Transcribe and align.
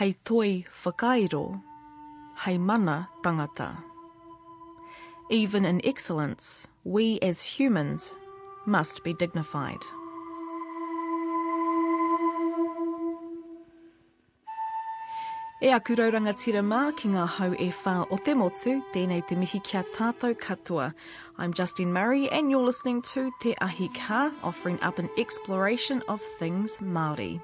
hei 0.00 0.14
toi 0.24 0.64
whakairo, 0.82 1.60
hei 2.46 2.56
mana 2.56 3.10
tangata. 3.22 3.76
Even 5.28 5.66
in 5.66 5.78
excellence, 5.84 6.68
we 6.84 7.18
as 7.20 7.42
humans 7.42 8.14
must 8.64 9.04
be 9.04 9.12
dignified. 9.12 9.82
E 15.62 15.68
a 15.68 15.78
kurauranga 15.80 16.32
tira 16.32 16.62
mā 16.62 16.96
ki 16.96 17.08
ngā 17.12 17.26
hau 17.36 17.52
e 17.52 17.68
whā 17.82 18.06
o 18.10 18.16
te 18.16 18.32
motu, 18.32 18.80
tēnei 18.94 19.20
te 19.28 19.36
mihi 19.36 19.60
kia 19.62 19.84
tātou 19.98 20.34
katoa. 20.34 20.94
I'm 21.36 21.52
Justine 21.52 21.92
Murray 21.92 22.30
and 22.30 22.50
you're 22.50 22.64
listening 22.64 23.02
to 23.12 23.30
Te 23.42 23.54
Ahi 23.60 23.88
Ka, 23.88 24.32
offering 24.42 24.80
up 24.80 24.98
an 24.98 25.10
exploration 25.18 26.02
of 26.08 26.22
things 26.38 26.78
Māori. 26.78 27.42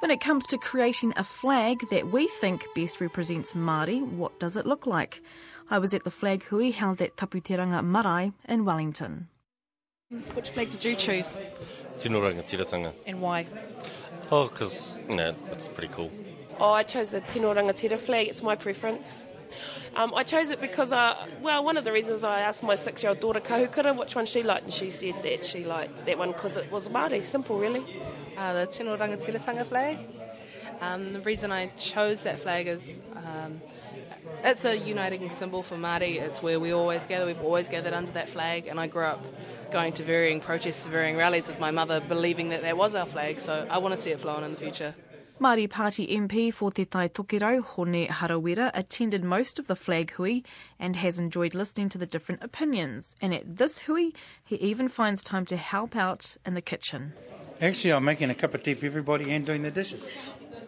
When 0.00 0.12
it 0.12 0.20
comes 0.20 0.46
to 0.46 0.58
creating 0.58 1.12
a 1.16 1.24
flag 1.24 1.88
that 1.90 2.12
we 2.12 2.28
think 2.28 2.66
best 2.72 3.00
represents 3.00 3.54
Māori, 3.54 4.00
what 4.00 4.38
does 4.38 4.56
it 4.56 4.64
look 4.64 4.86
like? 4.86 5.20
I 5.70 5.80
was 5.80 5.92
at 5.92 6.04
the 6.04 6.10
flag 6.10 6.44
hui 6.44 6.70
held 6.70 7.02
at 7.02 7.16
Taputeranga 7.16 7.84
Marae 7.84 8.32
in 8.48 8.64
Wellington. 8.64 9.26
Which 10.34 10.50
flag 10.50 10.70
did 10.70 10.84
you 10.84 10.94
choose? 10.94 11.40
Tino 11.98 12.20
Rangatiratanga. 12.20 12.92
And 13.06 13.20
why? 13.20 13.48
Oh, 14.30 14.46
because, 14.46 14.98
you 15.08 15.16
know, 15.16 15.34
it's 15.50 15.66
pretty 15.66 15.92
cool. 15.92 16.12
Oh, 16.60 16.70
I 16.70 16.84
chose 16.84 17.10
the 17.10 17.20
Tino 17.22 17.52
Rangatira 17.52 17.98
flag. 17.98 18.28
It's 18.28 18.42
my 18.42 18.54
preference. 18.54 19.26
Um, 19.96 20.14
I 20.14 20.22
chose 20.22 20.52
it 20.52 20.60
because, 20.60 20.92
uh, 20.92 21.26
well, 21.42 21.64
one 21.64 21.76
of 21.76 21.84
the 21.84 21.92
reasons 21.92 22.22
I 22.22 22.40
asked 22.40 22.62
my 22.62 22.76
six-year-old 22.76 23.18
daughter 23.18 23.40
Kahukura 23.40 23.96
which 23.98 24.14
one 24.14 24.26
she 24.26 24.42
liked, 24.44 24.64
and 24.64 24.72
she 24.72 24.90
said 24.90 25.22
that 25.22 25.44
she 25.44 25.64
liked 25.64 26.06
that 26.06 26.18
one 26.18 26.32
because 26.32 26.56
it 26.56 26.70
was 26.70 26.88
Māori. 26.88 27.24
Simple, 27.24 27.58
really. 27.58 28.00
Uh, 28.38 28.52
the 28.52 28.66
Tino 28.66 28.96
Rangatiratanga 28.96 29.66
flag. 29.66 29.98
Um, 30.80 31.12
the 31.12 31.20
reason 31.20 31.50
I 31.50 31.66
chose 31.76 32.22
that 32.22 32.38
flag 32.38 32.68
is 32.68 33.00
um, 33.16 33.60
it's 34.44 34.64
a 34.64 34.78
uniting 34.78 35.28
symbol 35.30 35.64
for 35.64 35.74
Māori. 35.74 36.20
It's 36.20 36.40
where 36.40 36.60
we 36.60 36.70
always 36.70 37.04
gather. 37.08 37.26
We've 37.26 37.42
always 37.42 37.68
gathered 37.68 37.94
under 37.94 38.12
that 38.12 38.28
flag, 38.28 38.68
and 38.68 38.78
I 38.78 38.86
grew 38.86 39.06
up 39.06 39.24
going 39.72 39.92
to 39.94 40.04
varying 40.04 40.40
protests, 40.40 40.86
varying 40.86 41.16
rallies 41.16 41.48
with 41.48 41.58
my 41.58 41.72
mother, 41.72 41.98
believing 41.98 42.50
that 42.50 42.62
that 42.62 42.76
was 42.76 42.94
our 42.94 43.06
flag. 43.06 43.40
So 43.40 43.66
I 43.68 43.78
want 43.78 43.96
to 43.96 44.00
see 44.00 44.12
it 44.12 44.20
flown 44.20 44.44
in 44.44 44.52
the 44.52 44.56
future. 44.56 44.94
Māori 45.40 45.68
Party 45.68 46.06
MP 46.06 46.54
for 46.54 46.70
Te 46.70 46.84
Tai 46.84 47.08
Tokerau, 47.08 47.60
Hone 47.60 48.06
Harawira, 48.06 48.70
attended 48.72 49.24
most 49.24 49.58
of 49.58 49.66
the 49.66 49.76
flag 49.76 50.12
hui 50.12 50.42
and 50.78 50.94
has 50.94 51.18
enjoyed 51.18 51.54
listening 51.54 51.88
to 51.88 51.98
the 51.98 52.06
different 52.06 52.44
opinions. 52.44 53.16
And 53.20 53.34
at 53.34 53.56
this 53.56 53.80
hui, 53.80 54.12
he 54.44 54.56
even 54.56 54.88
finds 54.88 55.24
time 55.24 55.44
to 55.46 55.56
help 55.56 55.96
out 55.96 56.36
in 56.46 56.54
the 56.54 56.62
kitchen. 56.62 57.14
Actually, 57.60 57.92
I'm 57.92 58.04
making 58.04 58.30
a 58.30 58.34
cup 58.34 58.54
of 58.54 58.62
tea 58.62 58.74
for 58.74 58.86
everybody 58.86 59.32
and 59.32 59.44
doing 59.44 59.62
the 59.62 59.70
dishes. 59.70 60.06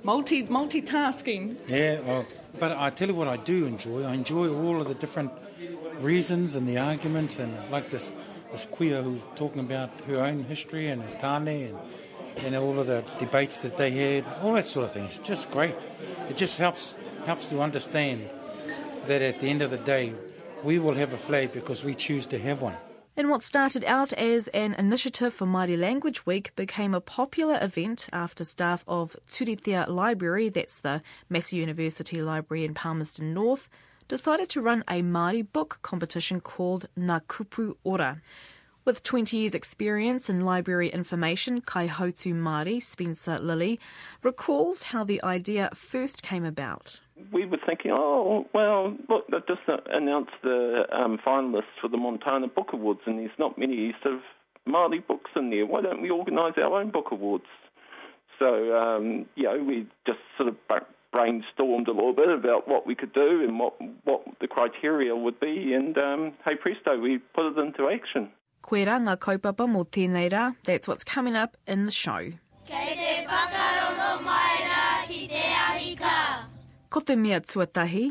Multi 0.02 0.44
multitasking. 0.44 1.56
Yeah, 1.69 2.00
well, 2.00 2.27
but 2.58 2.72
I 2.72 2.91
tell 2.91 3.06
you 3.08 3.14
what 3.14 3.28
I 3.28 3.36
do 3.36 3.66
enjoy. 3.66 4.02
I 4.02 4.14
enjoy 4.14 4.52
all 4.52 4.80
of 4.80 4.88
the 4.88 4.94
different 4.94 5.30
reasons 6.00 6.56
and 6.56 6.66
the 6.68 6.78
arguments, 6.78 7.38
and 7.38 7.55
like 7.70 7.91
this 7.91 8.12
this 8.50 8.66
kuia 8.66 9.05
who's 9.05 9.20
talking 9.36 9.61
about 9.61 9.91
her 10.08 10.20
own 10.20 10.44
history 10.44 10.88
and 10.88 11.02
her 11.02 11.18
tane 11.20 11.68
and 11.68 11.78
and 12.44 12.56
all 12.56 12.78
of 12.80 12.86
the 12.86 13.05
debates 13.18 13.58
that 13.58 13.77
they 13.77 13.91
had, 13.91 14.24
all 14.42 14.55
that 14.55 14.66
sort 14.66 14.86
of 14.86 14.92
thing. 14.92 15.05
It's 15.05 15.18
just 15.18 15.50
great. 15.50 15.74
It 16.28 16.36
just 16.36 16.58
helps 16.58 16.94
helps 17.27 17.46
to 17.46 17.61
understand 17.61 18.28
that 19.06 19.22
at 19.22 19.38
the 19.38 19.48
end 19.48 19.62
of 19.62 19.70
the 19.70 19.78
day, 19.78 20.14
we 20.64 20.80
will 20.80 20.94
have 20.94 21.12
a 21.12 21.18
flag 21.18 21.52
because 21.52 21.84
we 21.84 21.94
choose 21.94 22.27
to 22.27 22.38
have 22.38 22.62
one. 22.62 22.77
And 23.20 23.28
what 23.28 23.42
started 23.42 23.84
out 23.84 24.14
as 24.14 24.48
an 24.48 24.72
initiative 24.78 25.34
for 25.34 25.46
Māori 25.46 25.78
Language 25.78 26.24
Week 26.24 26.56
became 26.56 26.95
a 26.95 27.02
popular 27.02 27.58
event 27.61 28.08
after 28.14 28.45
staff 28.45 28.83
of 28.89 29.14
Turitea 29.28 29.89
Library, 29.89 30.48
that's 30.48 30.80
the 30.80 31.02
Massey 31.28 31.58
University 31.58 32.22
Library 32.22 32.64
in 32.64 32.72
Palmerston 32.72 33.34
North, 33.34 33.68
decided 34.08 34.48
to 34.48 34.62
run 34.62 34.84
a 34.89 35.02
Māori 35.02 35.46
book 35.52 35.80
competition 35.83 36.40
called 36.40 36.86
Ngā 36.98 37.20
Kupu 37.27 37.74
Ora. 37.84 38.22
With 38.83 39.02
20 39.02 39.36
years' 39.36 39.55
experience 39.55 40.30
in 40.30 40.41
library 40.41 40.89
information, 40.89 41.61
Kaihotu 41.61 42.33
Māori, 42.33 42.83
Spencer 42.83 43.39
Lilly, 43.39 43.79
recalls 44.23 44.85
how 44.85 45.05
the 45.05 45.23
idea 45.23 45.68
first 45.74 46.23
came 46.23 46.46
about. 46.46 47.02
We 47.30 47.45
were 47.45 47.58
thinking, 47.67 47.90
oh, 47.92 48.46
well, 48.55 48.96
look, 49.11 49.27
they've 49.30 49.46
just 49.46 49.61
announced 49.92 50.33
the 50.42 50.85
um, 50.92 51.19
finalists 51.24 51.77
for 51.79 51.89
the 51.89 51.98
Montana 51.98 52.48
Book 52.48 52.69
Awards, 52.73 53.01
and 53.05 53.19
there's 53.19 53.39
not 53.39 53.58
many 53.58 53.95
sort 54.02 54.14
of 54.14 54.20
Māori 54.67 55.07
books 55.07 55.30
in 55.36 55.51
there. 55.51 55.67
Why 55.67 55.83
don't 55.83 56.01
we 56.01 56.08
organise 56.08 56.55
our 56.57 56.80
own 56.80 56.90
book 56.90 57.08
awards? 57.13 57.45
So, 58.39 58.74
um, 58.74 59.27
you 59.35 59.42
know, 59.42 59.63
we 59.63 59.86
just 60.07 60.20
sort 60.39 60.48
of 60.48 60.57
brainstormed 61.14 61.86
a 61.86 61.92
little 61.92 62.14
bit 62.14 62.30
about 62.30 62.67
what 62.67 62.86
we 62.86 62.95
could 62.95 63.13
do 63.13 63.45
and 63.46 63.58
what, 63.58 63.74
what 64.05 64.23
the 64.40 64.48
criteria 64.48 65.14
would 65.14 65.39
be, 65.39 65.74
and 65.74 65.98
um, 65.98 66.33
hey 66.46 66.55
presto, 66.55 66.98
we 66.98 67.19
put 67.19 67.52
it 67.52 67.58
into 67.58 67.90
action. 67.90 68.30
Koe 68.60 68.84
rā 68.86 68.98
ngā 69.02 69.16
kaupapa 69.24 69.66
mō 69.66 69.84
tēnei 69.96 70.28
rā, 70.30 70.54
that's 70.64 70.88
what's 70.88 71.04
coming 71.04 71.36
up 71.36 71.56
in 71.66 71.86
the 71.86 71.92
show. 71.92 72.20
Kei 72.68 72.94
te 72.98 73.14
whakarongo 73.26 74.10
mai 74.22 74.58
rā 74.68 74.84
ki 75.08 75.26
te 75.32 75.44
ahika. 75.66 76.16
Ko 76.90 77.00
te 77.00 77.16
mea 77.16 77.40
tuatahi. 77.40 78.04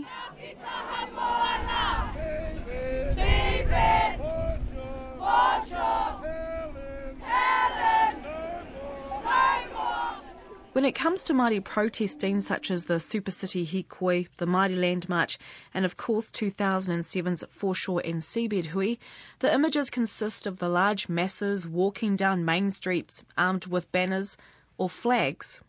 When 10.79 10.85
it 10.85 10.95
comes 10.95 11.25
to 11.25 11.33
Māori 11.33 11.61
protesting, 11.61 12.39
such 12.39 12.71
as 12.71 12.85
the 12.85 13.01
Super 13.01 13.31
City 13.31 13.65
Hikoi, 13.65 14.29
the 14.37 14.45
Māori 14.45 14.79
Land 14.79 15.09
March, 15.09 15.37
and 15.73 15.83
of 15.83 15.97
course 15.97 16.31
2007's 16.31 17.43
Foreshore 17.49 18.01
and 18.05 18.21
Seabed 18.21 18.67
Hui, 18.67 18.95
the 19.39 19.53
images 19.53 19.89
consist 19.89 20.47
of 20.47 20.59
the 20.59 20.69
large 20.69 21.09
masses 21.09 21.67
walking 21.67 22.15
down 22.15 22.45
main 22.45 22.71
streets 22.71 23.25
armed 23.37 23.65
with 23.65 23.91
banners 23.91 24.37
or 24.77 24.87
flags. 24.87 25.59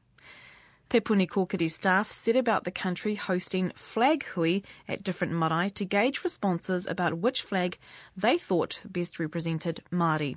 Te 0.90 1.00
Puni 1.00 1.26
Kōkiri 1.26 1.68
staff 1.68 2.08
set 2.08 2.36
about 2.36 2.62
the 2.62 2.70
country 2.70 3.16
hosting 3.16 3.72
flag 3.74 4.22
hui 4.26 4.60
at 4.86 5.02
different 5.02 5.32
marae 5.32 5.70
to 5.70 5.84
gauge 5.84 6.22
responses 6.22 6.86
about 6.86 7.18
which 7.18 7.42
flag 7.42 7.78
they 8.16 8.38
thought 8.38 8.82
best 8.88 9.18
represented 9.18 9.82
Māori. 9.90 10.36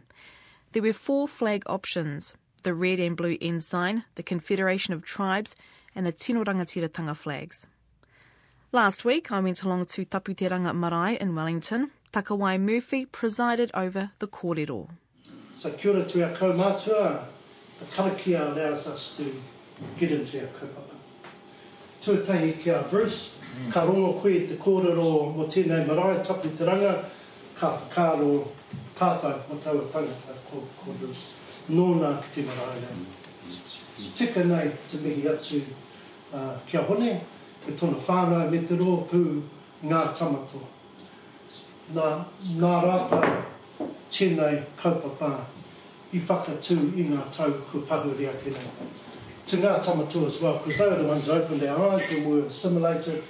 There 0.71 0.81
were 0.81 0.93
four 0.93 1.27
flag 1.27 1.61
options 1.67 2.33
the 2.63 2.73
red 2.73 2.99
and 2.99 3.15
blue 3.15 3.37
ensign, 3.41 4.03
the 4.15 4.23
Confederation 4.23 4.93
of 4.93 5.03
Tribes, 5.03 5.55
and 5.95 6.05
the 6.05 6.11
Tino 6.11 6.43
Rangatiratanga 6.43 7.15
flags. 7.15 7.67
Last 8.71 9.05
week, 9.05 9.31
I 9.31 9.39
went 9.39 9.61
along 9.61 9.85
to 9.87 10.05
Taputeranga 10.05 10.73
Marae 10.73 11.17
in 11.21 11.35
Wellington. 11.35 11.91
Takawai 12.11 12.59
Murphy 12.59 13.05
presided 13.05 13.69
over 13.73 14.11
the 14.19 14.27
kōrero. 14.27 14.89
So 15.55 15.71
kia 15.71 15.91
ora 15.91 16.05
to 16.05 16.23
our 16.23 16.35
kaumātua, 16.35 17.25
the 17.79 17.85
karakia 17.85 18.51
allows 18.51 18.87
us 18.87 19.15
to 19.17 19.41
get 19.99 20.11
into 20.11 20.41
our 20.41 20.47
kaupapa. 20.47 20.95
Tuatahi 22.01 22.61
ki 22.61 22.69
a 22.71 22.83
Bruce, 22.89 23.33
mm. 23.55 23.71
ka 23.71 23.85
rongo 23.85 24.21
koe 24.21 24.47
te 24.47 24.55
kōrero 24.55 25.35
mo 25.35 25.45
tēnei 25.45 25.85
marae 25.85 26.23
Taputeranga, 26.23 27.05
ka 27.55 27.77
whakaro 27.77 28.47
tātou 28.95 29.49
mo 29.49 29.59
taua 29.63 29.87
tangata 29.91 30.33
ko, 30.49 30.67
ko 30.83 30.91
Bruce 30.99 31.27
nōna 31.69 32.17
te 32.33 32.43
maraina. 32.43 32.91
Tika 34.15 34.43
nei 34.43 34.71
te 34.91 34.97
mihi 34.97 35.27
atu 35.29 35.61
uh, 36.33 36.57
kia 36.67 36.81
hone, 36.81 37.21
e 37.67 37.71
tōna 37.71 37.99
whānau 38.07 38.51
me 38.51 38.61
te 38.67 38.75
roa 38.75 39.03
pū 39.09 39.23
ngā 39.83 40.03
tamato. 40.17 40.61
Nā, 41.93 42.09
nā 42.59 42.73
rāta 42.83 43.21
tēnei 44.11 44.63
kaupapa 44.79 45.33
i 46.13 46.19
whakatū 46.19 46.77
i 46.97 47.07
ngā 47.11 47.27
tau 47.31 47.55
ku 47.71 47.83
pahuri 47.87 48.27
ake 48.31 48.51
nei. 48.55 48.89
To 49.47 49.57
ngā 49.57 49.77
tamato 49.83 50.25
as 50.27 50.41
well, 50.41 50.57
because 50.57 50.77
they 50.79 50.89
were 50.89 51.01
the 51.03 51.07
ones 51.07 51.25
that 51.27 51.43
opened 51.43 51.61
their 51.61 51.77
eyes 51.77 52.09
when 52.09 52.25
we 52.29 52.41
were 52.41 52.47
assimilated, 52.47 53.23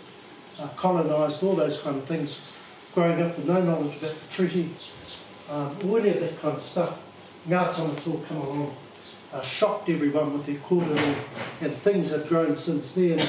uh, 0.59 0.67
colonised, 0.77 1.43
all 1.43 1.55
those 1.55 1.79
kind 1.81 1.97
of 1.97 2.05
things, 2.05 2.39
growing 2.93 3.21
up 3.21 3.35
with 3.35 3.47
no 3.47 3.61
knowledge 3.61 3.97
about 3.97 4.13
the 4.13 4.33
treaty, 4.33 4.69
um, 5.49 5.75
all 5.83 5.97
any 5.97 6.09
of 6.09 6.19
that 6.19 6.39
kind 6.41 6.55
of 6.55 6.61
stuff. 6.61 7.02
Ngā 7.47 7.73
Tamatoa 7.73 8.25
come 8.25 8.37
along, 8.37 8.75
uh, 9.33 9.41
shocked 9.41 9.89
everyone 9.89 10.31
with 10.31 10.45
their 10.45 10.55
kōrero, 10.55 11.15
and 11.59 11.75
things 11.77 12.11
have 12.11 12.27
grown 12.29 12.55
since 12.55 12.93
then. 12.93 13.19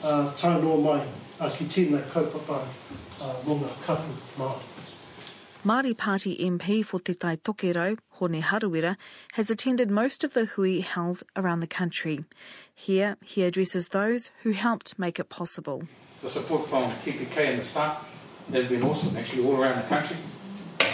Uh, 0.00 0.30
Taunoa 0.36 0.80
mai, 0.80 1.06
uh, 1.40 1.50
ki 1.50 1.64
tēnei 1.64 2.04
kaupapa, 2.10 2.60
uh, 3.20 3.34
mō 3.44 3.58
ngā 3.58 3.70
kapu 3.84 4.14
Māori. 4.38 4.62
Māori 5.64 5.96
Party 5.96 6.36
MP 6.38 6.84
for 6.84 7.00
Te 7.00 7.14
Tai 7.14 7.36
Tokerau, 7.36 7.98
Hone 8.10 8.42
Harawira, 8.42 8.96
has 9.32 9.50
attended 9.50 9.90
most 9.90 10.22
of 10.22 10.34
the 10.34 10.44
hui 10.44 10.80
held 10.80 11.24
around 11.34 11.60
the 11.60 11.66
country. 11.66 12.24
Here, 12.72 13.16
he 13.24 13.42
addresses 13.42 13.88
those 13.88 14.30
who 14.42 14.52
helped 14.52 14.98
make 14.98 15.18
it 15.18 15.30
possible. 15.30 15.88
The 16.22 16.28
support 16.28 16.68
from 16.68 16.92
TPK 17.04 17.36
and 17.38 17.60
the 17.60 17.64
staff 17.64 18.08
has 18.52 18.66
been 18.66 18.84
awesome, 18.84 19.16
actually, 19.16 19.44
all 19.44 19.56
around 19.56 19.82
the 19.82 19.88
country. 19.88 20.18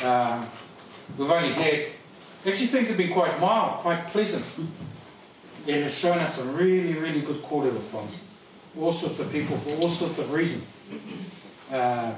Um, 0.05 0.49
we've 1.19 1.31
only 1.31 1.53
had 1.53 2.00
Actually, 2.47 2.67
things 2.69 2.89
have 2.89 2.97
been 2.97 3.13
quite 3.13 3.39
mild, 3.39 3.81
quite 3.81 4.07
pleasant. 4.09 4.45
And 4.57 5.85
it's 5.85 5.95
shown 5.95 6.19
us 6.19 6.39
a 6.39 6.45
really, 6.45 6.95
really 6.95 7.21
good 7.21 7.43
quarter 7.43 7.71
from 7.71 8.09
all 8.79 8.93
sorts 8.93 9.21
of 9.21 9.31
people 9.31 9.59
for 9.59 9.83
all 9.83 9.89
sorts 9.89 10.19
of 10.19 10.33
reasons. 10.33 10.65
Uh, 11.71 12.15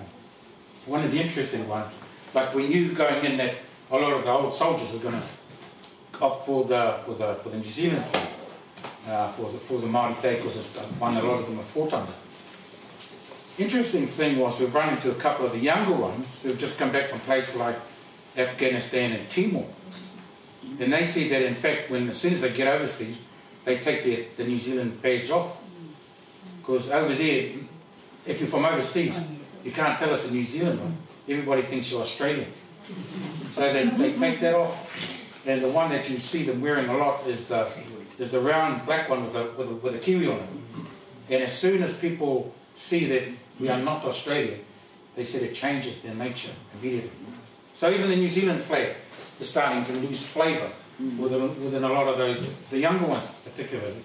one 0.86 1.04
of 1.04 1.10
the 1.10 1.20
interesting 1.20 1.68
ones, 1.68 2.02
like 2.34 2.54
we 2.54 2.68
knew 2.68 2.92
going 2.92 3.24
in 3.24 3.36
that 3.38 3.54
a 3.90 3.96
lot 3.96 4.12
of 4.12 4.24
the 4.24 4.30
old 4.30 4.54
soldiers 4.54 4.92
were 4.92 4.98
going 4.98 5.20
to 5.20 6.24
opt 6.24 6.46
for 6.46 6.64
the 6.64 6.98
for 7.04 7.14
the 7.14 7.34
for 7.42 7.48
the 7.48 7.56
New 7.56 7.68
Zealand 7.68 8.04
uh, 9.08 9.28
for 9.32 9.50
the 9.50 9.58
for 9.58 9.78
the 9.78 9.86
Māori 9.86 10.16
flag 10.16 10.36
because 10.36 10.76
one 10.98 11.16
a 11.16 11.22
lot 11.22 11.40
of 11.40 11.46
them 11.46 11.56
have 11.56 11.66
fought 11.66 11.92
under. 11.92 12.12
Interesting 13.58 14.06
thing 14.06 14.38
was 14.38 14.58
we've 14.58 14.74
run 14.74 14.94
into 14.94 15.10
a 15.10 15.14
couple 15.14 15.44
of 15.44 15.52
the 15.52 15.58
younger 15.58 15.92
ones 15.92 16.42
who've 16.42 16.58
just 16.58 16.78
come 16.78 16.92
back 16.92 17.08
from 17.08 17.20
places 17.20 17.56
like 17.56 17.76
Afghanistan 18.36 19.12
and 19.12 19.28
Timor. 19.28 19.66
And 20.80 20.92
they 20.92 21.04
see 21.04 21.28
that 21.28 21.42
in 21.42 21.54
fact 21.54 21.90
when 21.90 22.08
as 22.08 22.18
soon 22.18 22.32
as 22.32 22.40
they 22.40 22.52
get 22.52 22.66
overseas, 22.66 23.24
they 23.64 23.78
take 23.78 24.04
their, 24.04 24.24
the 24.36 24.44
New 24.44 24.58
Zealand 24.58 25.00
badge 25.02 25.30
off. 25.30 25.56
Because 26.58 26.90
over 26.90 27.14
there, 27.14 27.52
if 28.26 28.40
you're 28.40 28.48
from 28.48 28.64
overseas, 28.64 29.16
you 29.64 29.72
can't 29.72 29.98
tell 29.98 30.12
us 30.12 30.28
a 30.28 30.32
New 30.32 30.42
Zealand 30.42 30.80
one. 30.80 30.96
Everybody 31.28 31.62
thinks 31.62 31.90
you're 31.90 32.02
Australian. 32.02 32.52
So 33.52 33.72
they, 33.72 33.84
they 33.86 34.14
take 34.14 34.40
that 34.40 34.54
off. 34.54 34.88
And 35.44 35.62
the 35.62 35.68
one 35.68 35.90
that 35.90 36.08
you 36.08 36.18
see 36.18 36.44
them 36.44 36.60
wearing 36.60 36.88
a 36.88 36.96
lot 36.96 37.26
is 37.26 37.48
the, 37.48 37.68
is 38.18 38.30
the 38.30 38.40
round 38.40 38.86
black 38.86 39.08
one 39.08 39.24
with 39.24 39.34
a, 39.34 39.52
with, 39.56 39.68
a, 39.68 39.74
with 39.74 39.94
a 39.94 39.98
kiwi 39.98 40.28
on 40.28 40.38
it. 40.38 40.50
And 41.30 41.42
as 41.42 41.56
soon 41.56 41.82
as 41.82 41.94
people 41.94 42.54
see 42.76 43.06
that 43.06 43.24
we 43.58 43.68
are 43.68 43.78
not 43.78 44.04
Australia, 44.04 44.58
they 45.16 45.24
said 45.24 45.42
it 45.42 45.54
changes 45.54 46.00
their 46.00 46.14
nature 46.14 46.52
immediately. 46.78 47.10
So 47.74 47.90
even 47.90 48.08
the 48.08 48.16
New 48.16 48.28
Zealand 48.28 48.62
flag 48.62 48.96
is 49.42 49.50
starting 49.50 49.84
to 49.84 49.92
lose 50.06 50.24
flavour 50.24 50.70
within, 51.18 51.64
within 51.64 51.84
a 51.84 51.92
lot 51.92 52.06
of 52.06 52.16
those, 52.16 52.54
the 52.70 52.78
younger 52.78 53.06
ones 53.06 53.30
particularly, 53.44 54.02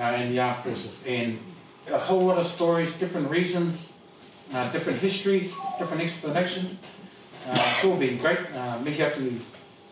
uh, 0.00 0.16
in 0.18 0.32
the 0.32 0.40
armed 0.40 0.64
forces. 0.64 1.04
And 1.06 1.38
a 1.88 1.98
whole 1.98 2.24
lot 2.24 2.38
of 2.38 2.46
stories, 2.46 2.96
different 2.96 3.28
reasons, 3.30 3.92
uh, 4.52 4.70
different 4.72 4.98
histories, 4.98 5.54
different 5.78 6.02
explanations. 6.02 6.78
Uh, 7.46 7.52
it's 7.52 7.84
all 7.84 7.96
been 7.96 8.16
great. 8.18 8.40
Uh, 8.54 8.78
mihi 8.80 9.02
atu 9.04 9.40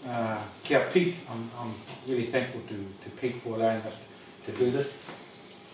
uh, 0.09 0.39
kia 0.65 0.89
Pete. 0.93 1.17
I'm, 1.31 1.51
I'm 1.59 1.75
really 2.09 2.25
thankful 2.25 2.63
to, 2.69 2.75
to 3.05 3.11
Pete 3.21 3.37
for 3.43 3.57
allowing 3.57 3.83
us 3.83 4.09
to 4.47 4.53
do 4.53 4.71
this. 4.71 4.97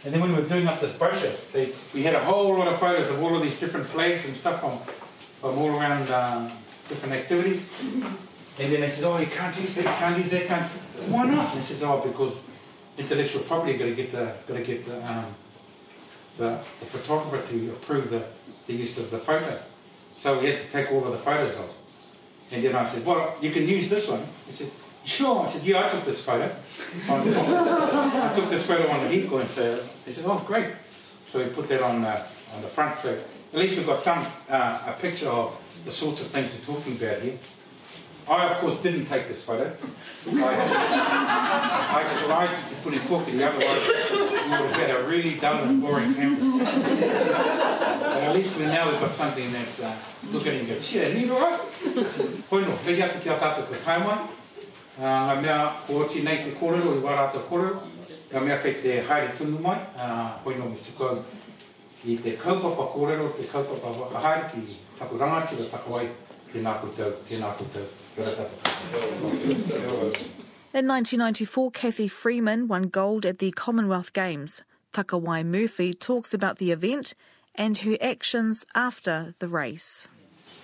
And 0.04 0.12
then 0.12 0.20
when 0.20 0.34
we 0.34 0.42
were 0.42 0.48
doing 0.48 0.66
up 0.66 0.80
this 0.80 0.92
brochure, 0.92 1.32
they, 1.52 1.72
we 1.94 2.02
had 2.02 2.14
a 2.14 2.24
whole 2.24 2.56
lot 2.56 2.68
of 2.68 2.78
photos 2.78 3.10
of 3.10 3.22
all 3.22 3.36
of 3.36 3.42
these 3.42 3.58
different 3.58 3.86
flags 3.86 4.24
and 4.26 4.34
stuff 4.34 4.60
from, 4.60 4.78
from 5.40 5.58
all 5.58 5.70
around 5.70 6.10
um, 6.10 6.52
different 6.88 7.14
activities. 7.14 7.70
And 8.60 8.72
then 8.72 8.80
they 8.80 8.90
said, 8.90 9.04
oh, 9.04 9.18
you 9.18 9.26
can't 9.26 9.56
use 9.60 9.74
that, 9.76 9.84
you 9.84 9.90
can't 9.90 10.18
use 10.18 10.30
that, 10.30 10.46
can't. 10.46 10.66
Why 11.08 11.26
not? 11.26 11.52
And 11.52 11.60
they 11.60 11.64
said, 11.64 11.82
oh, 11.88 12.00
because 12.00 12.44
intellectual 12.96 13.42
property 13.42 13.78
got 13.78 13.84
to 13.86 13.94
get 13.94 14.10
the 14.10 14.34
got 14.46 14.54
to 14.54 14.62
get 14.64 14.84
the, 14.84 15.06
um, 15.08 15.26
the 16.36 16.58
the 16.80 16.86
photographer 16.86 17.46
to 17.52 17.70
approve 17.70 18.10
the, 18.10 18.24
the 18.66 18.74
use 18.74 18.98
of 18.98 19.10
the 19.10 19.18
photo. 19.18 19.60
So 20.18 20.40
we 20.40 20.46
had 20.46 20.60
to 20.60 20.68
take 20.68 20.90
all 20.90 21.04
of 21.06 21.12
the 21.12 21.18
photos 21.18 21.56
off. 21.56 21.74
And 22.50 22.64
then 22.64 22.74
I 22.74 22.84
said, 22.84 23.04
well, 23.04 23.36
you 23.40 23.50
can 23.50 23.68
use 23.68 23.88
this 23.88 24.08
one. 24.08 24.24
He 24.46 24.52
said, 24.52 24.70
sure. 25.04 25.44
I 25.44 25.46
said, 25.46 25.64
yeah, 25.64 25.86
I 25.86 25.90
took 25.90 26.04
this 26.04 26.20
photo. 26.20 26.44
I 27.08 28.32
took 28.34 28.50
this 28.50 28.66
photo 28.66 28.88
on 28.88 29.04
the 29.04 29.10
Hikoi 29.10 29.42
and 29.42 29.48
so 29.48 29.84
he 30.04 30.12
said, 30.12 30.24
oh, 30.26 30.42
great. 30.46 30.74
So 31.26 31.38
we 31.38 31.44
put 31.50 31.68
that 31.68 31.82
on 31.82 32.02
the, 32.02 32.16
on 32.54 32.62
the 32.62 32.68
front. 32.68 32.98
So 32.98 33.16
at 33.52 33.58
least 33.58 33.76
we've 33.76 33.86
got 33.86 34.02
some, 34.02 34.26
uh, 34.48 34.80
a 34.86 34.96
picture 34.98 35.28
of 35.28 35.56
the 35.84 35.92
sorts 35.92 36.22
of 36.22 36.28
things 36.28 36.50
we're 36.52 36.74
talking 36.74 36.96
about 36.96 37.22
here. 37.22 37.38
I, 38.30 38.48
of 38.52 38.58
course, 38.60 38.82
didn't 38.82 39.06
take 39.06 39.26
this 39.28 39.42
photo. 39.42 39.74
I, 40.26 40.54
I 41.96 42.04
just 42.04 42.28
lied 42.28 42.50
to 42.68 42.74
put 42.82 42.92
in 42.92 43.00
Pukiri, 43.00 43.40
otherwise 43.40 43.88
we 44.10 44.50
would 44.50 44.70
have 44.70 44.72
had 44.72 44.90
a 44.90 45.02
really 45.04 45.36
dull 45.36 45.64
and 45.64 45.80
boring 45.80 46.14
camera. 46.14 46.58
but 46.58 48.22
at 48.22 48.34
least 48.34 48.58
we 48.58 48.66
now 48.66 48.90
we've 48.90 49.00
got 49.00 49.14
something 49.14 49.50
that 49.52 49.80
uh, 49.82 49.96
look 50.30 50.46
at 50.46 50.54
it 50.54 50.60
and 50.60 50.68
go, 50.68 50.80
shit, 50.82 51.08
that 51.08 51.18
neat, 51.18 51.30
all 51.30 51.40
right? 51.40 51.60
Hoi 52.50 52.60
no, 52.60 52.76
atu 52.76 53.22
ki 53.22 53.30
a 53.30 53.38
tātou 53.38 53.64
koe 53.70 53.80
taimai. 53.86 54.18
Uh, 54.98 55.04
ngā 55.04 55.36
mea 55.40 55.58
o 55.88 56.02
nei 56.24 56.42
te 56.44 56.52
kōrero, 56.60 56.96
i 56.98 57.04
warata 57.04 57.40
kōrero. 57.48 57.80
Ngā 58.32 58.42
mea 58.44 58.58
kei 58.60 58.74
te 58.82 58.98
haere 59.08 59.32
tunu 59.38 59.60
mai. 59.62 59.78
Uh, 59.96 60.36
hoino 60.44 60.68
mi 60.68 60.76
tukau 60.76 61.22
i 62.04 62.18
te 62.18 62.36
kaupapa 62.36 62.90
kōrero, 62.92 63.30
te 63.38 63.48
kaupapa 63.48 64.20
haere 64.20 64.50
ki 64.52 64.76
taku 64.98 65.16
rangatira 65.16 65.70
takawai, 65.72 66.04
tēnā 66.52 66.76
koutou, 66.82 67.16
tēnā 67.30 67.54
koutou. 67.56 67.88
In 68.18 68.24
1994, 70.88 71.70
Cathy 71.70 72.08
Freeman 72.08 72.66
won 72.66 72.88
gold 72.88 73.24
at 73.24 73.38
the 73.38 73.52
Commonwealth 73.52 74.12
Games. 74.12 74.64
Takawai 74.92 75.46
Murphy 75.46 75.94
talks 75.94 76.34
about 76.34 76.58
the 76.58 76.72
event 76.72 77.14
and 77.54 77.78
her 77.78 77.96
actions 78.00 78.66
after 78.74 79.34
the 79.38 79.46
race. 79.46 80.08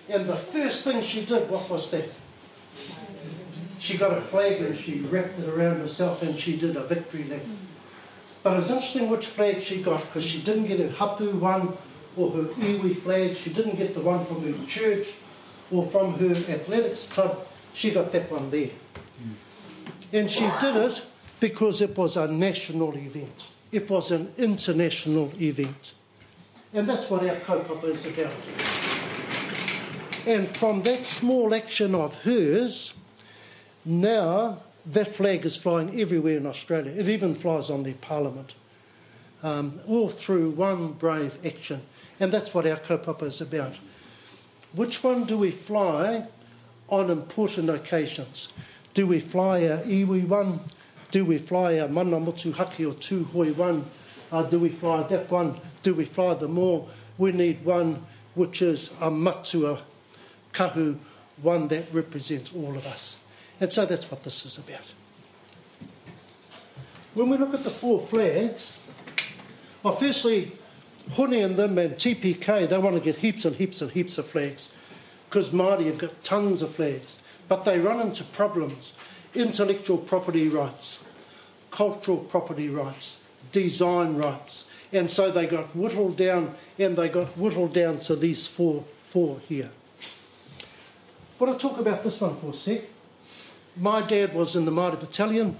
And 0.08 0.26
the 0.26 0.34
first 0.34 0.82
thing 0.82 1.00
she 1.04 1.24
did, 1.24 1.48
what 1.48 1.70
was 1.70 1.92
that? 1.92 2.08
She 3.78 3.98
got 3.98 4.18
a 4.18 4.20
flag 4.20 4.60
and 4.60 4.76
she 4.76 4.98
wrapped 4.98 5.38
it 5.38 5.48
around 5.48 5.76
herself 5.76 6.22
and 6.22 6.36
she 6.36 6.56
did 6.56 6.74
a 6.74 6.82
victory 6.82 7.22
lap. 7.24 7.42
But 8.42 8.54
it 8.54 8.56
was 8.56 8.70
interesting 8.70 9.08
which 9.10 9.26
flag 9.26 9.62
she 9.62 9.80
got 9.80 10.00
because 10.00 10.24
she 10.24 10.42
didn't 10.42 10.66
get 10.66 10.80
a 10.80 10.90
hapu 10.90 11.30
one 11.36 11.78
or 12.16 12.32
her 12.32 12.42
iwi 12.42 12.96
flag. 13.00 13.36
She 13.36 13.50
didn't 13.50 13.76
get 13.76 13.94
the 13.94 14.00
one 14.00 14.24
from 14.24 14.42
her 14.42 14.66
church 14.66 15.06
or 15.70 15.84
from 15.86 16.18
her 16.18 16.34
athletics 16.52 17.04
club. 17.04 17.46
She 17.72 17.90
got 17.90 18.12
that 18.12 18.30
one 18.30 18.50
there. 18.50 18.70
And 20.12 20.30
she 20.30 20.48
did 20.60 20.76
it 20.76 21.02
because 21.40 21.80
it 21.80 21.96
was 21.96 22.16
a 22.16 22.28
national 22.28 22.96
event. 22.96 23.48
It 23.72 23.90
was 23.90 24.10
an 24.12 24.32
international 24.38 25.32
event. 25.40 25.92
And 26.72 26.88
that's 26.88 27.10
what 27.10 27.28
our 27.28 27.36
kaupapa 27.36 27.84
is 27.84 28.06
about. 28.06 28.32
And 30.26 30.48
from 30.48 30.82
that 30.82 31.04
small 31.04 31.54
action 31.54 31.94
of 31.94 32.22
hers, 32.22 32.94
now 33.84 34.58
that 34.86 35.14
flag 35.14 35.44
is 35.44 35.56
flying 35.56 36.00
everywhere 36.00 36.36
in 36.36 36.46
Australia. 36.46 36.92
It 36.92 37.08
even 37.08 37.34
flies 37.34 37.70
on 37.70 37.82
their 37.82 37.94
parliament. 37.94 38.54
Um, 39.42 39.80
all 39.86 40.08
through 40.08 40.50
one 40.50 40.92
brave 40.92 41.38
action. 41.44 41.82
And 42.20 42.32
that's 42.32 42.54
what 42.54 42.66
our 42.66 42.76
kaupapa 42.76 43.24
is 43.24 43.40
about. 43.40 43.74
Which 44.74 45.04
one 45.04 45.24
do 45.24 45.38
we 45.38 45.50
fly 45.50 46.26
on 46.88 47.10
important 47.10 47.70
occasions? 47.70 48.48
Do 48.92 49.06
we 49.06 49.20
fly 49.20 49.66
our 49.68 49.78
iwi 49.78 50.26
one? 50.26 50.60
Do 51.10 51.24
we 51.24 51.38
fly 51.38 51.78
our 51.78 51.88
mana 51.88 52.18
haki 52.20 52.88
or 52.88 52.94
Tūhoe 52.94 53.54
one? 53.54 53.86
Uh, 54.32 54.42
do 54.42 54.58
we 54.58 54.68
fly 54.68 55.04
that 55.04 55.30
one? 55.30 55.60
Do 55.84 55.94
we 55.94 56.04
fly 56.04 56.34
them 56.34 56.58
all? 56.58 56.88
We 57.18 57.30
need 57.30 57.64
one 57.64 58.04
which 58.34 58.62
is 58.62 58.90
a 59.00 59.10
matua 59.10 59.80
kahu, 60.52 60.98
one 61.40 61.68
that 61.68 61.92
represents 61.92 62.52
all 62.52 62.76
of 62.76 62.84
us. 62.86 63.16
And 63.60 63.72
so 63.72 63.86
that's 63.86 64.10
what 64.10 64.24
this 64.24 64.44
is 64.44 64.58
about. 64.58 64.92
When 67.14 67.30
we 67.30 67.36
look 67.36 67.54
at 67.54 67.62
the 67.62 67.70
four 67.70 68.00
flags, 68.00 68.78
well, 69.84 69.94
firstly, 69.94 70.50
Hone 71.12 71.34
and 71.34 71.56
them 71.56 71.76
and 71.78 71.94
TPK, 71.94 72.68
they 72.68 72.78
want 72.78 72.96
to 72.96 73.02
get 73.02 73.16
heaps 73.16 73.44
and 73.44 73.56
heaps 73.56 73.82
and 73.82 73.90
heaps 73.90 74.18
of 74.18 74.26
flags 74.26 74.70
because 75.28 75.50
Māori 75.50 75.86
have 75.86 75.98
got 75.98 76.22
tons 76.22 76.62
of 76.62 76.72
flags. 76.72 77.18
But 77.48 77.64
they 77.64 77.80
run 77.80 78.00
into 78.00 78.24
problems 78.24 78.92
intellectual 79.34 79.98
property 79.98 80.48
rights, 80.48 81.00
cultural 81.72 82.18
property 82.18 82.68
rights, 82.68 83.18
design 83.50 84.16
rights. 84.16 84.66
And 84.92 85.10
so 85.10 85.32
they 85.32 85.46
got 85.46 85.74
whittled 85.74 86.16
down, 86.16 86.54
and 86.78 86.96
they 86.96 87.08
got 87.08 87.36
whittled 87.36 87.74
down 87.74 87.98
to 88.00 88.14
these 88.14 88.46
four, 88.46 88.84
four 89.02 89.40
here. 89.48 89.70
But 91.36 91.48
I'll 91.48 91.58
talk 91.58 91.78
about 91.78 92.04
this 92.04 92.20
one 92.20 92.36
for 92.36 92.50
a 92.50 92.54
sec. 92.54 92.82
My 93.76 94.02
dad 94.02 94.34
was 94.34 94.54
in 94.54 94.64
the 94.64 94.70
Māori 94.70 95.00
Battalion. 95.00 95.58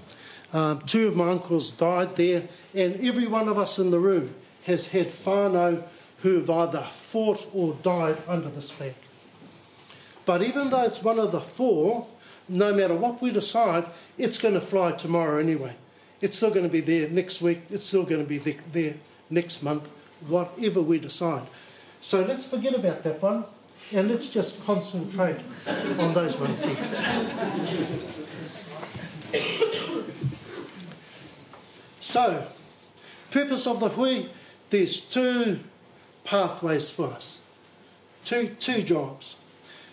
Um, 0.53 0.79
two 0.85 1.09
of 1.09 1.17
my 1.17 1.29
uncles 1.31 1.71
died 1.71 2.15
there, 2.15 2.47
and 2.73 3.05
every 3.05 3.27
one 3.27 3.49
of 3.49 3.59
us 3.59 3.77
in 3.77 3.91
the 3.91 3.99
room 3.99 4.33
has 4.65 4.87
had 4.87 5.07
whānau 5.09 5.83
who 6.21 6.39
have 6.39 6.49
either 6.49 6.87
fought 6.91 7.47
or 7.53 7.75
died 7.83 8.17
under 8.27 8.49
this 8.49 8.71
flag. 8.71 8.95
But 10.25 10.41
even 10.41 10.69
though 10.69 10.83
it's 10.83 11.03
one 11.03 11.19
of 11.19 11.31
the 11.31 11.41
four, 11.41 12.07
no 12.49 12.73
matter 12.73 12.95
what 12.95 13.21
we 13.21 13.31
decide, 13.31 13.85
it's 14.17 14.37
going 14.37 14.55
to 14.55 14.61
fly 14.61 14.91
tomorrow 14.91 15.37
anyway. 15.39 15.75
It's 16.21 16.37
still 16.37 16.49
going 16.49 16.63
to 16.63 16.71
be 16.71 16.81
there 16.81 17.09
next 17.09 17.41
week, 17.41 17.61
it's 17.69 17.85
still 17.85 18.03
going 18.03 18.21
to 18.21 18.27
be 18.27 18.39
there 18.71 18.95
next 19.29 19.61
month, 19.61 19.89
whatever 20.27 20.81
we 20.81 20.99
decide. 20.99 21.47
So 22.01 22.23
let's 22.23 22.45
forget 22.45 22.73
about 22.73 23.03
that 23.03 23.21
one 23.21 23.45
and 23.91 24.09
let's 24.09 24.29
just 24.29 24.63
concentrate 24.65 25.37
on 25.99 26.13
those 26.13 26.37
ones 26.37 26.65
so, 31.99 32.47
purpose 33.29 33.67
of 33.67 33.79
the 33.79 33.89
hui, 33.89 34.25
there's 34.69 35.01
two 35.01 35.59
pathways 36.23 36.89
for 36.89 37.07
us, 37.07 37.39
two, 38.23 38.55
two 38.59 38.81
jobs. 38.81 39.35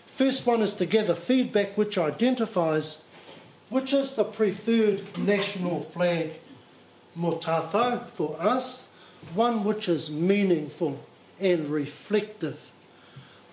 First 0.07 0.45
one 0.45 0.61
is 0.61 0.75
to 0.75 0.85
gather 0.85 1.15
feedback 1.15 1.77
which 1.77 1.97
identifies 1.97 2.99
which 3.69 3.91
is 3.91 4.13
the 4.13 4.23
preferred 4.23 5.01
national 5.17 5.81
flag 5.81 6.33
mo 7.15 7.37
tātou 7.37 8.05
for 8.07 8.37
us, 8.39 8.83
one 9.33 9.63
which 9.63 9.89
is 9.89 10.11
meaningful 10.11 10.99
and 11.39 11.67
reflective 11.67 12.71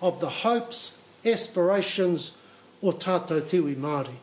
of 0.01 0.19
the 0.19 0.29
hopes, 0.29 0.93
aspirations 1.25 2.33
o 2.83 2.91
tātou 2.91 3.41
tiwi 3.41 3.75
Māori. 3.75 4.13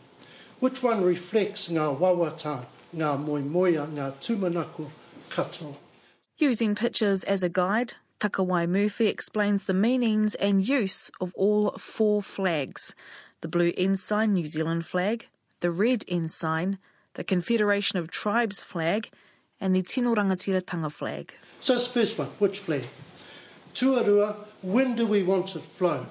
Which 0.61 0.83
one 0.83 1.02
reflects 1.02 1.69
ngā 1.69 1.99
wawata, 1.99 2.64
ngā 2.95 3.12
moimoia, 3.25 3.87
ngā 3.87 4.12
tūmanako 4.23 4.88
katoa. 5.31 5.75
Using 6.40 6.76
pictures 6.76 7.25
as 7.25 7.42
a 7.42 7.49
guide, 7.49 7.95
Takawai 8.21 8.68
Murphy 8.68 9.09
explains 9.09 9.64
the 9.64 9.75
meanings 9.75 10.37
and 10.37 10.66
use 10.66 11.11
of 11.21 11.35
all 11.35 11.73
four 11.73 12.23
flags 12.23 12.95
the 13.40 13.49
blue 13.49 13.73
ensign 13.76 14.35
New 14.35 14.47
Zealand 14.47 14.87
flag, 14.87 15.28
the 15.61 15.73
red 15.73 16.04
ensign, 16.07 16.78
the 17.14 17.25
Confederation 17.25 17.99
of 17.99 18.11
Tribes 18.11 18.62
flag, 18.62 19.11
and 19.61 19.75
the 19.75 19.83
Tino 19.83 20.14
Rangatiratanga 20.14 20.92
flag. 20.92 21.35
So 21.61 21.75
it's 21.75 21.88
the 21.88 21.92
first 21.92 22.18
one, 22.18 22.28
which 22.38 22.61
flag? 22.61 22.85
Tuarua, 23.75 24.37
when 24.62 24.95
do 24.95 25.09
we 25.09 25.25
want 25.25 25.57
it 25.57 25.62
flown? 25.62 26.07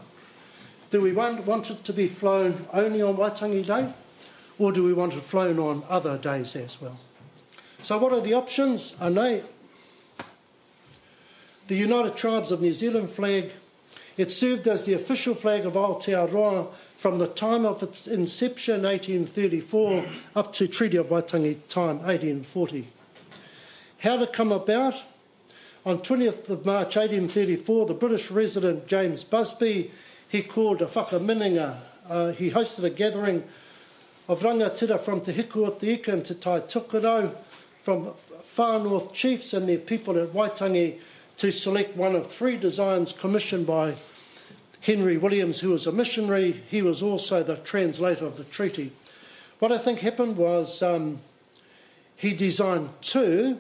Do 0.91 1.01
we 1.01 1.13
want, 1.13 1.69
it 1.69 1.85
to 1.85 1.93
be 1.93 2.09
flown 2.09 2.67
only 2.73 3.01
on 3.01 3.15
Waitangi 3.15 3.65
Day? 3.65 3.93
Or 4.59 4.73
do 4.73 4.83
we 4.83 4.93
want 4.93 5.13
it 5.13 5.23
flown 5.23 5.57
on 5.57 5.83
other 5.87 6.17
days 6.17 6.53
as 6.57 6.81
well? 6.81 6.99
So 7.83 7.97
what 7.97 8.11
are 8.11 8.21
the 8.21 8.33
options? 8.33 8.93
Anei, 8.93 9.43
the 11.67 11.75
United 11.75 12.15
Tribes 12.15 12.51
of 12.51 12.61
New 12.61 12.73
Zealand 12.73 13.09
flag, 13.09 13.51
it 14.15 14.31
served 14.31 14.67
as 14.67 14.85
the 14.85 14.93
official 14.93 15.35
flag 15.35 15.65
of 15.65 15.73
Aotearoa 15.73 16.69
from 16.95 17.19
the 17.19 17.27
time 17.27 17.65
of 17.65 17.83
its 17.83 18.07
inception, 18.07 18.83
1834, 18.83 20.05
up 20.35 20.53
to 20.53 20.67
Treaty 20.67 20.97
of 20.97 21.07
Waitangi 21.07 21.59
time, 21.67 21.99
1840. 21.99 22.87
How 23.99 24.17
to 24.17 24.27
come 24.27 24.51
about? 24.51 25.03
On 25.85 25.99
20th 25.99 26.49
of 26.49 26.65
March 26.65 26.95
1834, 26.95 27.85
the 27.85 27.93
British 27.93 28.31
resident 28.31 28.87
James 28.87 29.23
Busby, 29.23 29.91
he 30.27 30.41
called 30.41 30.81
a 30.81 30.85
whakamininga. 30.85 31.79
Uh, 32.09 32.31
he 32.31 32.51
hosted 32.51 32.83
a 32.85 32.89
gathering 32.89 33.43
of 34.27 34.41
rangatira 34.41 34.99
from 34.99 35.21
Te 35.21 35.33
Hiku 35.33 35.67
o 35.67 35.71
Te 35.71 35.93
Ika 35.93 36.11
and 36.11 36.25
Te 36.25 36.33
Tai 36.33 36.61
Tukurau, 36.61 37.35
from 37.81 38.13
far 38.43 38.79
north 38.79 39.13
chiefs 39.13 39.53
and 39.53 39.69
their 39.69 39.77
people 39.77 40.17
at 40.17 40.29
Waitangi 40.29 40.99
to 41.37 41.51
select 41.51 41.95
one 41.95 42.15
of 42.15 42.27
three 42.27 42.57
designs 42.57 43.11
commissioned 43.11 43.65
by 43.65 43.95
Henry 44.81 45.17
Williams, 45.17 45.59
who 45.59 45.69
was 45.69 45.87
a 45.87 45.91
missionary. 45.91 46.63
He 46.69 46.81
was 46.81 47.01
also 47.01 47.43
the 47.43 47.57
translator 47.57 48.25
of 48.25 48.37
the 48.37 48.43
treaty. 48.43 48.91
What 49.59 49.71
I 49.71 49.77
think 49.77 49.99
happened 49.99 50.37
was 50.37 50.81
um, 50.81 51.19
he 52.15 52.33
designed 52.33 52.89
two, 53.01 53.59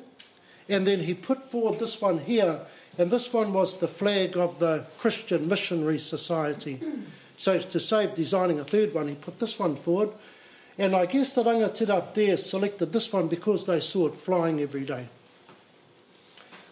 and 0.69 0.85
then 0.85 1.01
he 1.01 1.13
put 1.13 1.43
forward 1.43 1.79
this 1.79 2.01
one 2.01 2.19
here, 2.19 2.61
and 2.97 3.11
this 3.11 3.31
one 3.31 3.53
was 3.53 3.77
the 3.77 3.87
flag 3.87 4.37
of 4.37 4.59
the 4.59 4.85
Christian 4.99 5.47
Missionary 5.47 5.99
Society. 5.99 6.81
So 7.37 7.59
to 7.59 7.79
save 7.79 8.15
designing 8.15 8.59
a 8.59 8.65
third 8.65 8.93
one, 8.93 9.07
he 9.07 9.15
put 9.15 9.39
this 9.39 9.59
one 9.59 9.75
forward. 9.75 10.09
And 10.79 10.95
I 10.95 11.05
guess 11.05 11.33
the 11.33 11.43
rangatira 11.43 11.89
up 11.89 12.13
there 12.13 12.37
selected 12.37 12.91
this 12.91 13.11
one 13.13 13.27
because 13.27 13.65
they 13.65 13.79
saw 13.79 14.07
it 14.07 14.15
flying 14.15 14.59
every 14.61 14.85
day. 14.85 15.07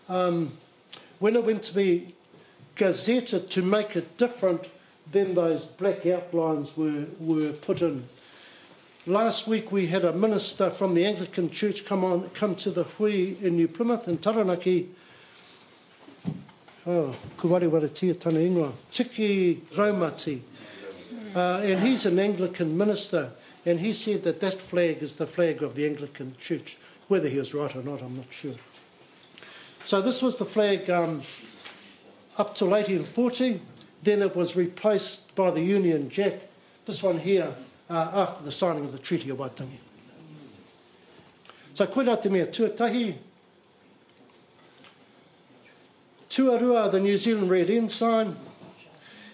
Um, 0.08 0.58
when 1.20 1.36
it 1.36 1.44
went 1.44 1.64
to 1.64 1.74
be 1.74 2.16
gazetted 2.76 3.50
to 3.50 3.62
make 3.62 3.96
it 3.96 4.18
different, 4.18 4.70
then 5.12 5.36
those 5.36 5.66
black 5.66 6.06
outlines 6.06 6.76
were, 6.76 7.06
were 7.20 7.52
put 7.54 7.82
in. 7.82 8.08
Last 9.08 9.48
week 9.48 9.72
we 9.72 9.88
had 9.88 10.04
a 10.04 10.14
minister 10.14 10.70
from 10.72 10.96
the 10.96 11.06
Anglican 11.06 11.52
Church 11.52 11.86
come 11.86 12.04
on 12.04 12.30
come 12.32 12.56
to 12.56 12.72
the 12.72 12.84
hui 12.84 13.38
in 13.40 13.56
New 13.56 13.68
Plymouth 13.68 14.08
in 14.08 14.18
Taranaki. 14.18 14.90
Oh, 16.88 17.16
kuwari 17.38 17.70
wara 17.70 17.94
tia 17.94 18.16
tana 18.16 18.40
ingoa. 18.40 18.74
Tiki 18.90 19.62
Raumati. 19.76 20.42
Uh, 21.36 21.62
and 21.64 21.82
he's 21.82 22.06
an 22.06 22.18
Anglican 22.18 22.76
minister, 22.78 23.32
and 23.66 23.80
he 23.80 23.94
said 23.94 24.24
that 24.24 24.40
that 24.40 24.62
flag 24.62 25.04
is 25.04 25.18
the 25.18 25.28
flag 25.28 25.62
of 25.62 25.76
the 25.76 25.86
Anglican 25.86 26.36
Church. 26.40 26.78
Whether 27.08 27.30
he 27.30 27.38
was 27.38 27.54
right 27.54 27.76
or 27.76 27.84
not, 27.84 28.02
I'm 28.02 28.16
not 28.16 28.26
sure. 28.32 28.56
So 29.86 30.02
this 30.02 30.24
was 30.24 30.38
the 30.38 30.46
flag 30.46 30.90
um, 30.90 31.22
up 32.40 32.56
till 32.56 32.70
1840. 32.70 33.62
Then 34.02 34.24
it 34.24 34.36
was 34.36 34.56
replaced 34.56 35.36
by 35.36 35.52
the 35.52 35.62
Union 35.62 36.10
Jack, 36.10 36.34
this 36.86 37.04
one 37.04 37.20
here, 37.20 37.54
uh, 37.88 38.10
after 38.14 38.44
the 38.44 38.52
signing 38.52 38.86
of 38.86 38.92
the 38.92 38.98
Treaty 38.98 39.30
of 39.30 39.38
Waitangi. 39.38 39.78
So 41.76 41.86
koe 41.86 42.04
rā 42.04 42.20
te 42.20 42.30
mea 42.30 42.46
tuatahi. 42.46 43.16
Tuarua, 46.30 46.92
the 46.92 47.00
New 47.00 47.18
Zealand 47.20 47.52
Red 47.52 47.70
Ensign, 47.70 48.36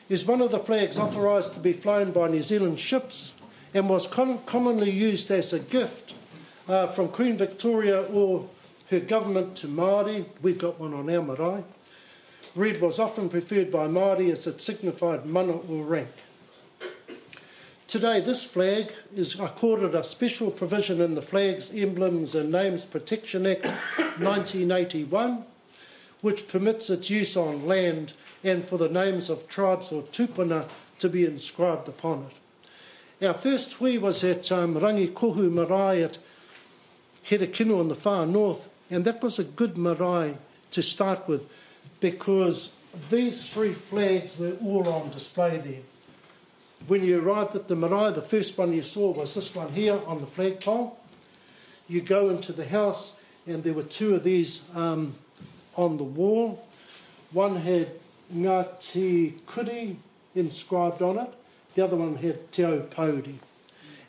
is 0.10 0.25
one 0.25 0.41
of 0.41 0.51
the 0.51 0.60
flags 0.60 1.00
authorised 1.00 1.53
to 1.53 1.60
be 1.62 1.72
flown 1.72 2.12
by 2.12 2.27
New 2.27 2.41
Zealand 2.41 2.77
ships 2.77 3.31
and 3.74 3.88
was 3.88 4.05
commonly 4.05 4.91
used 4.91 5.31
as 5.31 5.53
a 5.53 5.60
gift 5.60 6.13
uh, 6.67 6.88
from 6.88 7.08
Queen 7.08 7.38
Victoria 7.38 8.03
or 8.03 8.50
her 8.91 9.00
government 9.00 9.55
to 9.55 9.67
Māori. 9.67 10.25
We've 10.41 10.57
got 10.57 10.79
one 10.79 10.93
on 10.93 11.10
our 11.10 11.24
marae. 11.24 11.63
Red 12.55 12.81
was 12.81 13.00
often 13.00 13.29
preferred 13.29 13.71
by 13.71 13.88
Māori 13.88 14.29
as 14.29 14.45
it 14.45 14.60
signified 14.60 15.25
mana 15.25 15.53
or 15.53 15.86
rank. 15.86 16.10
Today, 17.88 18.19
this 18.19 18.43
flag 18.43 18.91
is 19.15 19.39
accorded 19.39 19.95
a 19.95 20.03
special 20.03 20.51
provision 20.51 21.00
in 21.00 21.15
the 21.15 21.21
Flags, 21.21 21.71
Emblems 21.74 22.36
and 22.36 22.51
Names 22.51 22.83
Protection 22.83 23.45
Act 23.45 23.65
1981, 23.65 25.45
which 26.19 26.48
permits 26.50 26.89
its 26.89 27.10
use 27.10 27.38
on 27.38 27.65
land 27.65 28.13
and 28.43 28.65
for 28.65 28.77
the 28.77 28.89
names 28.89 29.29
of 29.29 29.48
tribes 29.48 29.91
or 29.91 30.03
tupuna 30.03 30.67
to 31.00 31.07
be 31.07 31.25
inscribed 31.25 31.88
upon 31.88 32.29
it. 33.19 33.25
Our 33.25 33.36
first 33.36 33.74
hui 33.74 33.98
was 33.98 34.24
at 34.24 34.51
um, 34.51 34.75
Rangikohu 34.75 35.50
Marae 35.51 36.03
at 36.03 36.17
Herekino 37.25 37.79
in 37.79 37.88
the 37.88 37.95
far 37.95 38.25
north, 38.25 38.67
and 38.91 39.05
that 39.05 39.24
was 39.24 39.39
a 39.39 39.43
good 39.43 39.77
marae 39.77 40.38
to 40.69 40.83
start 40.83 41.27
with 41.27 41.50
because 42.01 42.69
these 43.10 43.50
three 43.50 43.74
flags 43.74 44.38
were 44.38 44.57
all 44.62 44.88
on 44.89 45.10
display 45.12 45.57
there. 45.57 45.81
When 46.88 47.05
you 47.05 47.21
arrived 47.21 47.55
at 47.55 47.67
the 47.69 47.75
marae, 47.75 48.12
the 48.12 48.21
first 48.21 48.57
one 48.57 48.74
you 48.74 48.83
saw 48.83 49.12
was 49.12 49.33
this 49.33 49.55
one 49.55 49.71
here 49.71 50.00
on 50.05 50.19
the 50.19 50.27
flagpole. 50.27 51.00
You 51.88 52.01
go 52.01 52.29
into 52.29 52.51
the 52.51 52.67
house, 52.67 53.13
and 53.48 53.63
there 53.63 53.74
were 53.74 53.83
two 53.83 54.15
of 54.15 54.24
these 54.24 54.62
um, 54.75 55.15
on 55.75 55.98
the 55.98 56.03
wall. 56.03 56.65
One 57.31 57.55
had 57.55 57.91
Ngati 58.33 59.45
Kuri 59.45 59.98
inscribed 60.36 61.01
on 61.01 61.17
it, 61.17 61.33
the 61.75 61.83
other 61.83 61.95
one 61.95 62.17
had 62.17 62.51
Te 62.51 62.63
Aupōuri. 62.63 63.36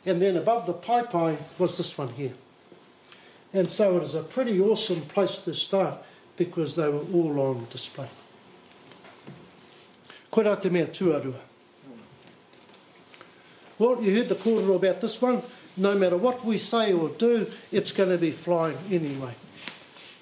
And 0.05 0.21
then 0.21 0.35
above 0.35 0.65
the 0.65 0.73
paipai 0.73 1.37
was 1.57 1.77
this 1.77 1.97
one 1.97 2.09
here. 2.09 2.33
And 3.53 3.69
so 3.69 3.97
it 3.97 4.03
is 4.03 4.15
a 4.15 4.23
pretty 4.23 4.59
awesome 4.59 5.01
place 5.01 5.39
to 5.39 5.53
start 5.53 5.99
because 6.35 6.75
they 6.75 6.89
were 6.89 7.05
all 7.13 7.39
on 7.39 7.67
display. 7.69 8.09
Koe 10.31 10.43
rā 10.43 10.59
te 10.59 10.69
mea 10.69 10.85
tuarua. 10.85 11.39
Well, 13.77 14.01
you 14.01 14.15
heard 14.15 14.29
the 14.29 14.35
kōrero 14.35 14.75
about 14.75 15.01
this 15.01 15.21
one. 15.21 15.43
No 15.77 15.95
matter 15.95 16.17
what 16.17 16.43
we 16.45 16.57
say 16.57 16.93
or 16.93 17.09
do, 17.09 17.51
it's 17.71 17.91
going 17.91 18.09
to 18.09 18.17
be 18.17 18.31
flying 18.31 18.77
anyway. 18.89 19.35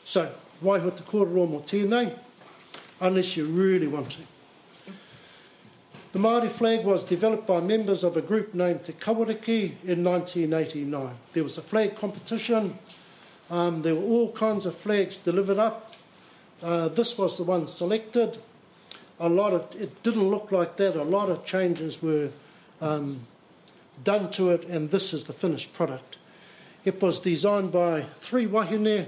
So, 0.04 0.34
why 0.60 0.80
hot 0.80 0.98
the 0.98 1.04
kōrero 1.04 1.50
mo 1.50 1.60
tēnei? 1.60 2.18
Unless 3.00 3.38
you 3.38 3.46
really 3.46 3.88
want 3.88 4.12
to. 4.12 4.22
The 6.12 6.20
Māori 6.20 6.50
flag 6.50 6.84
was 6.84 7.06
developed 7.06 7.48
by 7.48 7.62
members 7.62 8.04
of 8.04 8.18
a 8.18 8.22
group 8.22 8.54
named 8.54 8.84
Te 8.84 8.92
Kawariki 8.92 9.76
in 9.86 10.04
1989. 10.04 11.16
There 11.32 11.44
was 11.44 11.58
a 11.58 11.62
flag 11.62 11.96
competition. 11.96 12.78
Um, 13.51 13.81
there 13.81 13.96
were 13.96 14.01
all 14.01 14.31
kinds 14.31 14.65
of 14.65 14.74
flags 14.74 15.17
delivered 15.17 15.60
up. 15.60 15.93
Uh, 16.63 16.88
this 16.88 17.17
was 17.17 17.36
the 17.36 17.43
one 17.43 17.67
selected. 17.67 18.38
A 19.20 19.27
lot 19.27 19.51
of 19.53 19.75
it 19.75 20.01
didn't 20.03 20.29
look 20.29 20.53
like 20.53 20.77
that. 20.77 20.96
A 20.96 21.03
lot 21.03 21.29
of 21.29 21.46
changes 21.46 22.01
were 22.01 22.29
um, 22.79 23.27
done 24.05 24.31
to 24.31 24.51
it, 24.51 24.63
and 24.63 24.89
this 24.89 25.13
is 25.13 25.25
the 25.25 25.34
finished 25.34 25.74
product. 25.74 26.17
It 26.86 27.01
was 27.01 27.20
designed 27.20 27.74
by 27.74 28.05
three 28.22 28.48
wahine, 28.48 29.08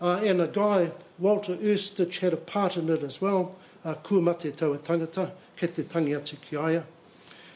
uh, 0.00 0.22
and 0.24 0.40
a 0.40 0.48
guy, 0.48 0.90
Walter 1.18 1.56
Erstich, 1.56 2.20
had 2.20 2.32
a 2.32 2.38
part 2.38 2.78
in 2.78 2.88
it 2.88 3.02
as 3.02 3.20
well. 3.20 3.54
Uh, 3.84 3.94
kua 3.94 4.22
mate 4.22 4.56
taua 4.56 4.78
tangata, 4.78 5.30
ke 5.58 5.72
te 5.72 5.82
tangi 5.82 6.18
ki 6.40 6.56
aia. 6.56 6.84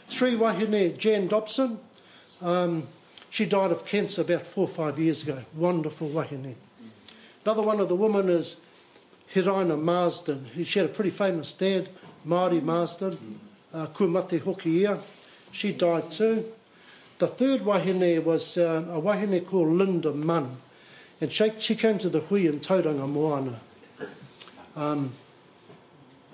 Three 0.08 0.36
wahine, 0.36 0.98
Jan 0.98 1.26
Dobson, 1.26 1.78
um, 2.42 2.86
she 3.37 3.45
died 3.45 3.71
of 3.71 3.85
cancer 3.85 4.23
about 4.23 4.47
four 4.47 4.64
or 4.64 4.69
five 4.69 4.99
years 4.99 5.23
ago. 5.23 5.45
Wonderful 5.55 6.09
wahine. 6.09 6.55
Another 7.45 7.61
one 7.61 7.81
of 7.81 7.90
the 7.90 7.95
women 7.95 8.31
is 8.31 8.57
Hiraina 9.35 9.78
Marsden. 9.78 10.49
She 10.64 10.78
had 10.78 10.88
a 10.88 10.93
pretty 10.93 11.11
famous 11.11 11.52
dad, 11.52 11.90
Māori 12.26 12.62
Marsden, 12.62 13.38
uh, 13.75 13.88
Kumate 13.88 14.40
hoki 14.40 14.78
ia. 14.78 15.00
She 15.52 15.73
died 15.73 16.11
too. 16.11 16.50
The 17.19 17.26
third 17.26 17.61
wahine 17.61 18.25
was 18.25 18.57
uh, 18.57 18.87
a 18.88 18.99
wahine 18.99 19.45
called 19.45 19.69
Linda 19.69 20.12
Munn. 20.12 20.57
And 21.21 21.31
she, 21.31 21.52
she 21.59 21.75
came 21.75 21.99
to 21.99 22.09
the 22.09 22.21
hui 22.21 22.47
in 22.47 22.61
Tauranga 22.61 23.07
Moana 23.07 23.61
um, 24.75 25.12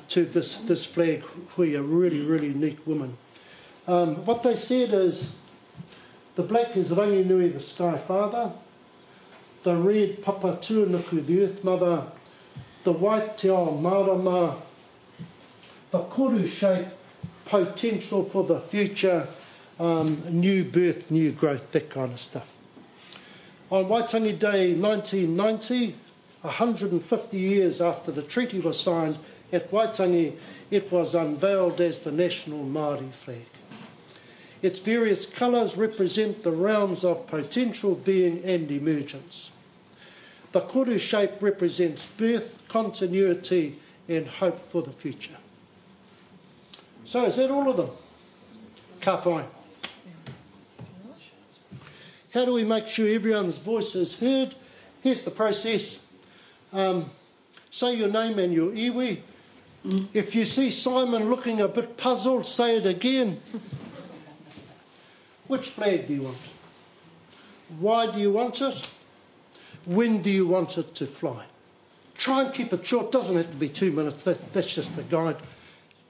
to 0.06 0.24
this, 0.24 0.54
this 0.54 0.84
flag, 0.84 1.24
Hui, 1.56 1.74
a 1.74 1.82
really, 1.82 2.20
really 2.20 2.54
neat 2.54 2.86
woman. 2.86 3.16
Um, 3.88 4.24
what 4.24 4.44
they 4.44 4.54
said 4.54 4.94
is 4.94 5.32
the 6.34 6.42
black 6.42 6.76
is 6.76 6.90
Ranginui, 6.90 7.52
the 7.52 7.60
Sky 7.60 7.98
Father, 7.98 8.52
the 9.62 9.76
red 9.76 10.22
Papa 10.22 10.58
Tuanuku, 10.60 11.24
the 11.26 11.42
Earth 11.44 11.62
Mother, 11.62 12.04
the 12.84 12.92
white 12.92 13.38
Te 13.38 13.50
Ao 13.50 13.70
Marama, 13.70 14.60
the 15.90 16.00
koru 16.00 16.48
shape, 16.48 16.88
potential 17.44 18.24
for 18.24 18.44
the 18.44 18.60
future, 18.60 19.28
um, 19.78 20.22
new 20.28 20.64
birth, 20.64 21.10
new 21.10 21.32
growth, 21.32 21.70
that 21.72 21.90
kind 21.90 22.12
of 22.12 22.20
stuff. 22.20 22.58
On 23.70 23.84
Waitangi 23.84 24.38
Day 24.38 24.74
1990, 24.74 25.94
150 26.40 27.38
years 27.38 27.80
after 27.80 28.10
the 28.10 28.22
treaty 28.22 28.58
was 28.58 28.80
signed, 28.80 29.18
at 29.52 29.70
Waitangi 29.70 30.36
it 30.70 30.90
was 30.90 31.14
unveiled 31.14 31.80
as 31.80 32.02
the 32.02 32.10
national 32.10 32.64
Māori 32.64 33.12
flag. 33.12 33.44
Its 34.62 34.78
various 34.78 35.26
colours 35.26 35.76
represent 35.76 36.44
the 36.44 36.52
realms 36.52 37.04
of 37.04 37.26
potential 37.26 37.96
being 37.96 38.42
and 38.44 38.70
emergence. 38.70 39.50
The 40.52 40.60
koru 40.60 41.00
shape 41.00 41.42
represents 41.42 42.06
birth, 42.06 42.62
continuity, 42.68 43.78
and 44.08 44.26
hope 44.26 44.70
for 44.70 44.82
the 44.82 44.92
future. 44.92 45.36
So, 47.04 47.24
is 47.24 47.36
that 47.36 47.50
all 47.50 47.68
of 47.68 47.76
them? 47.76 47.90
Ka 49.00 49.16
pai. 49.16 49.44
How 52.32 52.44
do 52.44 52.52
we 52.52 52.64
make 52.64 52.86
sure 52.86 53.08
everyone's 53.08 53.58
voice 53.58 53.94
is 53.94 54.16
heard? 54.16 54.54
Here's 55.02 55.22
the 55.22 55.30
process. 55.30 55.98
Um, 56.72 57.10
say 57.70 57.94
your 57.94 58.08
name 58.08 58.38
and 58.38 58.54
your 58.54 58.70
iwi. 58.70 59.20
If 60.14 60.34
you 60.34 60.44
see 60.44 60.70
Simon 60.70 61.28
looking 61.28 61.60
a 61.60 61.68
bit 61.68 61.96
puzzled, 61.96 62.46
say 62.46 62.76
it 62.76 62.86
again. 62.86 63.40
Which 65.52 65.68
flag 65.68 66.08
do 66.08 66.14
you 66.14 66.22
want? 66.22 66.38
Why 67.78 68.10
do 68.10 68.18
you 68.18 68.32
want 68.32 68.62
it? 68.62 68.88
When 69.84 70.22
do 70.22 70.30
you 70.30 70.46
want 70.46 70.78
it 70.78 70.94
to 70.94 71.04
fly? 71.04 71.44
Try 72.16 72.44
and 72.44 72.54
keep 72.54 72.72
it 72.72 72.86
short. 72.86 73.12
Doesn't 73.12 73.36
have 73.36 73.50
to 73.50 73.58
be 73.58 73.68
two 73.68 73.92
minutes. 73.92 74.22
That, 74.22 74.54
that's 74.54 74.74
just 74.74 74.96
a 74.96 75.02
guide. 75.02 75.36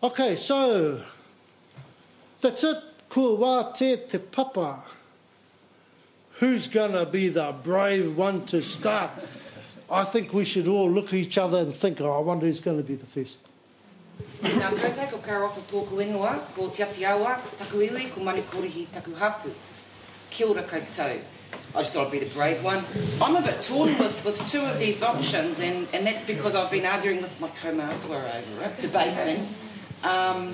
Okay, 0.00 0.36
so 0.36 1.02
that's 2.40 2.62
it. 2.62 2.84
Kua 3.08 3.72
te 3.74 3.96
te 3.96 4.18
papa. 4.18 4.84
Who's 6.34 6.68
going 6.68 6.92
to 6.92 7.04
be 7.04 7.26
the 7.26 7.52
brave 7.64 8.16
one 8.16 8.46
to 8.46 8.62
start? 8.62 9.10
I 9.90 10.04
think 10.04 10.32
we 10.32 10.44
should 10.44 10.68
all 10.68 10.88
look 10.88 11.08
at 11.08 11.14
each 11.14 11.36
other 11.36 11.58
and 11.58 11.74
think, 11.74 12.00
oh, 12.00 12.12
I 12.12 12.20
wonder 12.20 12.46
who's 12.46 12.60
going 12.60 12.76
to 12.76 12.84
be 12.84 12.94
the 12.94 13.06
first. 13.06 13.38
Nā 14.42 14.70
koutou 14.74 15.10
ko 15.10 15.18
Karofa 15.18 15.60
tōku 15.70 16.00
ingoa, 16.02 16.34
ko 16.54 16.68
Te 16.68 16.82
Ati 16.82 17.04
Awa, 17.06 17.40
taku 17.56 17.84
iwi, 17.86 18.10
ko 18.10 18.20
Manukorihi, 18.20 18.86
taku 18.92 19.14
hapu. 19.14 19.50
Kia 20.30 20.46
ora 20.46 20.62
koutou. 20.62 21.20
I 21.74 21.78
just 21.78 21.92
thought 21.92 22.06
I'd 22.06 22.12
be 22.12 22.18
the 22.18 22.34
brave 22.34 22.62
one. 22.64 22.84
I'm 23.20 23.36
a 23.36 23.42
bit 23.42 23.62
torn 23.62 23.96
with, 23.98 24.24
with 24.24 24.46
two 24.48 24.60
of 24.60 24.78
these 24.78 25.02
options, 25.02 25.60
and, 25.60 25.86
and 25.92 26.06
that's 26.06 26.22
because 26.22 26.54
I've 26.54 26.70
been 26.70 26.86
arguing 26.86 27.22
with 27.22 27.38
my 27.40 27.48
kaumatua 27.48 28.04
over 28.04 28.64
it, 28.64 28.80
debating. 28.80 29.46
Um, 30.02 30.52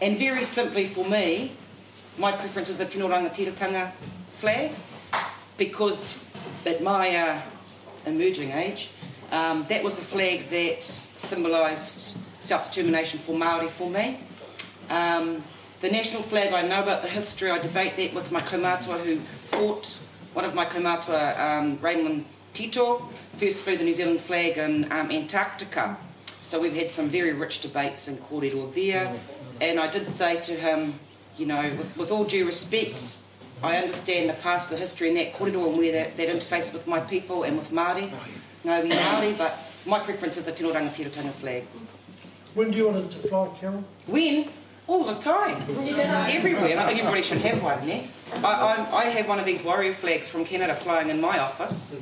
and 0.00 0.18
very 0.18 0.44
simply 0.44 0.86
for 0.86 1.04
me, 1.04 1.52
my 2.18 2.32
preference 2.32 2.68
is 2.68 2.78
the 2.78 2.86
Tino 2.86 3.08
Rangatiratanga 3.08 3.92
flag, 4.32 4.72
because 5.56 6.18
at 6.64 6.82
my 6.82 7.14
uh, 7.16 7.40
emerging 8.06 8.52
age, 8.52 8.90
um, 9.30 9.64
that 9.68 9.82
was 9.82 9.96
the 9.96 10.04
flag 10.04 10.48
that 10.50 10.84
symbolised 10.84 12.16
self-determination 12.40 13.18
for 13.20 13.34
Māori 13.34 13.68
for 13.68 13.90
me. 13.90 14.20
Um, 14.90 15.42
the 15.80 15.90
national 15.90 16.22
flag, 16.22 16.52
I 16.52 16.62
know 16.62 16.82
about 16.82 17.02
the 17.02 17.08
history, 17.08 17.50
I 17.50 17.58
debate 17.58 17.96
that 17.96 18.14
with 18.14 18.30
my 18.30 18.40
kaumatua 18.40 19.00
who 19.04 19.18
fought, 19.44 19.98
one 20.32 20.44
of 20.44 20.54
my 20.54 20.64
kaumatua, 20.64 21.38
um, 21.38 21.78
Raymond 21.80 22.24
Tito, 22.52 23.08
first 23.36 23.62
flew 23.62 23.76
the 23.76 23.84
New 23.84 23.92
Zealand 23.92 24.20
flag 24.20 24.58
in 24.58 24.90
um, 24.92 25.10
Antarctica. 25.10 25.96
So 26.40 26.60
we've 26.60 26.74
had 26.74 26.90
some 26.90 27.08
very 27.08 27.32
rich 27.32 27.60
debates 27.60 28.08
in 28.08 28.18
Kōrero 28.18 28.72
there. 28.74 29.14
And 29.60 29.80
I 29.80 29.86
did 29.86 30.08
say 30.08 30.40
to 30.40 30.52
him, 30.52 30.98
you 31.36 31.46
know, 31.46 31.62
with, 31.76 31.96
with 31.96 32.10
all 32.12 32.24
due 32.24 32.46
respect, 32.46 33.18
I 33.62 33.78
understand 33.78 34.28
the 34.28 34.34
past, 34.34 34.70
the 34.70 34.76
history 34.76 35.08
and 35.08 35.16
that 35.16 35.32
kōrero 35.32 35.68
and 35.68 35.78
where 35.78 35.92
that, 35.92 36.16
that 36.16 36.28
interfaces 36.28 36.72
with 36.72 36.86
my 36.86 37.00
people 37.00 37.44
and 37.44 37.56
with 37.56 37.70
Māori, 37.70 38.12
Ngāi 38.64 38.90
Māori, 38.90 39.36
but 39.36 39.58
my 39.84 39.98
preference 39.98 40.38
is 40.38 40.44
the 40.44 40.52
Tino 40.52 40.72
Rangatiratanga 40.72 41.32
flag. 41.32 41.64
When 42.54 42.70
do 42.70 42.78
you 42.78 42.88
want 42.88 43.04
it 43.04 43.10
to 43.10 43.28
fly, 43.28 43.48
Carol? 43.60 43.84
When? 44.06 44.48
All 44.86 45.04
the 45.04 45.16
time. 45.16 45.62
Everywhere. 45.62 46.70
And 46.70 46.80
I 46.80 46.86
think 46.86 46.98
everybody 46.98 47.22
should 47.22 47.38
have 47.38 47.62
one, 47.62 47.86
yeah? 47.86 48.02
I, 48.42 48.86
I, 48.92 48.96
I 48.96 49.04
have 49.06 49.28
one 49.28 49.38
of 49.38 49.44
these 49.44 49.62
warrior 49.62 49.92
flags 49.92 50.28
from 50.28 50.44
Canada 50.44 50.74
flying 50.74 51.10
in 51.10 51.20
my 51.20 51.38
office 51.38 51.98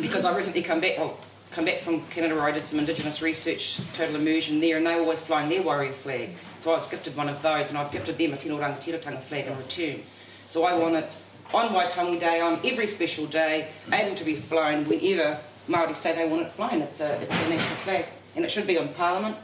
because 0.00 0.24
I 0.24 0.36
recently 0.36 0.62
come 0.62 0.80
back, 0.80 0.98
well, 0.98 1.18
come 1.50 1.64
back 1.64 1.80
from 1.80 2.04
Canada 2.06 2.34
where 2.34 2.44
I 2.44 2.52
did 2.52 2.66
some 2.66 2.78
Indigenous 2.78 3.22
research, 3.22 3.80
total 3.94 4.16
immersion 4.16 4.60
there, 4.60 4.76
and 4.76 4.86
they 4.86 4.94
were 4.94 5.02
always 5.02 5.20
flying 5.20 5.48
their 5.48 5.62
warrior 5.62 5.92
flag. 5.92 6.30
So 6.58 6.70
I 6.70 6.74
was 6.74 6.88
gifted 6.88 7.16
one 7.16 7.28
of 7.28 7.42
those, 7.42 7.68
and 7.68 7.78
I've 7.78 7.92
gifted 7.92 8.18
them 8.18 8.32
a 8.32 8.36
Tino 8.36 8.58
Rangatiratanga 8.58 9.20
flag 9.20 9.46
in 9.46 9.56
return. 9.56 10.02
So 10.46 10.64
I 10.64 10.74
want 10.74 10.96
it 10.96 11.16
on 11.52 11.68
Waitangi 11.68 12.18
Day, 12.18 12.40
on 12.40 12.60
every 12.64 12.86
special 12.86 13.26
day, 13.26 13.68
able 13.92 14.14
to 14.14 14.24
be 14.24 14.36
flown 14.36 14.84
whenever 14.84 15.40
Māori 15.68 15.94
say 15.94 16.14
they 16.14 16.28
want 16.28 16.42
it 16.42 16.50
flown. 16.50 16.82
It's, 16.82 17.00
a, 17.00 17.20
it's 17.20 17.32
their 17.32 17.48
national 17.48 17.76
flag, 17.76 18.06
and 18.34 18.44
it 18.44 18.50
should 18.50 18.66
be 18.66 18.78
on 18.78 18.88
Parliament 18.88 19.36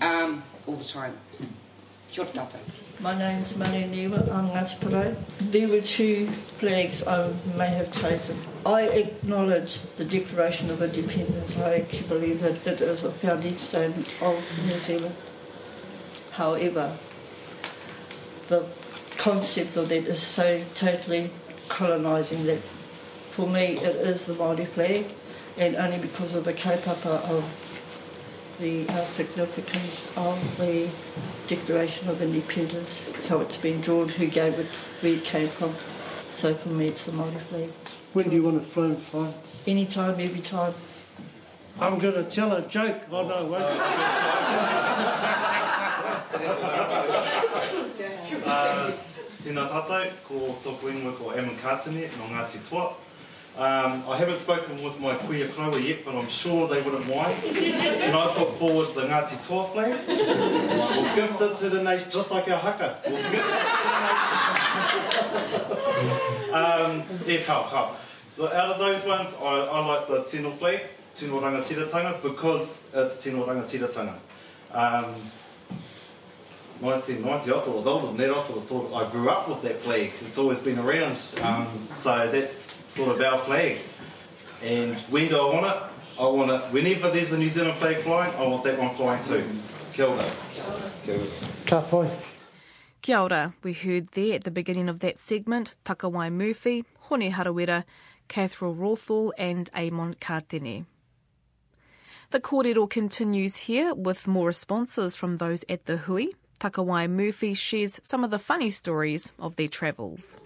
um, 0.00 0.42
all 0.66 0.76
the 0.76 0.84
time. 0.84 1.16
Kia 2.12 2.24
ora 2.24 2.32
tātou. 2.32 2.58
My 2.98 3.16
name's 3.16 3.54
Manu 3.54 3.86
Niwa, 3.88 4.32
I'm 4.32 4.48
Ngāti. 4.48 5.16
There 5.38 5.68
were 5.68 5.82
two 5.82 6.28
flags 6.32 7.06
I 7.06 7.30
may 7.54 7.68
have 7.68 7.92
chosen. 7.92 8.38
I 8.64 8.82
acknowledge 8.84 9.82
the 9.96 10.04
Declaration 10.04 10.70
of 10.70 10.80
Independence. 10.80 11.56
I 11.58 11.80
actually 11.80 12.08
believe 12.08 12.40
that 12.40 12.66
it 12.66 12.80
is 12.80 13.04
a 13.04 13.12
founding 13.12 13.56
stone 13.56 14.04
of 14.22 14.42
New 14.64 14.78
Zealand. 14.78 15.14
However, 16.32 16.96
the 18.48 18.64
concept 19.18 19.76
of 19.76 19.90
that 19.90 20.06
is 20.06 20.22
so 20.22 20.64
totally 20.74 21.30
colonising 21.68 22.46
that 22.46 22.60
for 23.36 23.46
me 23.46 23.76
it 23.76 23.96
is 23.96 24.24
the 24.24 24.32
Māori 24.32 24.66
flag 24.66 25.04
and 25.58 25.76
only 25.76 25.98
because 25.98 26.34
of 26.34 26.44
the 26.44 26.54
kaupapa 26.54 27.20
of 27.28 27.44
the 28.58 28.88
uh, 28.88 29.04
significance 29.04 30.06
of 30.16 30.56
the 30.56 30.88
Declaration 31.46 32.08
of 32.08 32.22
Independence, 32.22 33.12
how 33.28 33.40
it's 33.40 33.58
been 33.58 33.82
drawn, 33.82 34.08
who 34.08 34.26
gave 34.26 34.58
it, 34.58 34.66
where 35.02 35.12
it 35.12 35.24
came 35.24 35.48
from. 35.48 35.74
So 36.30 36.54
for 36.54 36.70
me, 36.70 36.88
it's 36.88 37.04
the 37.04 37.12
Māori 37.12 37.38
flag. 37.40 37.70
When 38.14 38.30
do 38.30 38.36
you 38.36 38.42
want 38.42 38.56
it 38.56 38.64
flown, 38.64 38.96
fly? 38.96 39.34
Anytime, 39.66 40.18
every 40.18 40.40
time. 40.40 40.72
I'm 41.78 41.98
going 41.98 42.14
to 42.14 42.24
tell 42.24 42.52
a 42.52 42.62
joke. 42.62 43.02
Oh, 43.10 43.28
no, 43.28 43.44
won't 43.44 43.64
Uh, 48.46 48.92
tēnā 49.42 49.64
tātou, 49.66 50.04
ko 50.26 50.54
tōku 50.62 50.90
ingoa 50.92 51.16
ko 51.18 51.30
Emma 51.34 51.50
Kātene 51.58 52.06
no 52.16 52.28
Ngāti 52.30 52.60
Toa. 52.68 52.92
Um, 53.56 54.04
I 54.06 54.18
haven't 54.18 54.38
spoken 54.38 54.82
with 54.84 55.00
my 55.00 55.14
kuia 55.14 55.48
kaua 55.48 55.82
yet, 55.82 56.04
but 56.04 56.14
I'm 56.14 56.28
sure 56.28 56.68
they 56.68 56.82
wouldn't 56.82 57.08
mind. 57.08 57.42
Can 57.42 58.14
I 58.14 58.26
put 58.34 58.50
forward 58.58 58.94
the 58.94 59.02
Ngāti 59.06 59.46
Toa 59.46 59.66
flag? 59.68 59.98
We'll 60.06 61.16
gift 61.16 61.40
it 61.40 61.56
to 61.60 61.70
the 61.70 61.82
nation, 61.82 62.10
just 62.10 62.30
like 62.30 62.48
our 62.48 62.58
haka. 62.58 62.98
We'll 63.06 63.16
gift 63.22 63.34
it 63.34 63.40
to 63.40 63.88
the 63.88 64.00
nation. 66.02 66.52
um, 66.52 67.02
yeah, 67.26 67.42
kao, 67.44 67.62
kao. 67.70 67.96
So 68.36 68.46
out 68.46 68.72
of 68.72 68.78
those 68.78 69.02
ones, 69.06 69.34
I, 69.40 69.44
I 69.44 69.86
like 69.86 70.06
the 70.08 70.24
tino 70.24 70.50
flag, 70.50 70.82
tino 71.14 71.40
rangatiratanga, 71.40 72.20
because 72.20 72.84
it's 72.92 73.16
tino 73.16 73.46
rangatiratanga. 73.46 74.18
Um, 74.72 75.14
1990, 76.80 77.50
I 77.50 77.54
thought 77.54 77.68
I 77.68 77.74
was 77.74 77.86
older 77.86 78.08
than 78.08 78.18
that. 78.18 78.30
I 78.30 78.38
sort 78.38 78.58
of 78.58 78.66
thought 78.66 78.92
I 78.92 79.10
grew 79.10 79.30
up 79.30 79.48
with 79.48 79.62
that 79.62 79.78
flag. 79.78 80.12
It's 80.20 80.36
always 80.36 80.60
been 80.60 80.78
around. 80.78 81.16
Um, 81.40 81.88
so 81.90 82.30
that's 82.30 82.65
sort 82.88 83.14
of 83.14 83.20
our 83.20 83.38
flag. 83.38 83.78
And 84.62 84.98
when 85.12 85.28
do 85.28 85.38
I 85.38 85.54
want 85.54 85.66
it? 85.66 85.82
I 86.18 86.26
want 86.26 86.50
it 86.50 86.72
whenever 86.72 87.10
there's 87.10 87.32
a 87.32 87.38
New 87.38 87.50
Zealand 87.50 87.76
flag 87.78 87.98
flying, 87.98 88.34
I 88.36 88.46
want 88.46 88.64
that 88.64 88.78
one 88.78 88.94
flying 88.94 89.22
too. 89.22 89.44
Kia 89.92 90.06
ora. 90.06 90.30
Kia 91.04 91.14
ora. 91.14 91.26
Ka 91.66 91.80
pai. 91.82 92.10
Kia 93.02 93.18
ora. 93.18 93.54
We 93.62 93.72
heard 93.72 94.08
there 94.12 94.34
at 94.34 94.44
the 94.44 94.50
beginning 94.50 94.88
of 94.88 95.00
that 95.00 95.20
segment 95.20 95.76
Takawai 95.84 96.32
Murphy, 96.32 96.84
Hone 97.00 97.30
Harawira, 97.30 97.84
Catherine 98.28 98.76
Rawthall 98.76 99.32
and 99.38 99.70
Amon 99.74 100.14
Kātene. 100.14 100.86
The 102.30 102.40
kōrero 102.40 102.90
continues 102.90 103.56
here 103.68 103.94
with 103.94 104.26
more 104.26 104.48
responses 104.48 105.14
from 105.14 105.36
those 105.36 105.64
at 105.68 105.86
the 105.86 105.98
hui. 105.98 106.28
Takawai 106.58 107.08
Murphy 107.08 107.54
shares 107.54 108.00
some 108.02 108.24
of 108.24 108.30
the 108.30 108.38
funny 108.38 108.70
stories 108.70 109.32
of 109.38 109.54
their 109.56 109.68
travels. 109.68 110.38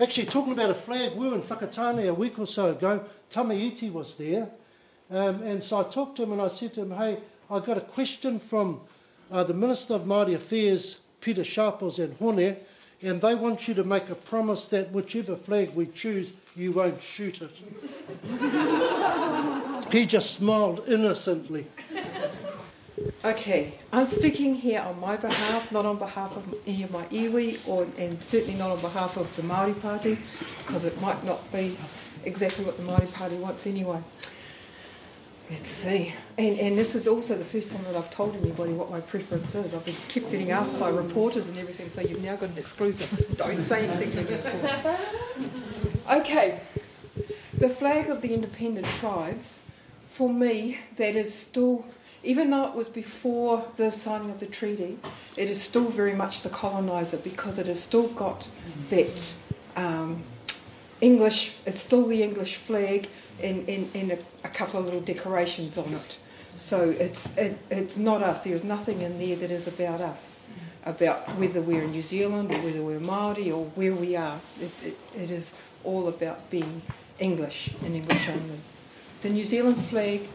Actually, 0.00 0.26
talking 0.26 0.52
about 0.52 0.70
a 0.70 0.74
flag, 0.74 1.16
we 1.16 1.28
were 1.28 1.34
in 1.34 1.42
Whakatane 1.42 2.08
a 2.08 2.14
week 2.14 2.38
or 2.38 2.46
so 2.46 2.70
ago. 2.70 3.04
Tame 3.30 3.50
Iti 3.50 3.90
was 3.90 4.16
there, 4.16 4.48
Um, 5.10 5.42
and 5.42 5.62
so 5.62 5.78
I 5.80 5.84
talked 5.84 6.16
to 6.16 6.22
him 6.22 6.32
and 6.32 6.42
I 6.42 6.48
said 6.48 6.74
to 6.74 6.82
him, 6.82 6.90
hey, 6.90 7.18
I 7.50 7.60
got 7.60 7.78
a 7.78 7.80
question 7.80 8.38
from 8.38 8.80
uh, 9.30 9.42
the 9.44 9.54
Minister 9.54 9.94
of 9.94 10.02
Māori 10.02 10.34
Affairs, 10.34 10.98
Pita 11.20 11.44
Sharples 11.44 11.98
and 11.98 12.14
Hone, 12.18 12.56
and 13.00 13.20
they 13.20 13.34
want 13.34 13.66
you 13.68 13.74
to 13.74 13.84
make 13.84 14.10
a 14.10 14.14
promise 14.14 14.66
that 14.66 14.92
whichever 14.92 15.34
flag 15.34 15.74
we 15.74 15.86
choose, 15.86 16.32
you 16.54 16.72
won't 16.72 17.02
shoot 17.02 17.40
it. 17.40 17.50
he 19.92 20.04
just 20.04 20.32
smiled 20.32 20.84
innocently. 20.88 21.66
Okay, 23.24 23.74
I'm 23.92 24.06
speaking 24.06 24.54
here 24.54 24.80
on 24.80 24.98
my 25.00 25.16
behalf, 25.16 25.70
not 25.70 25.86
on 25.86 25.98
behalf 25.98 26.36
of 26.36 26.54
any 26.66 26.82
of 26.82 26.90
my 26.90 27.04
iwi, 27.06 27.58
or, 27.66 27.86
and 27.96 28.22
certainly 28.22 28.54
not 28.54 28.70
on 28.70 28.80
behalf 28.80 29.16
of 29.16 29.34
the 29.36 29.42
Māori 29.42 29.80
Party, 29.80 30.18
because 30.58 30.84
it 30.84 31.00
might 31.00 31.24
not 31.24 31.50
be 31.52 31.76
exactly 32.24 32.64
what 32.64 32.76
the 32.76 32.82
Māori 32.82 33.12
Party 33.12 33.36
wants 33.36 33.66
anyway. 33.66 34.02
Let's 35.50 35.70
see. 35.70 36.12
And, 36.36 36.58
and 36.58 36.76
this 36.76 36.94
is 36.94 37.08
also 37.08 37.34
the 37.34 37.44
first 37.44 37.70
time 37.70 37.82
that 37.84 37.96
I've 37.96 38.10
told 38.10 38.36
anybody 38.36 38.72
what 38.74 38.90
my 38.90 39.00
preference 39.00 39.54
is. 39.54 39.72
I've 39.72 39.84
been 39.84 39.96
kept 40.08 40.30
getting 40.30 40.50
asked 40.50 40.78
by 40.78 40.90
reporters 40.90 41.48
and 41.48 41.56
everything, 41.56 41.88
so 41.88 42.02
you've 42.02 42.22
now 42.22 42.36
got 42.36 42.50
an 42.50 42.58
exclusive. 42.58 43.34
Don't 43.36 43.62
say 43.62 43.88
anything 43.88 44.10
to 44.10 44.30
me. 44.30 44.38
Okay. 46.10 46.60
The 47.56 47.70
flag 47.70 48.10
of 48.10 48.20
the 48.20 48.34
independent 48.34 48.86
tribes, 49.00 49.58
for 50.10 50.28
me, 50.28 50.80
that 50.96 51.16
is 51.16 51.32
still, 51.32 51.86
even 52.22 52.50
though 52.50 52.66
it 52.66 52.74
was 52.74 52.88
before 52.88 53.64
the 53.76 53.90
signing 53.90 54.30
of 54.30 54.40
the 54.40 54.46
treaty, 54.46 54.98
it 55.36 55.48
is 55.48 55.60
still 55.60 55.88
very 55.88 56.14
much 56.14 56.42
the 56.42 56.48
coloniser 56.48 57.22
because 57.22 57.58
it 57.58 57.66
has 57.66 57.80
still 57.80 58.08
got 58.08 58.48
that 58.90 59.34
um, 59.76 60.22
English, 61.00 61.52
it's 61.64 61.80
still 61.80 62.04
the 62.06 62.22
English 62.22 62.56
flag 62.56 63.08
and, 63.40 63.68
a, 63.68 64.18
a 64.42 64.48
couple 64.48 64.80
of 64.80 64.86
little 64.86 65.00
decorations 65.00 65.78
on 65.78 65.92
it. 65.94 66.18
So 66.56 66.90
it's, 66.90 67.26
it, 67.36 67.56
it's 67.70 67.98
not 67.98 68.22
us. 68.22 68.42
There 68.42 68.54
is 68.54 68.64
nothing 68.64 69.02
in 69.02 69.18
there 69.18 69.36
that 69.36 69.50
is 69.52 69.68
about 69.68 70.00
us, 70.00 70.40
about 70.84 71.36
whether 71.36 71.62
we're 71.62 71.82
in 71.82 71.92
New 71.92 72.02
Zealand 72.02 72.52
or 72.52 72.58
whether 72.62 72.82
we're 72.82 72.98
Māori 72.98 73.48
or 73.48 73.66
where 73.76 73.94
we 73.94 74.16
are. 74.16 74.40
It, 74.60 74.72
it, 74.84 74.98
it 75.14 75.30
is 75.30 75.54
all 75.84 76.08
about 76.08 76.50
being 76.50 76.82
English 77.20 77.70
and 77.84 77.94
English 77.94 78.28
only. 78.28 78.60
The 79.22 79.30
New 79.30 79.44
Zealand 79.44 79.84
flag, 79.86 80.28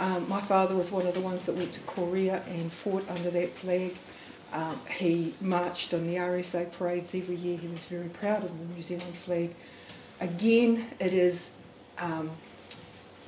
um, 0.00 0.26
my 0.28 0.40
father 0.40 0.74
was 0.74 0.90
one 0.90 1.06
of 1.06 1.12
the 1.12 1.20
ones 1.20 1.44
that 1.44 1.54
went 1.54 1.72
to 1.74 1.80
Korea 1.80 2.42
and 2.48 2.72
fought 2.72 3.08
under 3.10 3.30
that 3.30 3.54
flag. 3.54 3.94
Um, 4.50 4.80
he 4.88 5.34
marched 5.42 5.92
on 5.92 6.06
the 6.06 6.16
RSA 6.16 6.72
parades 6.72 7.14
every 7.14 7.36
year. 7.36 7.58
He 7.58 7.68
was 7.68 7.84
very 7.84 8.08
proud 8.08 8.42
of 8.42 8.58
the 8.58 8.74
New 8.74 8.82
Zealand 8.82 9.14
flag. 9.14 9.54
Again, 10.18 10.88
it 10.98 11.12
is 11.12 11.50
um, 11.98 12.30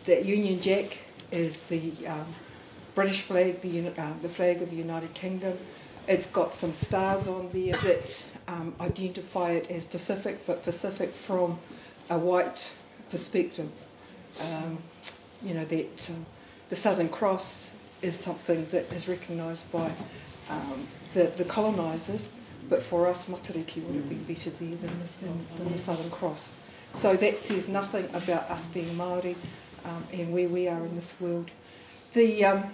that 0.07 0.25
Union 0.25 0.63
Jack 0.63 0.99
is 1.31 1.59
the 1.69 1.93
um, 2.07 2.27
British 2.95 3.21
flag, 3.21 3.61
the, 3.61 3.89
uh, 3.89 4.13
the 4.23 4.29
flag 4.31 4.63
of 4.63 4.71
the 4.71 4.77
United 4.77 5.13
Kingdom. 5.13 5.59
It's 6.09 6.27
got 6.27 6.55
some 6.55 6.75
stars 6.75 7.27
on 7.27 7.51
there 7.53 7.75
that 7.75 8.27
um, 8.49 8.75
identify 8.81 9.53
it 9.53 9.71
as 9.71 9.85
Pacific, 9.85 10.47
but 10.47 10.65
Pacific 10.65 11.15
from 11.15 11.59
a 12.09 12.19
white 12.19 12.73
perspective. 13.11 13.71
Um, 14.41 14.79
you 15.43 15.53
know, 15.55 15.65
that 15.67 16.11
um, 16.11 16.25
the 16.73 16.77
Southern 16.77 17.11
Cross 17.11 17.73
is 18.01 18.19
something 18.19 18.67
that 18.71 18.91
is 18.95 19.07
recognised 19.07 19.71
by 19.71 19.93
um, 20.49 20.89
the, 21.13 21.25
the 21.37 21.45
colonisers, 21.45 22.31
but 22.71 22.83
for 22.83 23.07
us, 23.07 23.27
Matariki 23.27 23.85
would 23.85 23.95
have 23.95 24.09
been 24.09 24.25
better 24.25 24.49
there 24.49 24.77
than 24.77 24.99
the, 24.99 25.13
than, 25.21 25.47
than 25.59 25.73
the 25.73 25.77
Southern 25.77 26.09
Cross. 26.09 26.53
So 26.95 27.15
that 27.15 27.37
says 27.37 27.69
nothing 27.69 28.07
about 28.15 28.51
us 28.51 28.67
being 28.69 28.97
Māori 28.97 29.37
um, 29.85 30.07
and 30.15 30.33
where 30.33 30.49
we 30.49 30.67
are 30.67 30.83
in 30.87 30.97
this 30.97 31.15
world. 31.21 31.51
The, 32.15 32.43
um, 32.47 32.65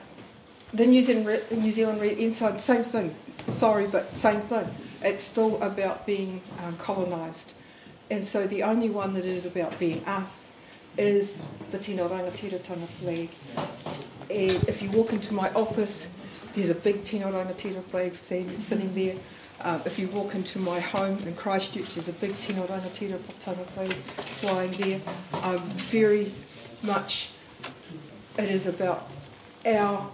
the 0.72 0.86
New 0.86 1.02
Zealand, 1.02 1.42
New 1.50 1.72
Zealand 1.72 2.00
same 2.60 2.84
thing. 2.84 3.16
Sorry, 3.48 3.88
but 3.88 4.16
same 4.16 4.38
thing. 4.38 4.72
It's 5.02 5.24
still 5.24 5.60
about 5.60 6.06
being 6.06 6.40
um, 6.62 6.76
colonised. 6.76 7.52
And 8.12 8.24
so 8.24 8.46
the 8.46 8.62
only 8.62 8.90
one 8.90 9.14
that 9.14 9.24
is 9.24 9.44
about 9.44 9.76
being 9.80 10.04
us 10.04 10.52
is 10.98 11.40
the 11.70 11.78
Tino 11.78 12.08
Rangatiratanga 12.08 12.86
flag. 12.86 13.30
And 14.30 14.68
if 14.68 14.82
you 14.82 14.90
walk 14.90 15.12
into 15.12 15.32
my 15.32 15.50
office, 15.54 16.06
there's 16.54 16.70
a 16.70 16.74
big 16.74 17.04
Tino 17.04 17.30
Rangatira 17.30 17.82
flag 17.84 18.14
sitting 18.14 18.94
there. 18.94 19.16
Um, 19.60 19.80
if 19.84 19.98
you 19.98 20.08
walk 20.08 20.34
into 20.34 20.58
my 20.58 20.80
home 20.80 21.18
in 21.18 21.34
Christchurch, 21.34 21.94
there's 21.94 22.08
a 22.08 22.12
big 22.12 22.38
Tino 22.40 22.66
Rangatira 22.66 23.18
Tanga 23.40 23.64
flag 23.64 23.94
flying 24.40 24.72
there. 24.72 25.00
Um, 25.32 25.60
very 25.70 26.32
much 26.82 27.30
it 28.36 28.50
is 28.50 28.66
about 28.66 29.08
our 29.64 30.10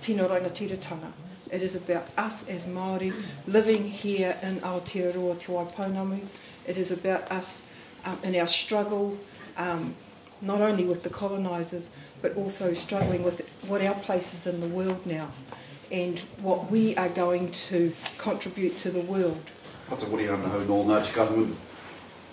Tino 0.00 0.28
Rangatiratanga. 0.28 1.12
It 1.50 1.62
is 1.62 1.74
about 1.74 2.06
us 2.16 2.48
as 2.48 2.64
Māori 2.64 3.12
living 3.46 3.88
here 3.88 4.36
in 4.42 4.60
Aotearoa 4.60 5.38
Te 5.38 5.52
Waipounamu. 5.52 6.26
It 6.66 6.76
is 6.76 6.90
about 6.90 7.30
us 7.30 7.62
um, 8.04 8.18
in 8.22 8.36
our 8.36 8.46
struggle, 8.46 9.18
um, 9.56 9.94
not 10.40 10.60
only 10.60 10.84
with 10.84 11.02
the 11.02 11.10
colonisers, 11.10 11.90
but 12.22 12.36
also 12.36 12.72
struggling 12.72 13.22
with 13.22 13.48
what 13.66 13.82
our 13.82 13.94
place 13.94 14.34
is 14.34 14.46
in 14.46 14.60
the 14.60 14.68
world 14.68 15.04
now 15.06 15.28
and 15.90 16.20
what 16.40 16.70
we 16.70 16.96
are 16.96 17.08
going 17.08 17.50
to 17.50 17.92
contribute 18.18 18.78
to 18.78 18.90
the 18.90 19.00
world. 19.00 19.42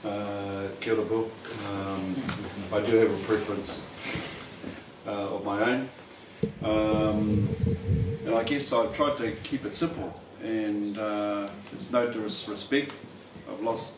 Uh, 0.05 0.67
kia 0.79 0.93
ora, 0.93 1.03
Bill. 1.05 1.31
Um, 1.69 2.15
I 2.71 2.81
do 2.81 2.97
have 2.97 3.11
a 3.11 3.23
preference 3.23 3.81
uh, 5.07 5.35
of 5.35 5.43
my 5.43 5.59
own. 5.63 5.89
Um, 6.63 7.49
and 8.25 8.35
I 8.35 8.43
guess 8.43 8.71
I've 8.71 8.93
tried 8.93 9.17
to 9.17 9.31
keep 9.43 9.65
it 9.65 9.75
simple. 9.75 10.13
And 10.43 10.99
uh, 10.99 11.49
it's 11.73 11.91
no 11.91 12.11
disrespect. 12.11 12.91
I've 13.49 13.61
lost 13.61 13.93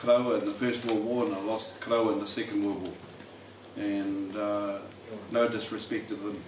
Karawa 0.00 0.40
in 0.40 0.46
the 0.46 0.54
First 0.54 0.84
World 0.84 1.04
War 1.04 1.24
and 1.24 1.34
I 1.34 1.40
lost 1.40 1.78
Karawa 1.80 2.14
in 2.14 2.20
the 2.20 2.26
Second 2.26 2.64
World 2.64 2.82
War. 2.82 2.92
And 3.76 4.36
uh, 4.36 4.78
no 5.30 5.48
disrespect 5.48 6.08
to 6.08 6.16
them. 6.16 6.42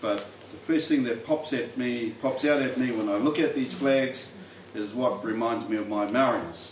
But 0.00 0.26
the 0.52 0.58
first 0.58 0.88
thing 0.88 1.04
that 1.04 1.26
pops 1.26 1.52
at 1.52 1.76
me, 1.76 2.10
pops 2.22 2.44
out 2.44 2.62
at 2.62 2.76
me 2.76 2.90
when 2.90 3.08
I 3.08 3.16
look 3.16 3.38
at 3.38 3.54
these 3.54 3.72
flags 3.72 4.28
is 4.74 4.92
what 4.92 5.24
reminds 5.24 5.68
me 5.68 5.76
of 5.76 5.88
my 5.88 6.06
Maoriness. 6.06 6.70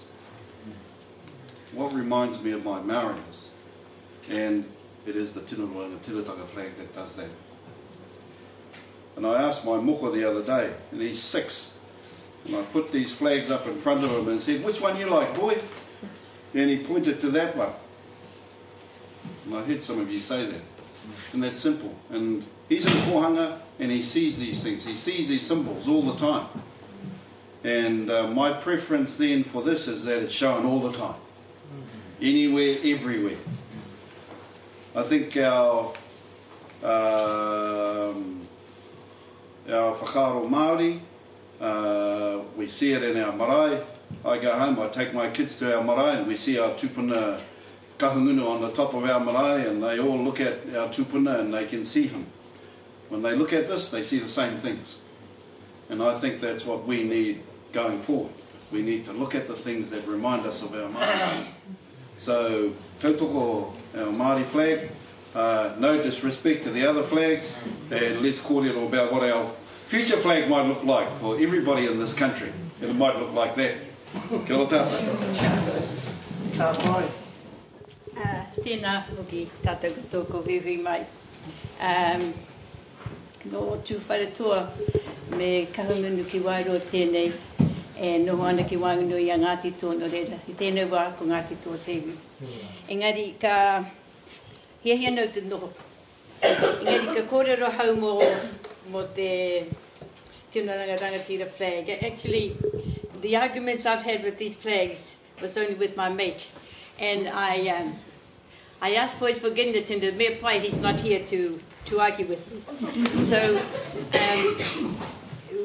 What 1.72 1.92
reminds 1.92 2.38
me 2.40 2.52
of 2.52 2.64
my 2.64 2.80
Maoriness. 2.80 3.46
And 4.28 4.64
it 5.06 5.16
is 5.16 5.32
the 5.32 5.40
Tinurua 5.40 5.86
and 5.86 6.00
the 6.00 6.12
Tiratanga 6.12 6.46
flag 6.46 6.76
that 6.78 6.94
does 6.94 7.16
that. 7.16 7.30
And 9.16 9.26
I 9.26 9.42
asked 9.42 9.64
my 9.64 9.76
moko 9.76 10.12
the 10.12 10.28
other 10.28 10.42
day, 10.42 10.74
and 10.90 11.00
he's 11.00 11.22
six, 11.22 11.70
and 12.44 12.56
I 12.56 12.62
put 12.62 12.90
these 12.90 13.12
flags 13.12 13.50
up 13.50 13.66
in 13.66 13.76
front 13.76 14.02
of 14.04 14.10
him 14.10 14.28
and 14.28 14.40
said, 14.40 14.64
which 14.64 14.80
one 14.80 14.96
you 14.96 15.06
like, 15.06 15.36
boy? 15.36 15.58
And 16.54 16.70
he 16.70 16.78
pointed 16.78 17.20
to 17.20 17.30
that 17.30 17.56
one. 17.56 17.72
And 19.46 19.56
I 19.56 19.62
heard 19.64 19.82
some 19.82 20.00
of 20.00 20.10
you 20.10 20.20
say 20.20 20.46
that. 20.46 20.60
And 21.32 21.42
that's 21.42 21.58
simple. 21.58 21.94
And 22.10 22.44
he's 22.68 22.86
in 22.86 22.92
Kohanga 22.92 23.58
and 23.78 23.90
he 23.90 24.02
sees 24.02 24.38
these 24.38 24.62
things. 24.62 24.84
He 24.84 24.94
sees 24.94 25.28
these 25.28 25.46
symbols 25.46 25.88
all 25.88 26.02
the 26.02 26.16
time. 26.16 26.46
And 27.64 28.10
uh, 28.10 28.28
my 28.28 28.52
preference 28.52 29.16
then 29.16 29.42
for 29.42 29.62
this 29.62 29.88
is 29.88 30.04
that 30.04 30.22
it's 30.22 30.32
shown 30.32 30.64
all 30.64 30.80
the 30.80 30.92
time. 30.92 31.16
Anywhere, 32.20 32.78
everywhere. 32.84 33.36
I 34.94 35.02
think 35.02 35.36
our 35.36 35.92
um, 36.82 38.46
our 39.68 39.94
Māori, 39.96 41.00
uh, 41.60 42.40
we 42.56 42.68
see 42.68 42.92
it 42.92 43.02
in 43.02 43.20
our 43.20 43.32
marae. 43.32 43.82
I 44.24 44.38
go 44.38 44.58
home, 44.58 44.80
I 44.80 44.88
take 44.88 45.12
my 45.12 45.28
kids 45.28 45.58
to 45.58 45.76
our 45.76 45.84
marae 45.84 46.18
and 46.18 46.26
we 46.26 46.36
see 46.36 46.58
our 46.58 46.70
tupuna 46.70 47.40
kahungunu 47.98 48.48
on 48.48 48.62
the 48.62 48.70
top 48.72 48.94
of 48.94 49.04
our 49.04 49.20
marae 49.20 49.68
and 49.68 49.82
they 49.82 49.98
all 49.98 50.18
look 50.18 50.40
at 50.40 50.74
our 50.74 50.88
tupuna 50.88 51.40
and 51.40 51.52
they 51.52 51.66
can 51.66 51.84
see 51.84 52.06
him. 52.06 52.26
When 53.10 53.20
they 53.20 53.34
look 53.34 53.52
at 53.52 53.68
this, 53.68 53.90
they 53.90 54.02
see 54.02 54.18
the 54.18 54.28
same 54.28 54.56
things. 54.56 54.96
And 55.90 56.02
I 56.02 56.14
think 56.14 56.40
that's 56.40 56.64
what 56.64 56.86
we 56.86 57.04
need 57.04 57.42
going 57.72 58.00
forward. 58.00 58.32
We 58.72 58.80
need 58.80 59.04
to 59.04 59.12
look 59.12 59.34
at 59.34 59.46
the 59.46 59.54
things 59.54 59.90
that 59.90 60.06
remind 60.06 60.46
us 60.46 60.62
of 60.62 60.74
our 60.74 60.88
Māori. 60.88 61.46
So, 62.16 62.72
tautoko, 63.00 63.76
our 63.94 64.06
Māori 64.06 64.46
flag, 64.46 64.88
uh, 65.34 65.74
no 65.78 66.00
disrespect 66.00 66.62
to 66.62 66.70
the 66.70 66.86
other 66.86 67.02
flags, 67.02 67.52
and 67.90 68.22
let's 68.22 68.40
call 68.40 68.64
it 68.64 68.74
about 68.74 69.12
what 69.12 69.24
our 69.24 69.52
future 69.84 70.16
flag 70.16 70.48
might 70.48 70.66
look 70.66 70.84
like 70.84 71.14
for 71.18 71.38
everybody 71.38 71.86
in 71.86 71.98
this 71.98 72.14
country. 72.14 72.52
And 72.80 72.90
it 72.90 72.94
might 72.94 73.18
look 73.18 73.34
like 73.34 73.56
that. 73.56 73.74
Kia 74.14 74.56
ora 74.56 74.66
tātou. 74.70 74.90
Pai. 76.54 77.06
Uh, 78.14 78.42
tēnā 78.62 78.92
hoki 79.08 79.40
tātou 79.64 79.90
katoako 79.96 80.42
whiwhi 80.46 80.76
mai. 80.82 81.00
Um, 81.82 82.22
no 83.50 83.64
tū 83.84 83.98
whare 84.06 84.28
toa 84.36 84.60
me 85.34 85.66
kahungunu 85.74 86.24
ki 86.30 86.40
wairo 86.46 86.78
tēnei 86.92 87.32
e 87.98 88.12
noho 88.22 88.46
ana 88.46 88.62
ki 88.64 88.78
wangunu 88.78 89.18
i 89.18 89.32
a 89.34 89.38
Ngāti 89.38 89.74
Tō 89.80 89.96
no 89.98 90.06
reira. 90.06 90.38
I 90.46 90.54
tēnei 90.62 90.86
wā 90.90 91.08
ko 91.18 91.26
Ngāti 91.26 91.58
Tō 91.64 91.74
tewi. 91.84 92.14
Engari, 92.88 93.32
ka 93.40 93.84
hia 94.84 94.96
hia 94.96 95.10
nau 95.10 95.26
te 95.26 95.42
noho 95.42 95.72
Engari, 96.40 97.10
ka 97.18 97.26
kōrero 97.34 97.72
hau 97.80 97.96
mo, 97.96 98.14
mo 98.94 99.02
te 99.18 99.66
tino 100.52 100.72
rangatira 100.72 101.50
flag. 101.50 101.90
Actually, 102.00 102.54
the 103.24 103.36
arguments 103.36 103.86
I've 103.86 104.02
had 104.02 104.22
with 104.22 104.36
these 104.36 104.54
flags 104.54 105.16
was 105.40 105.56
only 105.56 105.74
with 105.74 105.96
my 105.96 106.10
mate. 106.10 106.50
And 106.98 107.26
I, 107.28 107.68
um, 107.68 107.98
I 108.82 108.96
asked 108.96 109.16
for 109.16 109.28
his 109.28 109.38
forgiveness 109.38 109.88
and 109.88 110.02
the 110.02 110.12
mere 110.12 110.36
pai 110.36 110.60
he's 110.60 110.78
not 110.78 111.00
here 111.00 111.24
to, 111.24 111.58
to 111.86 112.00
argue 112.00 112.26
with 112.26 112.42
me. 112.50 113.22
So 113.22 113.62
um, 114.12 114.98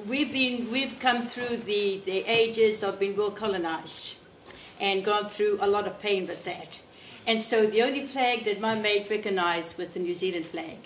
we've, 0.07 0.31
been, 0.31 0.71
we've 0.71 0.97
come 0.99 1.25
through 1.25 1.57
the, 1.57 2.01
the 2.05 2.19
ages 2.31 2.81
of 2.81 2.97
being 2.97 3.17
well 3.17 3.31
colonized 3.31 4.15
and 4.79 5.03
gone 5.03 5.27
through 5.27 5.59
a 5.59 5.67
lot 5.67 5.85
of 5.85 5.99
pain 5.99 6.27
with 6.27 6.45
that. 6.45 6.79
And 7.27 7.41
so 7.41 7.67
the 7.67 7.81
only 7.81 8.05
flag 8.05 8.45
that 8.45 8.61
my 8.61 8.75
mate 8.75 9.09
recognized 9.09 9.77
was 9.77 9.93
the 9.93 9.99
New 9.99 10.13
Zealand 10.13 10.45
flag. 10.45 10.77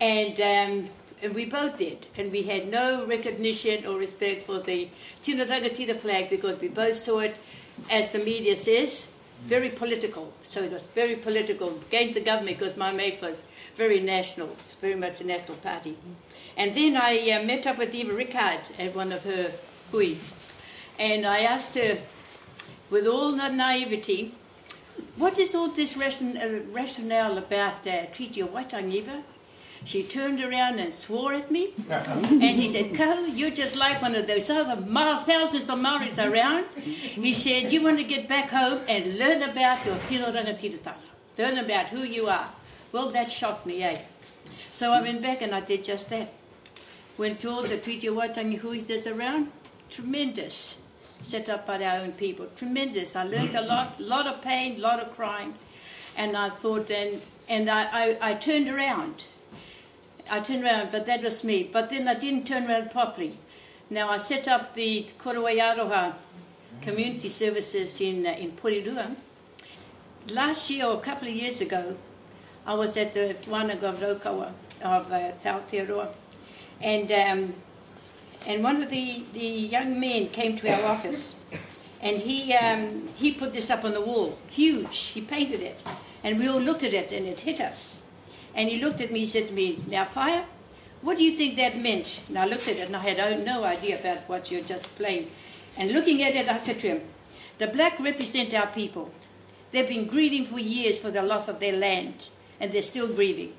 And, 0.00 0.40
um, 0.40 0.90
and 1.22 1.34
we 1.34 1.44
both 1.44 1.78
did. 1.78 2.06
And 2.16 2.30
we 2.30 2.42
had 2.42 2.70
no 2.70 3.06
recognition 3.06 3.86
or 3.86 3.96
respect 3.96 4.42
for 4.42 4.60
the 4.60 4.88
Tino 5.22 5.44
Rangatira 5.44 5.98
flag 5.98 6.30
because 6.30 6.60
we 6.60 6.68
both 6.68 6.96
saw 6.96 7.20
it, 7.20 7.36
as 7.90 8.10
the 8.10 8.18
media 8.18 8.56
says, 8.56 9.06
very 9.44 9.70
political. 9.70 10.32
So 10.42 10.62
it 10.62 10.72
was 10.72 10.82
very 10.94 11.16
political 11.16 11.78
against 11.88 12.14
the 12.14 12.20
government 12.20 12.58
because 12.58 12.76
my 12.76 12.92
mate 12.92 13.18
was 13.20 13.44
very 13.76 14.00
national, 14.00 14.56
very 14.80 14.94
much 14.94 15.20
a 15.20 15.24
national 15.24 15.58
party. 15.58 15.96
And 16.56 16.74
then 16.74 16.96
I 16.96 17.30
uh, 17.30 17.42
met 17.44 17.66
up 17.66 17.78
with 17.78 17.94
Eva 17.94 18.12
Rickard 18.12 18.60
at 18.78 18.94
one 18.94 19.12
of 19.12 19.24
her 19.24 19.52
hui. 19.90 20.16
And 20.98 21.26
I 21.26 21.40
asked 21.40 21.74
her, 21.74 21.98
with 22.88 23.06
all 23.06 23.32
the 23.32 23.48
naivety, 23.48 24.34
what 25.16 25.38
is 25.38 25.54
all 25.54 25.68
this 25.68 25.96
ration, 25.96 26.36
uh, 26.36 26.60
rationale 26.72 27.36
about 27.36 27.86
uh, 27.86 28.06
Treaty 28.06 28.40
of 28.40 28.50
Waitangiva? 28.50 29.22
She 29.86 30.02
turned 30.02 30.42
around 30.42 30.80
and 30.80 30.92
swore 30.92 31.32
at 31.32 31.48
me. 31.48 31.72
and 31.88 32.58
she 32.58 32.66
said, 32.66 32.96
Ko, 32.96 33.24
you're 33.26 33.52
just 33.52 33.76
like 33.76 34.02
one 34.02 34.16
of 34.16 34.26
those 34.26 34.50
other 34.50 34.74
thousands 35.24 35.68
of 35.70 35.78
Maoris 35.78 36.18
around. 36.18 36.66
He 36.74 37.32
said, 37.32 37.72
you 37.72 37.84
want 37.84 37.98
to 37.98 38.02
get 38.04 38.26
back 38.26 38.50
home 38.50 38.80
and 38.88 39.16
learn 39.16 39.44
about 39.44 39.86
your 39.86 39.96
tino 40.08 40.32
rangatiratanga. 40.32 41.10
Learn 41.38 41.58
about 41.58 41.90
who 41.90 42.00
you 42.00 42.26
are. 42.26 42.50
Well, 42.90 43.10
that 43.12 43.30
shocked 43.30 43.64
me, 43.64 43.84
eh? 43.84 44.00
So 44.72 44.90
I 44.90 45.00
went 45.00 45.22
back 45.22 45.40
and 45.40 45.54
I 45.54 45.60
did 45.60 45.84
just 45.84 46.10
that. 46.10 46.32
Went 47.16 47.38
to 47.40 47.50
all 47.50 47.62
the 47.62 47.78
Treaty 47.78 48.08
of 48.08 48.16
Waitangi 48.16 48.60
Huis 48.60 48.88
that's 48.88 49.06
around. 49.06 49.52
Tremendous. 49.88 50.78
Set 51.22 51.48
up 51.48 51.64
by 51.64 51.82
our 51.84 51.98
own 51.98 52.10
people. 52.10 52.46
Tremendous. 52.56 53.14
I 53.14 53.22
learned 53.22 53.54
a 53.54 53.62
lot, 53.62 54.00
lot 54.00 54.26
of 54.26 54.42
pain, 54.42 54.80
lot 54.80 54.98
of 54.98 55.14
crying. 55.14 55.54
And 56.16 56.36
I 56.36 56.50
thought, 56.50 56.90
and, 56.90 57.22
and 57.48 57.70
I, 57.70 57.82
I, 57.92 58.30
I 58.30 58.34
turned 58.34 58.68
around. 58.68 59.26
I 60.28 60.40
turned 60.40 60.64
around, 60.64 60.90
but 60.90 61.06
that 61.06 61.22
was 61.22 61.44
me. 61.44 61.68
But 61.72 61.90
then 61.90 62.08
I 62.08 62.14
didn't 62.14 62.46
turn 62.46 62.68
around 62.68 62.90
properly. 62.90 63.38
Now 63.88 64.10
I 64.10 64.16
set 64.16 64.48
up 64.48 64.74
the 64.74 65.04
Korowai 65.18 65.58
Aroha 65.58 66.14
community 66.82 67.28
services 67.28 68.00
in, 68.00 68.26
uh, 68.26 68.30
in 68.30 68.52
Porirua. 68.52 69.14
Last 70.30 70.68
year, 70.70 70.86
or 70.86 70.94
a 70.94 71.00
couple 71.00 71.28
of 71.28 71.34
years 71.34 71.60
ago, 71.60 71.96
I 72.66 72.74
was 72.74 72.96
at 72.96 73.12
the 73.12 73.36
Wānanga 73.44 73.96
Raukawa 73.96 74.52
of 74.82 75.12
uh, 75.12 75.32
Aotearoa. 75.44 76.08
And, 76.80 77.12
um, 77.12 77.54
and 78.46 78.62
one 78.62 78.82
of 78.82 78.90
the, 78.90 79.24
the 79.32 79.46
young 79.46 79.98
men 80.00 80.28
came 80.28 80.56
to 80.58 80.68
our 80.68 80.92
office. 80.92 81.36
And 82.00 82.18
he, 82.18 82.52
um, 82.54 83.08
he 83.16 83.32
put 83.32 83.52
this 83.52 83.70
up 83.70 83.84
on 83.84 83.92
the 83.92 84.00
wall, 84.00 84.36
huge. 84.48 84.98
He 85.14 85.20
painted 85.20 85.62
it. 85.62 85.78
And 86.24 86.38
we 86.38 86.48
all 86.48 86.60
looked 86.60 86.82
at 86.82 86.92
it, 86.92 87.12
and 87.12 87.26
it 87.26 87.40
hit 87.40 87.60
us. 87.60 88.00
And 88.56 88.68
he 88.70 88.80
looked 88.80 89.00
at 89.00 89.12
me, 89.12 89.20
he 89.20 89.26
said 89.26 89.48
to 89.48 89.52
me, 89.52 89.84
Now, 89.86 90.06
Fire, 90.06 90.46
what 91.02 91.18
do 91.18 91.24
you 91.24 91.36
think 91.36 91.56
that 91.56 91.78
meant? 91.78 92.20
And 92.26 92.38
I 92.38 92.46
looked 92.46 92.66
at 92.68 92.78
it, 92.78 92.86
and 92.86 92.96
I 92.96 93.00
had 93.00 93.44
no 93.44 93.62
idea 93.62 94.00
about 94.00 94.28
what 94.28 94.50
you're 94.50 94.62
just 94.62 94.96
playing. 94.96 95.30
And 95.76 95.92
looking 95.92 96.22
at 96.22 96.34
it, 96.34 96.48
I 96.48 96.56
said 96.56 96.80
to 96.80 96.88
him, 96.88 97.02
The 97.58 97.66
black 97.66 98.00
represent 98.00 98.54
our 98.54 98.66
people. 98.66 99.12
They've 99.70 99.86
been 99.86 100.06
grieving 100.06 100.46
for 100.46 100.58
years 100.58 100.98
for 100.98 101.10
the 101.10 101.22
loss 101.22 101.48
of 101.48 101.60
their 101.60 101.76
land, 101.76 102.28
and 102.58 102.72
they're 102.72 102.82
still 102.82 103.08
grieving. 103.08 103.52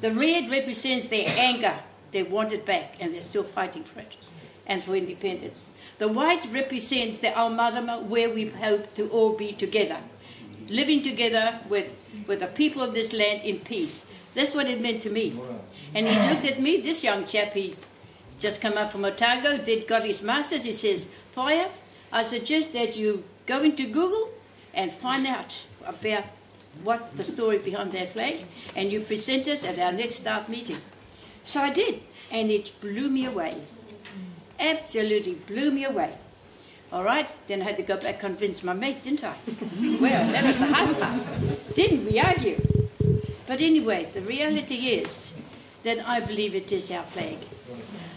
The 0.00 0.12
red 0.12 0.50
represents 0.50 1.08
their 1.08 1.28
anger. 1.28 1.78
They 2.10 2.24
want 2.24 2.52
it 2.52 2.66
back, 2.66 2.96
and 2.98 3.14
they're 3.14 3.22
still 3.22 3.44
fighting 3.44 3.84
for 3.84 4.00
it 4.00 4.16
and 4.66 4.82
for 4.82 4.96
independence. 4.96 5.68
The 5.98 6.08
white 6.08 6.46
represents 6.52 7.18
the 7.18 7.36
Almarama, 7.36 8.00
where 8.00 8.30
we 8.30 8.48
hope 8.48 8.94
to 8.94 9.08
all 9.08 9.32
be 9.32 9.52
together, 9.52 9.98
living 10.68 11.02
together 11.02 11.60
with, 11.68 11.90
with 12.26 12.40
the 12.40 12.46
people 12.46 12.82
of 12.82 12.94
this 12.94 13.12
land 13.12 13.42
in 13.42 13.60
peace. 13.60 14.04
That's 14.34 14.54
what 14.54 14.66
it 14.66 14.80
meant 14.80 15.02
to 15.02 15.10
me. 15.10 15.38
And 15.94 16.06
he 16.06 16.28
looked 16.28 16.44
at 16.44 16.60
me, 16.60 16.80
this 16.80 17.02
young 17.02 17.24
chap, 17.24 17.54
he 17.54 17.76
just 18.38 18.60
come 18.60 18.76
up 18.76 18.92
from 18.92 19.04
Otago, 19.04 19.58
did 19.58 19.88
got 19.88 20.04
his 20.04 20.22
masters. 20.22 20.64
He 20.64 20.72
says, 20.72 21.08
Fire, 21.32 21.68
I 22.12 22.22
suggest 22.22 22.72
that 22.74 22.96
you 22.96 23.24
go 23.46 23.62
into 23.62 23.86
Google 23.86 24.30
and 24.74 24.92
find 24.92 25.26
out 25.26 25.56
about 25.84 26.24
what 26.82 27.16
the 27.16 27.24
story 27.24 27.58
behind 27.58 27.92
that 27.92 28.12
flag, 28.12 28.44
and 28.76 28.92
you 28.92 29.00
present 29.00 29.48
us 29.48 29.64
at 29.64 29.78
our 29.78 29.92
next 29.92 30.16
staff 30.16 30.48
meeting. 30.48 30.80
So 31.42 31.60
I 31.60 31.72
did, 31.72 32.02
and 32.30 32.50
it 32.50 32.72
blew 32.80 33.08
me 33.08 33.24
away. 33.24 33.56
Absolutely 34.60 35.34
blew 35.34 35.70
me 35.70 35.84
away. 35.84 36.16
All 36.90 37.04
right, 37.04 37.28
then 37.48 37.60
I 37.60 37.64
had 37.64 37.76
to 37.76 37.82
go 37.82 37.98
back 37.98 38.18
convince 38.18 38.62
my 38.62 38.72
mate, 38.72 39.04
didn't 39.04 39.22
I? 39.22 39.34
well, 40.00 40.32
that 40.32 40.44
was 40.44 40.58
the 40.58 40.66
hard 40.66 40.98
part. 40.98 41.74
Didn't 41.74 42.06
we 42.06 42.18
argue? 42.18 42.60
But 43.46 43.60
anyway, 43.60 44.08
the 44.14 44.22
reality 44.22 44.74
is 44.74 45.34
that 45.84 46.06
I 46.08 46.20
believe 46.20 46.54
it 46.54 46.72
is 46.72 46.90
our 46.90 47.04
flag. 47.04 47.36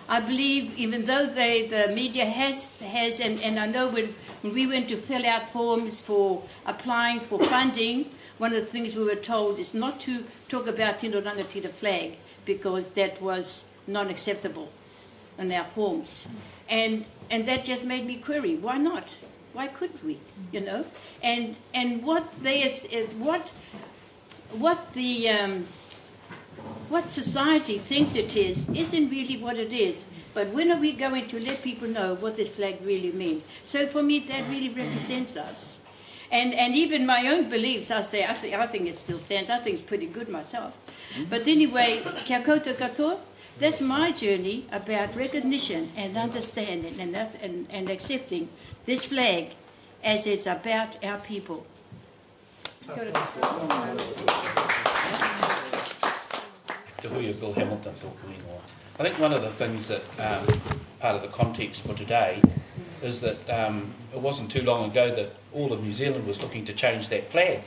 I 0.08 0.20
believe, 0.20 0.78
even 0.78 1.06
though 1.06 1.26
they, 1.26 1.68
the 1.68 1.94
media 1.94 2.26
has, 2.26 2.80
has 2.82 3.20
and, 3.20 3.42
and 3.42 3.60
I 3.60 3.66
know 3.66 3.88
when, 3.88 4.14
when 4.42 4.54
we 4.54 4.68
went 4.68 4.88
to 4.90 4.98
fill 4.98 5.26
out 5.26 5.52
forms 5.52 6.02
for 6.02 6.44
applying 6.66 7.20
for 7.20 7.40
funding, 7.46 8.10
one 8.38 8.54
of 8.54 8.62
the 8.62 8.68
things 8.68 8.96
we 8.96 9.04
were 9.04 9.16
told 9.16 9.60
is 9.60 9.74
not 9.74 10.00
to 10.02 10.26
talk 10.50 10.68
about 10.68 11.00
Tino 11.00 11.22
Rangatira 11.22 11.72
flag 11.72 12.18
because 12.46 12.92
that 12.92 13.22
was 13.22 13.66
non 13.86 14.10
acceptable 14.10 14.70
in 15.38 15.52
our 15.52 15.66
forms. 15.66 16.28
And, 16.72 17.08
and 17.30 17.48
that 17.48 17.64
just 17.64 17.86
made 17.86 18.06
me 18.08 18.16
query 18.16 18.56
why 18.56 18.78
not? 18.78 19.18
Why 19.54 19.68
couldn't 19.68 20.04
we? 20.04 20.20
You 20.52 20.62
know? 20.62 20.86
And, 21.22 21.58
and 21.74 22.04
what, 22.04 22.42
they 22.42 22.64
is, 22.64 22.86
is 22.86 23.14
what, 23.14 23.52
what 24.52 24.94
the. 24.94 25.30
Um, 25.30 25.68
what 26.90 27.10
society 27.10 27.80
thinks 27.80 28.16
it 28.16 28.36
is 28.36 28.70
isn't 28.70 29.10
really 29.10 29.38
what 29.38 29.58
it 29.58 29.72
is. 29.72 30.06
But 30.34 30.50
when 30.50 30.72
are 30.72 30.78
we 30.78 30.92
going 30.92 31.28
to 31.30 31.40
let 31.40 31.62
people 31.62 31.88
know 31.88 32.16
what 32.16 32.36
this 32.36 32.50
flag 32.50 32.80
really 32.84 33.12
means? 33.12 33.44
So 33.64 33.88
for 33.88 34.04
me, 34.04 34.20
that 34.20 34.50
really 34.50 34.70
represents 34.70 35.36
us. 35.36 35.80
And, 36.32 36.54
and 36.54 36.76
even 36.76 37.06
my 37.06 37.28
own 37.28 37.50
beliefs, 37.50 37.92
I 37.92 38.02
say, 38.02 38.26
I, 38.26 38.34
th- 38.34 38.54
I 38.54 38.68
think 38.68 38.88
it 38.88 38.96
still 38.96 39.18
stands. 39.20 39.50
I 39.50 39.60
think 39.60 39.76
it's 39.76 39.84
pretty 39.84 40.06
good 40.06 40.30
myself. 40.30 40.78
But 41.30 41.48
anyway, 41.48 42.02
kia 42.26 42.42
katoa, 42.42 43.20
that's 43.62 43.80
my 43.80 44.12
journey 44.12 44.66
about 44.72 45.16
recognition 45.16 45.92
and 45.96 46.18
understanding 46.18 47.00
and, 47.00 47.16
and, 47.16 47.68
and 47.70 47.90
accepting 47.92 48.50
this 48.86 49.06
flag 49.06 49.52
as 50.04 50.26
it's 50.26 50.48
about 50.48 50.98
our 51.06 51.20
people. 51.20 51.64
Te 57.02 57.08
hui 57.08 57.30
o 57.30 57.34
Bill 57.34 57.54
Hamilton 57.54 57.94
tōku 58.02 58.26
ingoa. 58.34 58.62
I 59.00 59.04
think 59.04 59.20
one 59.20 59.32
of 59.32 59.44
the 59.44 59.52
things 59.52 59.88
that 59.88 60.02
um, 60.20 60.48
part 61.00 61.16
of 61.16 61.22
the 61.22 61.28
context 61.28 61.82
for 61.82 61.94
today 61.94 62.42
is 63.04 63.22
that 63.22 63.38
um, 63.48 63.94
it 64.12 64.20
wasn't 64.20 64.50
too 64.52 64.64
long 64.64 64.90
ago 64.90 65.16
that 65.16 65.36
all 65.54 65.72
of 65.72 65.84
New 65.84 65.92
Zealand 65.92 66.26
was 66.26 66.42
looking 66.42 66.66
to 66.66 66.74
change 66.74 67.10
that 67.10 67.32
flag, 67.32 67.62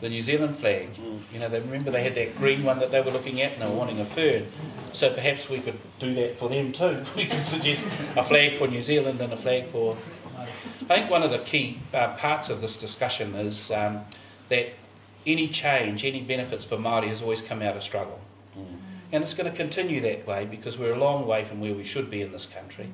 the 0.00 0.08
New 0.08 0.22
Zealand 0.22 0.58
flag. 0.58 0.88
You 1.32 1.38
know, 1.38 1.48
they 1.48 1.60
remember 1.60 1.90
they 1.90 2.02
had 2.02 2.14
that 2.14 2.36
green 2.38 2.64
one 2.64 2.78
that 2.80 2.90
they 2.90 3.00
were 3.00 3.10
looking 3.10 3.40
at 3.42 3.52
and 3.52 3.62
they 3.62 3.66
were 3.66 3.76
wanting 3.76 4.00
a 4.00 4.06
fern. 4.06 4.46
So 4.92 5.12
perhaps 5.12 5.48
we 5.48 5.60
could 5.60 5.78
do 5.98 6.14
that 6.14 6.38
for 6.38 6.48
them 6.48 6.72
too. 6.72 7.04
We 7.16 7.26
could 7.26 7.44
suggest 7.44 7.84
a 8.16 8.24
flag 8.24 8.56
for 8.56 8.66
New 8.66 8.82
Zealand 8.82 9.20
and 9.20 9.32
a 9.32 9.36
flag 9.36 9.68
for. 9.70 9.96
I 10.88 10.94
think 10.94 11.10
one 11.10 11.22
of 11.22 11.30
the 11.30 11.38
key 11.38 11.80
uh, 11.92 12.14
parts 12.14 12.48
of 12.48 12.60
this 12.60 12.76
discussion 12.76 13.34
is 13.34 13.70
um, 13.70 14.04
that 14.48 14.72
any 15.26 15.48
change, 15.48 16.04
any 16.04 16.22
benefits 16.22 16.64
for 16.64 16.76
Māori 16.76 17.08
has 17.08 17.22
always 17.22 17.42
come 17.42 17.62
out 17.62 17.76
of 17.76 17.82
struggle. 17.82 18.18
Mm. 18.58 18.78
And 19.12 19.22
it's 19.22 19.34
going 19.34 19.50
to 19.50 19.56
continue 19.56 20.00
that 20.00 20.26
way 20.26 20.46
because 20.46 20.78
we're 20.78 20.94
a 20.94 20.98
long 20.98 21.26
way 21.26 21.44
from 21.44 21.60
where 21.60 21.74
we 21.74 21.84
should 21.84 22.10
be 22.10 22.22
in 22.22 22.32
this 22.32 22.46
country. 22.46 22.88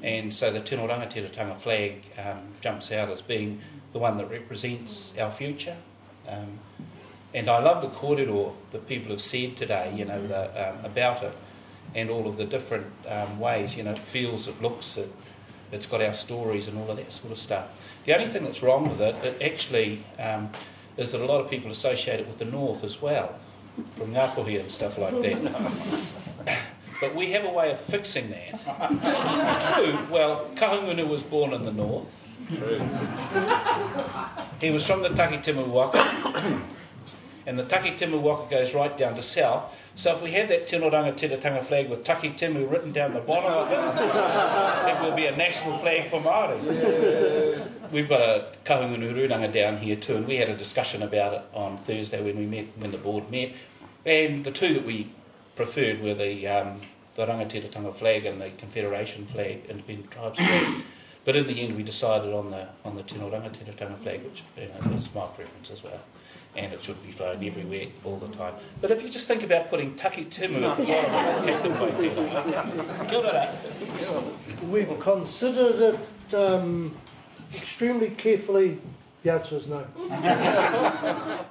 Mm. 0.00 0.04
And 0.04 0.34
so 0.34 0.50
the 0.50 0.60
Tino 0.60 0.86
Rangatiratanga 0.86 1.58
flag 1.60 2.02
um, 2.18 2.40
jumps 2.60 2.90
out 2.92 3.08
as 3.08 3.22
being 3.22 3.60
the 3.92 3.98
one 3.98 4.18
that 4.18 4.30
represents 4.30 5.14
our 5.18 5.30
future. 5.30 5.76
Um, 6.30 6.58
and 7.32 7.48
I 7.48 7.60
love 7.60 7.82
the 7.82 7.88
corridor 7.88 8.50
that 8.72 8.88
people 8.88 9.10
have 9.12 9.22
said 9.22 9.56
today, 9.56 9.92
you 9.96 10.04
know, 10.04 10.26
the, 10.26 10.70
um, 10.70 10.84
about 10.84 11.22
it 11.22 11.36
and 11.94 12.10
all 12.10 12.28
of 12.28 12.36
the 12.36 12.44
different 12.44 12.86
um, 13.08 13.38
ways, 13.40 13.76
you 13.76 13.82
know, 13.82 13.92
it 13.92 13.98
feels, 13.98 14.46
it 14.46 14.60
looks, 14.62 14.96
it, 14.96 15.12
it's 15.72 15.86
got 15.86 16.00
our 16.00 16.14
stories 16.14 16.66
and 16.68 16.78
all 16.78 16.90
of 16.90 16.96
that 16.96 17.12
sort 17.12 17.32
of 17.32 17.38
stuff. 17.38 17.66
The 18.06 18.14
only 18.14 18.28
thing 18.28 18.44
that's 18.44 18.62
wrong 18.62 18.88
with 18.88 19.00
it, 19.00 19.14
it 19.24 19.42
actually 19.42 20.04
um, 20.18 20.50
is 20.96 21.12
that 21.12 21.20
a 21.20 21.24
lot 21.24 21.40
of 21.40 21.50
people 21.50 21.70
associate 21.70 22.20
it 22.20 22.26
with 22.26 22.38
the 22.38 22.44
north 22.44 22.84
as 22.84 23.00
well. 23.00 23.38
from 23.96 24.12
Ngāpuhi 24.12 24.60
and 24.60 24.70
stuff 24.70 24.98
like 24.98 25.20
that. 25.22 26.58
but 27.00 27.14
we 27.14 27.30
have 27.32 27.44
a 27.44 27.50
way 27.50 27.72
of 27.72 27.80
fixing 27.80 28.30
that. 28.30 29.74
True, 29.74 29.98
well, 30.10 30.50
Kahungunu 30.54 31.08
was 31.08 31.22
born 31.22 31.52
in 31.52 31.62
the 31.62 31.72
north. 31.72 32.08
He 34.60 34.70
was 34.70 34.84
from 34.84 35.02
the 35.02 35.10
Takitimu 35.10 35.68
Waka, 35.68 35.98
and 37.46 37.56
the 37.56 37.62
Takitimu 37.62 38.20
Waka 38.20 38.50
goes 38.50 38.74
right 38.74 38.96
down 38.98 39.14
to 39.14 39.22
south. 39.22 39.72
So 39.94 40.16
if 40.16 40.22
we 40.22 40.32
have 40.32 40.48
that 40.48 40.66
Tino 40.66 40.90
Rangatiratanga 40.90 41.64
flag 41.64 41.88
with 41.88 42.02
Takitimu 42.02 42.68
written 42.68 42.92
down 42.92 43.14
the 43.14 43.20
bottom 43.20 43.52
of 43.52 43.70
it, 43.72 44.96
it 44.96 45.00
will 45.00 45.14
be 45.14 45.26
a 45.26 45.36
national 45.36 45.78
flag 45.78 46.10
for 46.10 46.20
Māori. 46.20 46.60
We've 47.92 48.08
got 48.08 48.20
a 48.20 48.46
Kahungunu 48.64 49.14
Rūnanga 49.14 49.52
down 49.52 49.76
here 49.76 49.94
too, 49.96 50.16
and 50.16 50.26
we 50.26 50.36
had 50.36 50.48
a 50.48 50.56
discussion 50.56 51.02
about 51.02 51.34
it 51.34 51.42
on 51.54 51.78
Thursday 51.78 52.20
when 52.20 52.36
we 52.36 52.46
met, 52.46 52.66
when 52.78 52.90
the 52.90 52.98
board 52.98 53.30
met. 53.30 53.52
And 54.04 54.44
the 54.44 54.50
two 54.50 54.74
that 54.74 54.84
we 54.84 55.12
preferred 55.54 56.02
were 56.02 56.14
the, 56.14 56.48
um, 56.48 56.80
the 57.14 57.26
Rangatiratanga 57.26 57.94
flag 57.94 58.26
and 58.26 58.40
the 58.40 58.50
Confederation 58.50 59.26
flag, 59.26 59.66
Independent 59.68 60.10
Tribes 60.10 60.38
flag. 60.38 60.82
But 61.24 61.36
in 61.36 61.46
the 61.46 61.60
end, 61.60 61.76
we 61.76 61.82
decided 61.82 62.32
on 62.32 62.50
the 62.50 62.66
on 62.84 62.96
the 62.96 63.02
Tino 63.02 63.30
Rangatiratanga 63.30 64.02
flag, 64.02 64.22
which 64.24 64.42
you 64.56 64.68
know, 64.68 64.96
is 64.96 65.08
my 65.14 65.26
preference 65.26 65.70
as 65.70 65.82
well. 65.82 66.00
And 66.56 66.72
it 66.72 66.82
should 66.82 67.00
be 67.04 67.12
flown 67.12 67.44
everywhere 67.44 67.86
all 68.04 68.16
the 68.16 68.28
time. 68.36 68.54
But 68.80 68.90
if 68.90 69.02
you 69.02 69.08
just 69.08 69.28
think 69.28 69.44
about 69.44 69.70
putting 69.70 69.94
Taki 69.94 70.24
Timu 70.24 70.62
at 70.88 71.62
the 71.62 71.68
bottom 71.68 72.04
of 72.04 73.10
the 73.10 74.66
We've 74.66 74.98
considered 74.98 75.94
it 75.94 76.34
um, 76.34 76.96
extremely 77.54 78.10
carefully. 78.10 78.78
The 79.22 79.32
answer 79.32 79.56
is 79.56 79.66
no. 79.68 79.86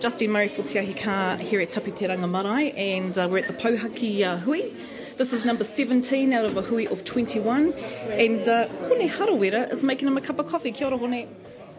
Justine 0.00 0.30
Murray 0.30 0.48
for 0.48 0.62
Te 0.62 0.92
Ka 0.94 1.36
here 1.36 1.60
at 1.60 1.70
Taputeranga 1.70 2.28
Marae, 2.28 2.72
and 2.72 3.16
uh, 3.16 3.28
we're 3.30 3.38
at 3.38 3.48
the 3.48 3.54
Pauhaki 3.54 4.22
uh, 4.22 4.36
Hui. 4.38 4.72
This 5.16 5.32
is 5.32 5.44
number 5.44 5.62
17 5.62 6.32
out 6.32 6.44
of 6.44 6.56
a 6.56 6.62
hui 6.62 6.86
of 6.86 7.04
21. 7.04 7.72
And 7.72 8.48
uh, 8.48 8.66
Hone 8.66 9.08
Harawira 9.08 9.72
is 9.72 9.84
making 9.84 10.08
him 10.08 10.16
a 10.16 10.20
cup 10.20 10.40
of 10.40 10.48
coffee. 10.48 10.72
Kia 10.72 10.88
ora, 10.88 10.98
Hone. 10.98 11.28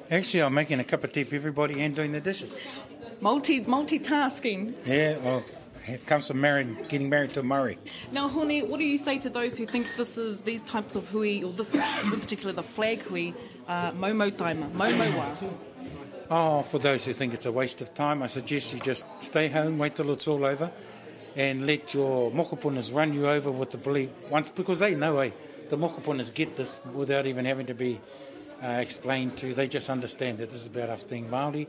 Actually, 0.10 0.44
I'm 0.44 0.54
making 0.54 0.80
a 0.80 0.86
cup 0.86 1.04
of 1.04 1.12
tea 1.12 1.26
for 1.26 1.36
everybody 1.36 1.82
and 1.82 1.96
doing 1.96 2.14
the 2.14 2.22
dishes. 2.22 2.58
Multi, 3.20 3.62
multitasking. 3.62 4.74
Yeah, 4.86 5.18
well, 5.18 5.44
it 5.86 6.06
comes 6.06 6.28
from 6.28 6.40
married, 6.40 6.88
getting 6.88 7.10
married 7.10 7.32
to 7.32 7.44
Murray. 7.44 7.78
Now, 8.12 8.30
Hone, 8.30 8.70
what 8.70 8.78
do 8.78 8.86
you 8.86 8.98
say 8.98 9.20
to 9.20 9.30
those 9.30 9.58
who 9.58 9.66
think 9.66 9.88
this 9.98 10.18
is 10.18 10.42
these 10.42 10.62
types 10.62 10.96
of 10.96 11.08
hui, 11.10 11.44
or 11.44 11.52
this 11.52 11.74
in 11.76 12.20
particular 12.20 12.54
the 12.54 12.64
flag 12.64 13.02
hui, 13.04 13.34
uh, 13.68 13.92
momo 13.92 14.32
taima, 14.32 14.72
momo 14.72 15.18
wa? 15.18 15.50
Oh, 16.30 16.62
for 16.64 16.80
those 16.80 17.06
who 17.06 17.14
think 17.14 17.34
it's 17.34 17.46
a 17.46 17.52
waste 17.52 17.82
of 17.82 17.94
time, 17.94 18.24
I 18.24 18.28
suggest 18.28 18.74
you 18.74 18.80
just 18.80 19.06
stay 19.20 19.48
home, 19.48 19.78
wait 19.78 19.96
till 19.96 20.12
it's 20.12 20.28
all 20.28 20.46
over, 20.46 20.72
and 21.36 21.68
let 21.68 21.94
your 21.94 22.32
mokopunas 22.32 22.94
run 22.94 23.14
you 23.14 23.28
over 23.28 23.52
with 23.52 23.72
the 23.72 23.78
belief 23.78 24.10
once, 24.30 24.50
because 24.50 24.80
they 24.80 24.96
know, 24.96 25.20
eh, 25.20 25.32
the 25.70 25.78
mokopunas 25.78 26.34
get 26.34 26.56
this 26.56 26.80
without 26.94 27.26
even 27.26 27.46
having 27.46 27.66
to 27.66 27.74
be 27.74 28.00
uh, 28.64 28.68
explained 28.68 29.38
to. 29.38 29.54
They 29.54 29.68
just 29.68 29.90
understand 29.90 30.38
that 30.38 30.50
this 30.50 30.62
is 30.62 30.68
about 30.68 30.90
us 30.90 31.04
being 31.04 31.30
Māori 31.30 31.68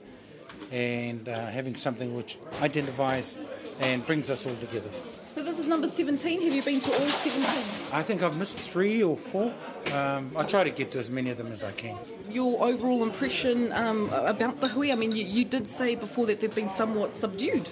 and 0.71 1.29
uh, 1.29 1.47
having 1.47 1.77
something 1.77 2.15
which 2.15 2.39
identifies 2.61 3.39
and 3.81 4.07
brings 4.07 4.31
us 4.31 4.47
all 4.47 4.57
together. 4.57 4.89
So 5.35 5.43
this 5.43 5.59
is 5.59 5.67
number 5.67 5.87
17. 5.87 6.41
Have 6.43 6.55
you 6.55 6.63
been 6.63 6.81
to 6.81 6.93
all 6.93 7.07
17? 7.07 7.45
I 7.93 8.03
think 8.03 8.23
I've 8.23 8.39
missed 8.39 8.59
three 8.59 9.03
or 9.03 9.19
four. 9.19 9.53
Um, 9.93 10.33
I 10.35 10.45
try 10.45 10.65
to 10.65 10.71
get 10.71 10.93
to 10.93 10.99
as 10.99 11.11
many 11.11 11.29
of 11.29 11.37
them 11.37 11.53
as 11.53 11.63
I 11.63 11.73
can. 11.73 11.99
Your 12.31 12.65
overall 12.65 13.03
impression 13.03 13.71
um, 13.73 14.11
about 14.13 14.61
the 14.61 14.69
hui? 14.69 14.91
I 14.91 14.95
mean, 14.95 15.15
you, 15.15 15.27
you 15.27 15.45
did 15.45 15.69
say 15.69 15.95
before 15.95 16.25
that 16.27 16.41
they've 16.41 16.55
been 16.55 16.71
somewhat 16.71 17.15
subdued. 17.15 17.69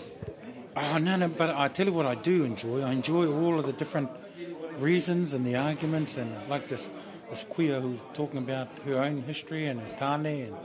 Oh, 0.76 0.98
no, 0.98 1.14
no, 1.14 1.28
but 1.28 1.50
I 1.50 1.68
tell 1.68 1.86
you 1.86 1.92
what 1.92 2.06
I 2.06 2.16
do 2.16 2.42
enjoy. 2.42 2.82
I 2.82 2.90
enjoy 2.90 3.30
all 3.30 3.60
of 3.60 3.66
the 3.66 3.72
different 3.72 4.10
reasons 4.78 5.32
and 5.32 5.46
the 5.46 5.54
arguments, 5.54 6.16
and 6.16 6.36
like 6.48 6.68
this, 6.68 6.90
this 7.30 7.44
kuia 7.44 7.80
who's 7.80 8.00
talking 8.12 8.38
about 8.38 8.68
her 8.84 8.98
own 8.98 9.22
history 9.22 9.66
and 9.66 9.78
her 9.78 9.96
tane 9.96 10.26
and, 10.26 10.56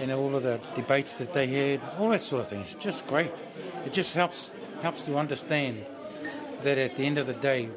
and 0.00 0.12
all 0.12 0.34
of 0.34 0.42
the 0.42 0.58
debates 0.74 1.14
that 1.16 1.34
they 1.34 1.46
had, 1.46 1.80
all 1.98 2.08
that 2.10 2.22
sort 2.22 2.42
of 2.42 2.48
thing. 2.48 2.60
It's 2.60 2.74
just 2.74 3.06
great. 3.06 3.30
It 3.84 3.92
just 3.92 4.14
helps 4.14 4.50
helps 4.80 5.02
to 5.02 5.16
understand 5.16 5.84
that 6.62 6.78
at 6.78 6.96
the 6.96 7.04
end 7.04 7.18
of 7.18 7.26
the 7.26 7.34
day, 7.34 7.68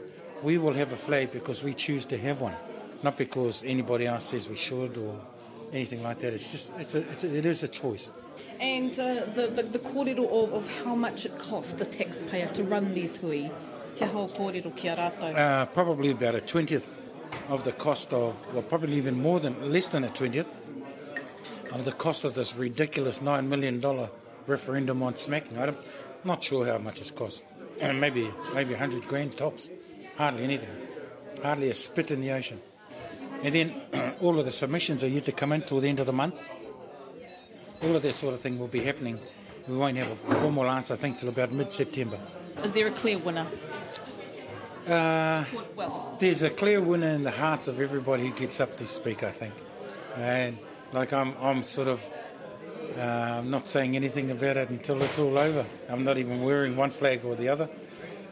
we 0.43 0.57
will 0.57 0.73
have 0.73 0.91
a 0.93 0.97
flag 0.97 1.31
because 1.31 1.61
we 1.61 1.73
choose 1.73 2.05
to 2.05 2.17
have 2.17 2.39
one, 2.39 2.55
not 3.03 3.17
because 3.17 3.63
anybody 3.65 4.07
else 4.07 4.23
says 4.23 4.47
we 4.47 4.55
should 4.55 4.97
or 4.97 5.19
anything 5.73 6.01
like 6.01 6.19
that. 6.19 6.33
It's 6.33 6.51
just 6.51 6.71
it's 6.79 6.95
a, 6.95 6.99
it's 7.09 7.23
a 7.25 7.35
it 7.35 7.45
is 7.45 7.63
a 7.63 7.67
choice. 7.67 8.11
And 8.59 8.91
uh, 8.99 9.25
the, 9.33 9.47
the, 9.47 9.63
the 9.63 10.27
of, 10.29 10.53
of 10.53 10.83
how 10.83 10.95
much 10.95 11.25
it 11.25 11.37
costs 11.37 11.73
the 11.73 11.85
taxpayer 11.85 12.47
to 12.53 12.63
run 12.63 12.93
these 12.93 13.17
hui, 13.17 13.51
kia 13.95 14.07
hao 14.07 14.27
kōrero 14.27 14.75
kia 14.75 14.95
rātou? 14.95 15.37
Uh, 15.37 15.65
probably 15.67 16.11
about 16.11 16.35
a 16.35 16.41
twentieth 16.41 16.99
of 17.49 17.63
the 17.63 17.71
cost 17.71 18.13
of, 18.13 18.35
well, 18.53 18.63
probably 18.63 18.95
even 18.95 19.21
more 19.21 19.39
than 19.39 19.71
less 19.71 19.87
than 19.89 20.03
a 20.03 20.09
twentieth 20.09 20.47
of 21.73 21.85
the 21.85 21.91
cost 21.91 22.23
of 22.23 22.33
this 22.33 22.55
ridiculous 22.55 23.21
nine 23.21 23.49
million 23.49 23.79
dollar 23.79 24.09
referendum 24.47 25.03
on 25.03 25.15
smacking. 25.15 25.57
I'm 25.57 25.75
not 26.23 26.43
sure 26.43 26.65
how 26.65 26.77
much 26.77 27.01
it's 27.01 27.11
cost. 27.11 27.43
Uh, 27.81 27.93
maybe 27.93 28.29
maybe 28.53 28.73
a 28.73 28.77
hundred 28.77 29.03
grand 29.07 29.35
tops. 29.37 29.69
Hardly 30.15 30.43
anything. 30.43 30.69
Hardly 31.43 31.69
a 31.69 31.75
spit 31.75 32.11
in 32.11 32.21
the 32.21 32.31
ocean. 32.31 32.61
And 33.43 33.53
then 33.53 33.81
all 34.21 34.39
of 34.39 34.45
the 34.45 34.51
submissions 34.51 35.03
are 35.03 35.09
yet 35.09 35.25
to 35.25 35.31
come 35.31 35.51
in 35.51 35.63
till 35.63 35.79
the 35.79 35.89
end 35.89 35.99
of 35.99 36.05
the 36.05 36.13
month. 36.13 36.35
All 37.85 37.95
of 37.95 38.01
that 38.01 38.13
sort 38.13 38.33
of 38.33 38.41
thing 38.41 38.57
will 38.57 38.67
be 38.67 38.81
happening. 38.81 39.19
We 39.67 39.77
won't 39.77 39.97
have 39.97 40.09
a 40.11 40.35
formal 40.41 40.69
answer, 40.69 40.93
I 40.93 40.97
think, 40.97 41.19
till 41.19 41.29
about 41.29 41.51
mid-September. 41.51 42.17
Is 42.63 42.71
there 42.71 42.87
a 42.87 42.91
clear 42.91 43.19
winner? 43.19 43.45
Uh, 44.87 45.43
Well, 45.75 46.15
there's 46.19 46.41
a 46.41 46.49
clear 46.49 46.81
winner 46.81 47.09
in 47.09 47.23
the 47.23 47.31
hearts 47.31 47.67
of 47.67 47.79
everybody 47.79 48.23
who 48.27 48.31
gets 48.33 48.59
up 48.59 48.75
to 48.77 48.87
speak, 48.87 49.23
I 49.23 49.31
think. 49.31 49.53
And 50.17 50.57
like 50.93 51.13
I'm, 51.13 51.35
I'm 51.39 51.61
sort 51.61 51.87
of 51.87 52.03
uh, 52.97 53.41
not 53.45 53.69
saying 53.69 53.95
anything 53.95 54.31
about 54.31 54.57
it 54.57 54.69
until 54.69 55.01
it's 55.03 55.19
all 55.19 55.37
over. 55.37 55.65
I'm 55.87 56.03
not 56.03 56.17
even 56.17 56.41
wearing 56.41 56.75
one 56.75 56.89
flag 56.91 57.23
or 57.23 57.35
the 57.35 57.49
other. 57.49 57.69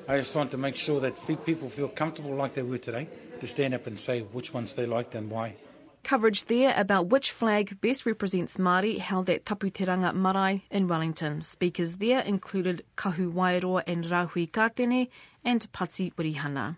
I 0.07 0.17
just 0.17 0.35
want 0.35 0.49
to 0.51 0.57
make 0.57 0.75
sure 0.75 0.99
that 1.01 1.13
people 1.45 1.69
feel 1.69 1.89
comfortable 1.89 2.33
like 2.35 2.55
they 2.55 2.63
were 2.63 2.77
today 2.79 3.07
to 3.39 3.47
stand 3.47 3.73
up 3.73 3.85
and 3.87 3.99
say 3.99 4.21
which 4.21 4.51
ones 4.53 4.73
they 4.73 4.85
liked 4.85 5.13
and 5.15 5.29
why. 5.29 5.55
Coverage 6.03 6.45
there 6.45 6.73
about 6.75 7.07
which 7.07 7.31
flag 7.31 7.79
best 7.79 8.05
represents 8.05 8.57
Māori 8.57 8.97
held 8.97 9.29
at 9.29 9.45
Taputeranga 9.45 10.13
Marae 10.13 10.63
in 10.69 10.89
Wellington. 10.89 11.41
Speakers 11.41 11.95
there 11.95 12.19
included 12.19 12.83
Kahu 12.97 13.31
Wairoa 13.31 13.83
and 13.87 14.03
Rahui 14.03 14.51
Kātene 14.51 15.07
and 15.45 15.71
Pati 15.71 16.11
Wirihana. 16.11 16.75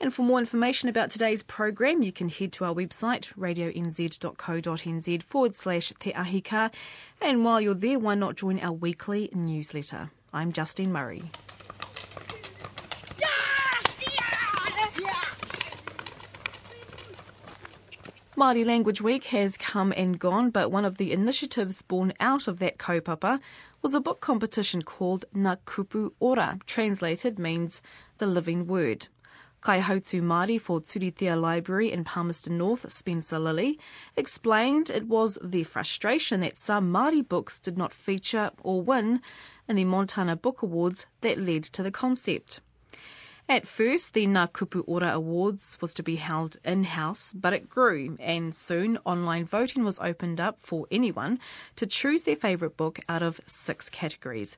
And 0.00 0.14
for 0.14 0.22
more 0.22 0.38
information 0.38 0.88
about 0.88 1.10
today's 1.10 1.42
program, 1.42 2.02
you 2.02 2.10
can 2.10 2.30
head 2.30 2.52
to 2.52 2.64
our 2.64 2.74
website, 2.74 3.34
radionz.co.nz 3.34 5.22
forward 5.22 5.54
slash 5.54 5.92
Te 5.98 6.14
Ahi 6.14 6.40
Kaa. 6.40 6.70
And 7.20 7.44
while 7.44 7.60
you're 7.60 7.74
there, 7.74 7.98
why 7.98 8.14
not 8.14 8.36
join 8.36 8.58
our 8.60 8.72
weekly 8.72 9.28
newsletter? 9.34 10.10
I'm 10.32 10.52
Justine 10.52 10.90
Murray. 10.90 11.22
Māori 18.36 18.66
Language 18.66 19.00
Week 19.00 19.24
has 19.26 19.56
come 19.56 19.92
and 19.96 20.18
gone, 20.18 20.50
but 20.50 20.72
one 20.72 20.84
of 20.84 20.96
the 20.98 21.12
initiatives 21.12 21.82
born 21.82 22.12
out 22.18 22.48
of 22.48 22.58
that 22.58 22.78
kaupapa 22.78 23.38
was 23.80 23.94
a 23.94 24.00
book 24.00 24.20
competition 24.20 24.82
called 24.82 25.24
Ngā 25.36 25.58
Kupu 25.66 26.10
Ora, 26.18 26.58
translated 26.66 27.38
means 27.38 27.80
the 28.18 28.26
living 28.26 28.66
word. 28.66 29.06
Kai 29.60 29.78
Hautu 29.78 30.20
Māori 30.20 30.60
for 30.60 30.80
Turitea 30.80 31.40
Library 31.40 31.92
in 31.92 32.02
Palmerston 32.02 32.58
North, 32.58 32.90
Spencer 32.90 33.38
Lilly, 33.38 33.78
explained 34.16 34.90
it 34.90 35.06
was 35.06 35.38
their 35.40 35.64
frustration 35.64 36.40
that 36.40 36.58
some 36.58 36.92
Māori 36.92 37.26
books 37.26 37.60
did 37.60 37.78
not 37.78 37.94
feature 37.94 38.50
or 38.64 38.82
win 38.82 39.22
in 39.68 39.76
the 39.76 39.84
Montana 39.84 40.34
Book 40.34 40.60
Awards 40.60 41.06
that 41.20 41.38
led 41.38 41.62
to 41.62 41.84
the 41.84 41.92
concept. 41.92 42.60
At 43.46 43.66
first, 43.66 44.14
the 44.14 44.26
Ngā 44.26 44.52
Kupu 44.52 44.82
Ora 44.86 45.12
Awards 45.12 45.76
was 45.82 45.92
to 45.94 46.02
be 46.02 46.16
held 46.16 46.56
in-house, 46.64 47.34
but 47.34 47.52
it 47.52 47.68
grew, 47.68 48.16
and 48.18 48.54
soon 48.54 48.96
online 49.04 49.44
voting 49.44 49.84
was 49.84 49.98
opened 50.00 50.40
up 50.40 50.58
for 50.58 50.86
anyone 50.90 51.38
to 51.76 51.84
choose 51.86 52.22
their 52.22 52.36
favourite 52.36 52.78
book 52.78 53.00
out 53.06 53.22
of 53.22 53.42
six 53.44 53.90
categories. 53.90 54.56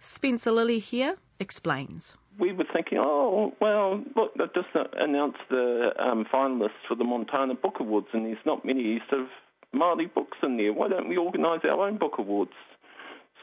Spencer 0.00 0.50
Lilly 0.50 0.80
here 0.80 1.16
explains. 1.38 2.16
we 2.38 2.52
were 2.52 2.66
thinking, 2.72 2.98
oh, 2.98 3.52
well, 3.60 4.02
look, 4.16 4.34
they've 4.34 4.52
just 4.52 4.68
announced 4.94 5.38
the 5.48 5.90
um, 5.98 6.26
finalists 6.32 6.82
for 6.88 6.96
the 6.96 7.04
Montana 7.04 7.54
Book 7.54 7.76
Awards, 7.78 8.08
and 8.12 8.26
there's 8.26 8.44
not 8.44 8.64
many 8.64 9.00
sort 9.08 9.22
of 9.22 9.28
Māori 9.74 10.12
books 10.12 10.38
in 10.42 10.56
there. 10.56 10.72
Why 10.72 10.88
don't 10.88 11.08
we 11.08 11.16
organise 11.16 11.60
our 11.64 11.86
own 11.86 11.98
book 11.98 12.14
awards? 12.18 12.52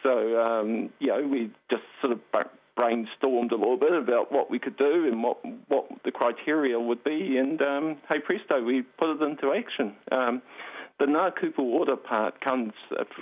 So, 0.03 0.37
um, 0.37 0.89
you 0.99 1.07
know, 1.07 1.27
we 1.27 1.51
just 1.69 1.83
sort 2.01 2.11
of 2.11 2.19
brainstormed 2.77 3.51
a 3.51 3.55
little 3.55 3.77
bit 3.77 3.93
about 3.93 4.31
what 4.31 4.49
we 4.49 4.59
could 4.59 4.77
do 4.77 5.07
and 5.07 5.23
what 5.23 5.37
what 5.67 5.87
the 6.03 6.11
criteria 6.11 6.79
would 6.79 7.03
be, 7.03 7.37
and 7.37 7.61
um, 7.61 7.97
hey 8.09 8.19
presto, 8.19 8.63
we 8.63 8.81
put 8.97 9.09
it 9.09 9.21
into 9.21 9.53
action. 9.53 9.93
Um, 10.11 10.41
the 10.99 11.05
Ngā 11.07 11.57
Ora 11.57 11.97
part 11.97 12.41
comes 12.41 12.73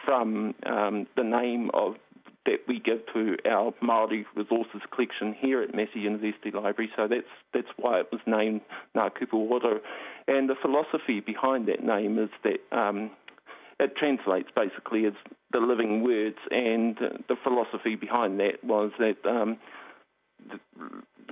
from 0.04 0.54
um, 0.66 1.08
the 1.16 1.24
name 1.24 1.72
of 1.74 1.96
that 2.46 2.60
we 2.68 2.80
give 2.80 3.00
to 3.14 3.38
our 3.50 3.72
Māori 3.84 4.26
resources 4.36 4.82
collection 4.92 5.36
here 5.40 5.62
at 5.62 5.76
Massey 5.76 6.00
University 6.00 6.52
Library. 6.52 6.90
So 6.96 7.08
that's 7.08 7.28
that's 7.54 7.68
why 7.78 8.00
it 8.00 8.08
was 8.12 8.22
named 8.26 8.62
Ngā 8.96 9.12
Ora. 9.34 9.80
And 10.28 10.50
the 10.50 10.56
philosophy 10.62 11.20
behind 11.20 11.68
that 11.68 11.84
name 11.84 12.20
is 12.20 12.30
that 12.44 12.78
um, 12.78 13.12
it 13.80 13.96
translates 13.96 14.50
basically 14.56 15.06
as 15.06 15.14
the 15.52 15.60
living 15.60 16.04
words, 16.04 16.38
and 16.52 16.98
the 17.28 17.36
philosophy 17.44 17.96
behind 17.96 18.40
that 18.40 18.64
was 18.64 18.92
that 19.00 19.18
um, 19.26 19.58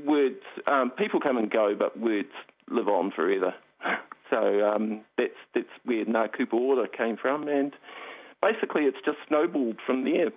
words, 0.06 0.41
um, 0.66 0.91
people 0.91 1.20
come 1.20 1.38
and 1.38 1.52
go, 1.52 1.76
but 1.78 2.00
words 2.00 2.30
live 2.70 2.88
on 2.88 3.12
forever. 3.12 3.54
So 4.30 4.70
um, 4.70 5.06
that's 5.18 5.39
that's 5.56 5.68
where 5.86 6.04
Ngā 6.04 6.36
Kupu 6.36 6.56
Ora 6.56 6.89
came 6.89 7.16
from, 7.16 7.48
and 7.48 7.72
basically 8.41 8.84
it's 8.84 8.98
just 9.06 9.20
snowballed 9.26 9.78
from 9.86 10.04
there. 10.04 10.32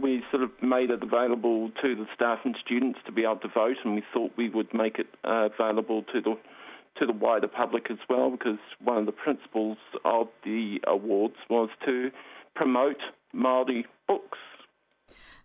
We 0.00 0.22
sort 0.30 0.42
of 0.42 0.50
made 0.62 0.88
it 0.88 1.02
available 1.02 1.70
to 1.82 1.94
the 1.94 2.06
staff 2.14 2.38
and 2.44 2.56
students 2.64 3.00
to 3.04 3.12
be 3.12 3.24
able 3.24 3.40
to 3.40 3.48
vote, 3.48 3.76
and 3.84 3.96
we 3.96 4.02
thought 4.14 4.32
we 4.38 4.48
would 4.48 4.72
make 4.72 4.98
it 4.98 5.08
uh, 5.24 5.50
available 5.52 6.04
to 6.14 6.22
the 6.22 6.36
to 6.98 7.06
the 7.06 7.12
wider 7.12 7.48
public 7.48 7.90
as 7.90 7.98
well, 8.08 8.30
because 8.30 8.58
one 8.82 8.98
of 8.98 9.06
the 9.06 9.12
principles 9.12 9.78
of 10.04 10.28
the 10.44 10.78
awards 10.86 11.36
was 11.48 11.68
to 11.84 12.10
promote 12.54 13.00
Maori 13.32 13.86
books. 14.06 14.38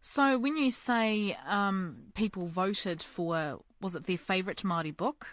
So, 0.02 0.38
when 0.38 0.56
you 0.56 0.72
say 0.72 1.38
um, 1.46 2.12
people 2.14 2.46
voted 2.46 3.04
for, 3.04 3.60
was 3.82 3.96
it 3.96 4.06
their 4.06 4.18
favourite 4.18 4.64
Maori 4.64 4.92
book? 4.92 5.28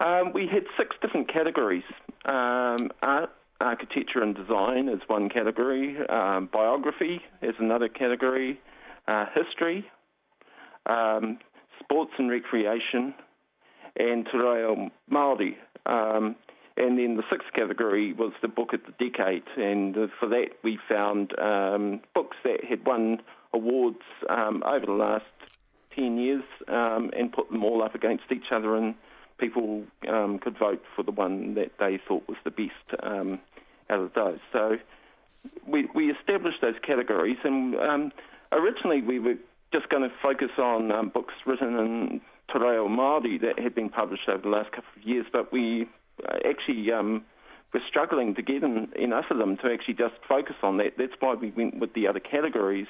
Um, 0.00 0.32
we 0.32 0.46
had 0.46 0.64
six 0.76 0.96
different 1.00 1.32
categories. 1.32 1.84
Um, 2.24 2.90
art, 3.02 3.30
architecture 3.60 4.22
and 4.22 4.34
design 4.34 4.88
is 4.88 5.00
one 5.06 5.28
category. 5.28 5.96
Um, 6.08 6.48
biography 6.52 7.20
is 7.42 7.54
another 7.58 7.88
category. 7.88 8.60
Uh, 9.08 9.26
history, 9.34 9.86
um, 10.86 11.38
sports 11.80 12.10
and 12.18 12.28
recreation, 12.28 13.14
and 13.98 14.26
Te 14.26 14.36
Reo 14.36 14.90
Māori. 15.10 15.56
Um, 15.86 16.36
and 16.76 16.98
then 16.98 17.16
the 17.16 17.22
sixth 17.30 17.48
category 17.54 18.12
was 18.12 18.32
the 18.42 18.48
book 18.48 18.72
of 18.74 18.80
the 18.84 18.92
decade, 19.08 19.44
and 19.56 19.96
uh, 19.96 20.06
for 20.20 20.28
that 20.28 20.48
we 20.62 20.78
found 20.88 21.38
um, 21.38 22.00
books 22.14 22.36
that 22.44 22.64
had 22.64 22.84
won 22.84 23.22
awards 23.54 24.02
um, 24.28 24.62
over 24.66 24.84
the 24.84 24.92
last 24.92 25.24
10 25.94 26.18
years 26.18 26.44
um, 26.68 27.10
and 27.16 27.32
put 27.32 27.50
them 27.50 27.64
all 27.64 27.82
up 27.82 27.94
against 27.94 28.24
each 28.30 28.52
other, 28.52 28.76
and 28.76 28.94
people 29.38 29.84
um, 30.08 30.38
could 30.38 30.58
vote 30.58 30.82
for 30.94 31.02
the 31.02 31.10
one 31.10 31.54
that 31.54 31.72
they 31.78 31.98
thought 32.06 32.28
was 32.28 32.36
the 32.44 32.50
best 32.50 33.02
um, 33.02 33.38
out 33.88 34.00
of 34.00 34.12
those. 34.14 34.38
So 34.52 34.76
we, 35.66 35.88
we 35.94 36.10
established 36.10 36.60
those 36.60 36.76
categories, 36.86 37.38
and 37.42 38.12
originally 38.52 39.00
we 39.00 39.18
were 39.18 39.36
just 39.72 39.88
going 39.88 40.02
to 40.02 40.14
focus 40.22 40.50
on 40.58 41.08
books 41.08 41.34
written 41.46 41.78
in 41.78 42.20
Te 42.52 42.58
Reo 42.58 42.88
Māori 42.88 43.40
that 43.40 43.58
had 43.58 43.74
been 43.74 43.88
published 43.88 44.28
over 44.28 44.42
the 44.42 44.48
last 44.48 44.70
couple 44.70 44.90
of 44.96 45.02
years, 45.06 45.26
but 45.32 45.52
we 45.52 45.88
uh, 46.24 46.36
actually 46.48 46.90
um, 46.92 47.24
were 47.72 47.80
struggling 47.88 48.34
to 48.34 48.42
get 48.42 48.62
enough 48.62 49.26
of 49.30 49.38
them 49.38 49.56
to 49.58 49.72
actually 49.72 49.94
just 49.94 50.14
focus 50.28 50.56
on 50.62 50.76
that. 50.78 50.92
That's 50.96 51.12
why 51.20 51.34
we 51.34 51.50
went 51.50 51.78
with 51.78 51.94
the 51.94 52.06
other 52.06 52.20
categories. 52.20 52.86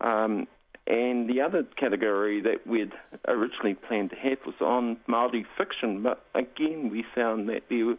Um, 0.00 0.46
and 0.86 1.28
the 1.28 1.42
other 1.42 1.64
category 1.76 2.40
that 2.40 2.66
we'd 2.66 2.92
originally 3.26 3.74
planned 3.74 4.10
to 4.10 4.16
have 4.16 4.38
was 4.46 4.54
on 4.60 4.96
Māori 5.06 5.44
fiction, 5.56 6.02
but 6.02 6.24
again 6.34 6.88
we 6.90 7.04
found 7.14 7.48
that 7.50 7.64
there 7.68 7.94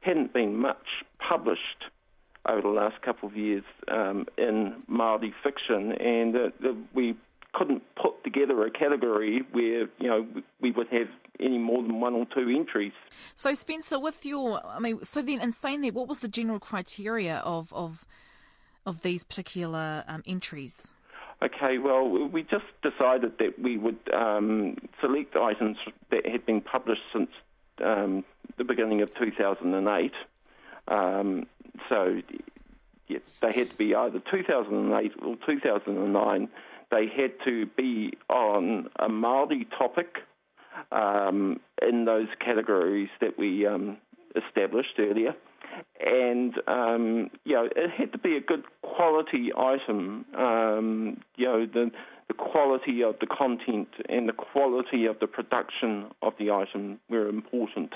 hadn't 0.00 0.32
been 0.32 0.56
much 0.56 1.04
published 1.20 1.84
over 2.48 2.62
the 2.62 2.68
last 2.68 3.00
couple 3.02 3.28
of 3.28 3.36
years 3.36 3.62
um, 3.88 4.26
in 4.36 4.82
Māori 4.90 5.32
fiction, 5.44 5.92
and 5.92 6.34
uh, 6.34 6.72
we 6.92 7.16
couldn't 7.52 7.82
put 7.94 8.24
together 8.24 8.61
a 8.61 8.61
category 8.72 9.42
where 9.52 9.88
you 9.98 10.08
know 10.08 10.26
we 10.60 10.70
would 10.70 10.88
have 10.88 11.08
any 11.40 11.58
more 11.58 11.82
than 11.82 12.00
one 12.00 12.14
or 12.14 12.26
two 12.26 12.48
entries. 12.48 12.92
So 13.34 13.54
Spencer, 13.54 13.98
with 13.98 14.24
your, 14.24 14.60
I 14.66 14.78
mean, 14.78 15.02
so 15.02 15.22
then 15.22 15.40
in 15.40 15.52
saying 15.52 15.80
that, 15.82 15.94
what 15.94 16.08
was 16.08 16.20
the 16.20 16.28
general 16.28 16.60
criteria 16.60 17.36
of 17.38 17.72
of 17.72 18.06
of 18.84 19.02
these 19.02 19.24
particular 19.24 20.04
um, 20.08 20.22
entries? 20.26 20.92
Okay, 21.42 21.78
well, 21.78 22.08
we 22.08 22.42
just 22.44 22.64
decided 22.82 23.38
that 23.38 23.58
we 23.60 23.76
would 23.76 23.98
um, 24.14 24.76
select 25.00 25.34
items 25.34 25.76
that 26.10 26.24
had 26.26 26.46
been 26.46 26.60
published 26.60 27.02
since 27.12 27.30
um, 27.84 28.24
the 28.58 28.64
beginning 28.64 29.02
of 29.02 29.12
2008. 29.14 30.12
Um, 30.86 31.46
so 31.88 32.22
yeah, 33.08 33.18
they 33.40 33.52
had 33.52 33.70
to 33.70 33.76
be 33.76 33.94
either 33.94 34.20
2008 34.30 35.12
or 35.22 35.36
2009 35.44 36.48
they 36.92 37.06
had 37.06 37.32
to 37.44 37.66
be 37.76 38.12
on 38.28 38.88
a 38.98 39.08
Maori 39.08 39.66
topic 39.76 40.18
um, 40.92 41.58
in 41.80 42.04
those 42.04 42.28
categories 42.38 43.08
that 43.20 43.38
we 43.38 43.66
um, 43.66 43.96
established 44.36 44.98
earlier. 44.98 45.34
And 46.04 46.54
um, 46.68 47.30
you 47.44 47.54
know, 47.54 47.68
it 47.74 47.90
had 47.90 48.12
to 48.12 48.18
be 48.18 48.36
a 48.36 48.40
good 48.40 48.64
quality 48.82 49.50
item. 49.56 50.26
Um, 50.36 51.20
you 51.36 51.46
know, 51.46 51.66
the 51.66 51.90
the 52.28 52.34
quality 52.34 53.02
of 53.02 53.16
the 53.20 53.26
content 53.26 53.88
and 54.08 54.28
the 54.28 54.34
quality 54.34 55.06
of 55.06 55.18
the 55.18 55.26
production 55.26 56.10
of 56.20 56.34
the 56.38 56.50
item 56.50 57.00
were 57.08 57.28
important. 57.28 57.94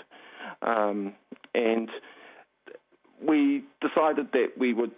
Um, 0.62 1.12
and 1.55 1.90
we 3.22 3.64
decided 3.80 4.32
that 4.32 4.53
we 4.59 4.72
would 4.72 4.92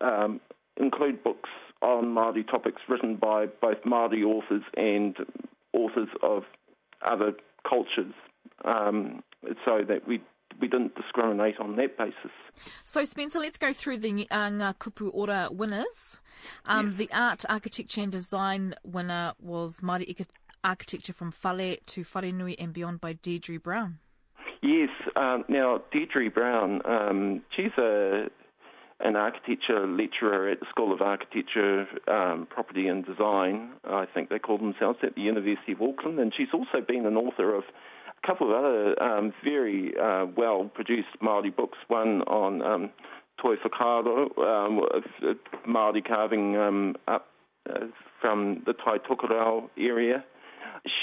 um, 0.00 0.40
include 0.76 1.22
books 1.22 1.50
on 1.84 2.06
Māori 2.06 2.48
topics 2.50 2.82
written 2.88 3.16
by 3.16 3.46
both 3.46 3.82
Māori 3.84 4.24
authors 4.24 4.62
and 4.76 5.16
authors 5.72 6.08
of 6.22 6.44
other 7.06 7.32
cultures, 7.68 8.14
um, 8.64 9.22
so 9.64 9.82
that 9.86 10.08
we 10.08 10.20
we 10.60 10.68
didn't 10.68 10.94
discriminate 10.94 11.58
on 11.58 11.76
that 11.76 11.98
basis. 11.98 12.30
So, 12.84 13.04
Spencer, 13.04 13.40
let's 13.40 13.58
go 13.58 13.72
through 13.72 13.98
the 13.98 14.28
uh, 14.30 14.50
Ngā 14.50 14.76
Kupu 14.76 15.10
Ora 15.12 15.48
winners. 15.50 16.20
Um, 16.64 16.88
yes. 16.88 16.96
The 16.96 17.08
art, 17.12 17.44
architecture 17.48 18.02
and 18.02 18.12
design 18.12 18.74
winner 18.84 19.34
was 19.40 19.80
Māori 19.80 20.26
Architecture 20.62 21.12
from 21.12 21.32
Whare 21.42 21.76
to 21.86 22.02
Wharenui 22.02 22.54
and 22.58 22.72
Beyond 22.72 23.00
by 23.00 23.14
Deirdre 23.14 23.58
Brown. 23.58 23.98
Yes, 24.62 24.88
um, 25.16 25.44
now 25.48 25.82
Deirdre 25.92 26.30
Brown, 26.30 26.80
um, 26.86 27.42
she's 27.54 27.72
a 27.76 28.28
an 29.04 29.16
architecture 29.16 29.86
lecturer 29.86 30.48
at 30.48 30.60
the 30.60 30.66
School 30.70 30.92
of 30.92 31.02
Architecture, 31.02 31.86
um, 32.08 32.46
Property 32.48 32.88
and 32.88 33.04
Design, 33.04 33.72
I 33.84 34.06
think 34.06 34.30
they 34.30 34.38
call 34.38 34.56
themselves, 34.56 34.98
at 35.02 35.14
the 35.14 35.20
University 35.20 35.72
of 35.72 35.82
Auckland. 35.82 36.18
And 36.18 36.32
she's 36.34 36.48
also 36.54 36.80
been 36.86 37.04
an 37.04 37.16
author 37.16 37.54
of 37.54 37.64
a 38.22 38.26
couple 38.26 38.50
of 38.50 38.56
other 38.56 39.02
um, 39.02 39.34
very 39.44 39.92
uh, 40.02 40.26
well 40.34 40.70
produced 40.74 41.08
Māori 41.22 41.54
books, 41.54 41.76
one 41.88 42.22
on 42.22 42.62
um, 42.62 42.90
toi 43.40 43.56
whakaaro, 43.56 44.38
um, 44.38 44.80
Māori 45.68 46.06
carving 46.06 46.56
um, 46.56 46.96
up 47.06 47.26
uh, 47.68 47.86
from 48.22 48.62
the 48.64 48.72
Tai 48.72 48.98
Tokerau 48.98 49.68
area. 49.78 50.24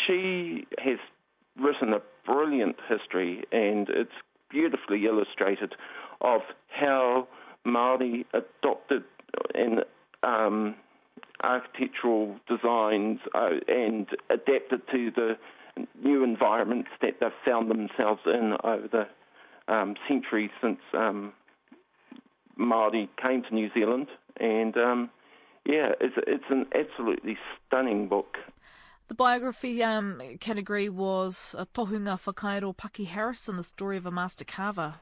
She 0.07 0.65
has 0.79 0.97
written 1.59 1.93
a 1.93 1.99
brilliant 2.25 2.77
history 2.89 3.43
and 3.51 3.87
it's 3.89 4.11
beautifully 4.49 5.05
illustrated 5.05 5.75
of 6.21 6.41
how 6.67 7.27
Maori 7.65 8.25
adopted 8.33 9.03
in 9.55 9.79
um, 10.23 10.75
architectural 11.43 12.37
designs 12.47 13.19
uh, 13.33 13.49
and 13.67 14.07
adapted 14.29 14.81
to 14.91 15.11
the 15.11 15.37
new 16.03 16.23
environments 16.23 16.89
that 17.01 17.15
they've 17.19 17.29
found 17.45 17.69
themselves 17.69 18.21
in 18.25 18.55
over 18.63 18.87
the 18.87 19.73
um, 19.73 19.95
centuries 20.07 20.51
since 20.61 20.79
um, 20.93 21.33
Maori 22.57 23.09
came 23.21 23.43
to 23.43 23.55
New 23.55 23.69
Zealand. 23.73 24.07
And 24.37 24.75
um, 24.77 25.09
yeah, 25.65 25.91
it's, 25.99 26.15
it's 26.27 26.43
an 26.49 26.65
absolutely 26.75 27.37
stunning 27.67 28.07
book. 28.07 28.37
The 29.07 29.15
biography 29.15 29.83
um, 29.83 30.21
category 30.39 30.87
was 30.87 31.53
uh, 31.57 31.65
Tohunga 31.73 32.17
Whakairo 32.17 32.75
Paki 32.75 33.07
Harrison, 33.07 33.57
the 33.57 33.63
story 33.63 33.97
of 33.97 34.05
a 34.05 34.11
master 34.11 34.45
carver. 34.45 34.95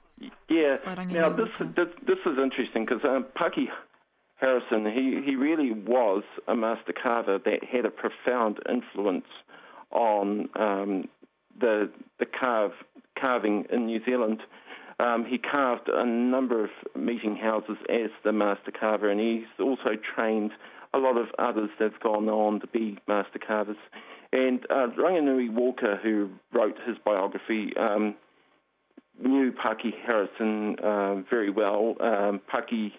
Yeah. 0.50 0.76
Now 1.14 1.30
this, 1.30 1.50
this, 1.76 1.88
this 2.06 2.18
is 2.26 2.38
interesting 2.38 2.86
because 2.86 3.04
um, 3.04 3.26
Paki 3.38 3.68
Harrison 4.40 4.86
he 4.86 5.22
he 5.26 5.36
really 5.36 5.72
was 5.72 6.24
a 6.48 6.56
master 6.56 6.94
carver 6.94 7.40
that 7.44 7.64
had 7.64 7.86
a 7.86 7.90
profound 7.90 8.60
influence 8.70 9.28
on 9.92 10.50
um, 10.56 11.10
the 11.60 11.90
the 12.20 12.26
carve 12.26 12.72
carving 13.20 13.66
in 13.72 13.86
New 13.86 14.04
Zealand. 14.06 14.42
Um, 15.00 15.26
he 15.26 15.38
carved 15.38 15.88
a 15.88 16.06
number 16.06 16.64
of 16.64 16.72
meeting 16.96 17.38
houses 17.38 17.78
as 17.90 18.10
the 18.24 18.34
master 18.34 18.72
carver, 18.72 19.10
and 19.10 19.20
he's 19.20 19.48
also 19.60 19.92
trained 20.16 20.52
a 20.94 20.98
lot 20.98 21.18
of 21.18 21.28
others 21.38 21.70
that've 21.80 22.00
gone 22.02 22.28
on 22.28 22.60
to 22.60 22.68
be 22.68 22.98
master 23.08 23.40
carvers. 23.40 23.78
And 24.32 24.66
uh, 24.70 24.88
Ranginui 24.98 25.52
Walker, 25.52 25.98
who 26.02 26.30
wrote 26.54 26.78
his 26.86 26.98
biography, 27.04 27.74
um, 27.78 28.16
knew 29.22 29.52
Paki 29.52 29.92
Harrison 30.06 30.76
uh, 30.80 31.24
very 31.30 31.50
well. 31.50 31.96
Um, 32.00 32.42
Paki 32.52 32.92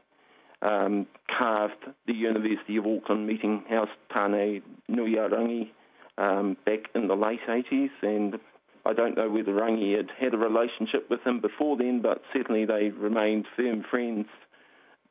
um, 0.62 1.06
carved 1.38 1.84
the 2.06 2.12
University 2.12 2.76
of 2.76 2.86
Auckland 2.86 3.26
Meeting 3.26 3.64
House 3.68 3.88
Tāne 4.14 4.62
Nuiarangi 4.90 5.70
um, 6.18 6.56
back 6.66 6.80
in 6.94 7.08
the 7.08 7.14
late 7.14 7.40
80s, 7.48 7.90
and 8.02 8.38
I 8.84 8.92
don't 8.92 9.16
know 9.16 9.28
whether 9.30 9.52
Rangi 9.52 9.96
had 9.96 10.10
had 10.18 10.34
a 10.34 10.38
relationship 10.38 11.08
with 11.10 11.20
him 11.24 11.40
before 11.40 11.76
then, 11.76 12.00
but 12.02 12.22
certainly 12.32 12.64
they 12.64 12.90
remained 12.90 13.46
firm 13.56 13.84
friends. 13.90 14.26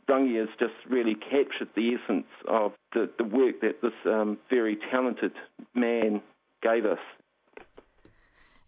Rangi 0.08 0.40
has 0.40 0.50
just 0.60 0.74
really 0.90 1.16
captured 1.16 1.70
the 1.76 1.96
essence 1.96 2.28
of 2.48 2.74
the, 2.94 3.10
the 3.18 3.24
work 3.24 3.62
that 3.62 3.82
this 3.82 3.94
um, 4.06 4.38
very 4.50 4.78
talented 4.92 5.34
man 5.76 6.22
gave 6.64 6.86
us. 6.86 7.00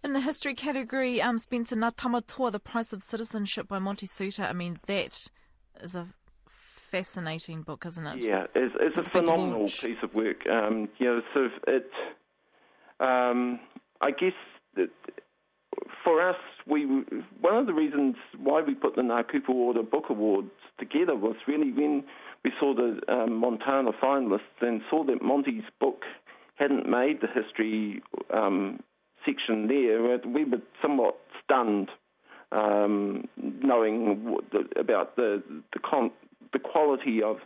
In 0.04 0.14
the 0.14 0.22
history 0.22 0.56
category, 0.56 1.22
um, 1.22 1.38
Spencer, 1.38 1.76
Ngā 1.76 1.95
Tamatoa, 1.95 2.52
The 2.52 2.60
Price 2.60 2.91
of 2.91 3.04
Citizenship 3.04 3.68
by 3.68 3.78
Monty 3.78 4.08
Soutar. 4.08 4.49
I 4.49 4.54
mean, 4.54 4.80
that 4.88 5.28
is 5.84 5.95
a 5.95 6.08
fascinating 6.47 7.62
book, 7.62 7.86
isn't 7.86 8.08
it? 8.08 8.26
Yeah, 8.26 8.47
it's, 8.56 8.74
it's 8.80 8.97
a 8.97 9.08
phenomenal 9.12 9.60
launch. 9.60 9.82
piece 9.82 9.97
of 10.02 10.16
work. 10.16 10.47
Um, 10.47 10.89
you 10.97 11.06
know, 11.06 11.22
sort 11.34 11.45
of 11.45 11.52
it. 11.68 11.91
Um, 12.99 13.60
I 14.02 14.10
guess 14.10 14.34
that 14.76 14.89
for 16.04 16.28
us, 16.28 16.36
we 16.66 16.86
one 17.39 17.56
of 17.56 17.68
the 17.68 17.74
reasons 17.74 18.16
why 18.38 18.62
we 18.62 18.74
put 18.74 18.95
the 18.95 19.04
Ngā 19.04 19.26
Kupu 19.26 19.49
Ora 19.49 19.84
Book 19.84 20.06
Awards 20.10 20.49
together 20.80 21.16
was 21.16 21.36
really 21.47 21.72
when 21.72 22.04
we 22.43 22.52
saw 22.60 22.74
the 22.74 22.99
um, 23.08 23.36
Montana 23.36 23.91
finalists 24.04 24.62
and 24.62 24.82
saw 24.89 25.04
that 25.06 25.22
Monty's 25.22 25.64
book 25.80 26.02
hadn't 26.56 26.89
made 26.89 27.22
the 27.22 27.28
history 27.28 28.02
um, 28.34 28.80
section 29.26 29.67
there. 29.67 30.17
We 30.28 30.45
were 30.45 30.61
somewhat 30.82 31.17
stunned 31.43 31.89
um, 32.51 33.28
knowing 33.38 34.38
the, 34.51 34.80
about 34.80 35.15
the 35.15 35.41
the, 35.74 35.80
con- 35.80 36.11
the 36.53 36.59
quality 36.59 37.22
of 37.24 37.38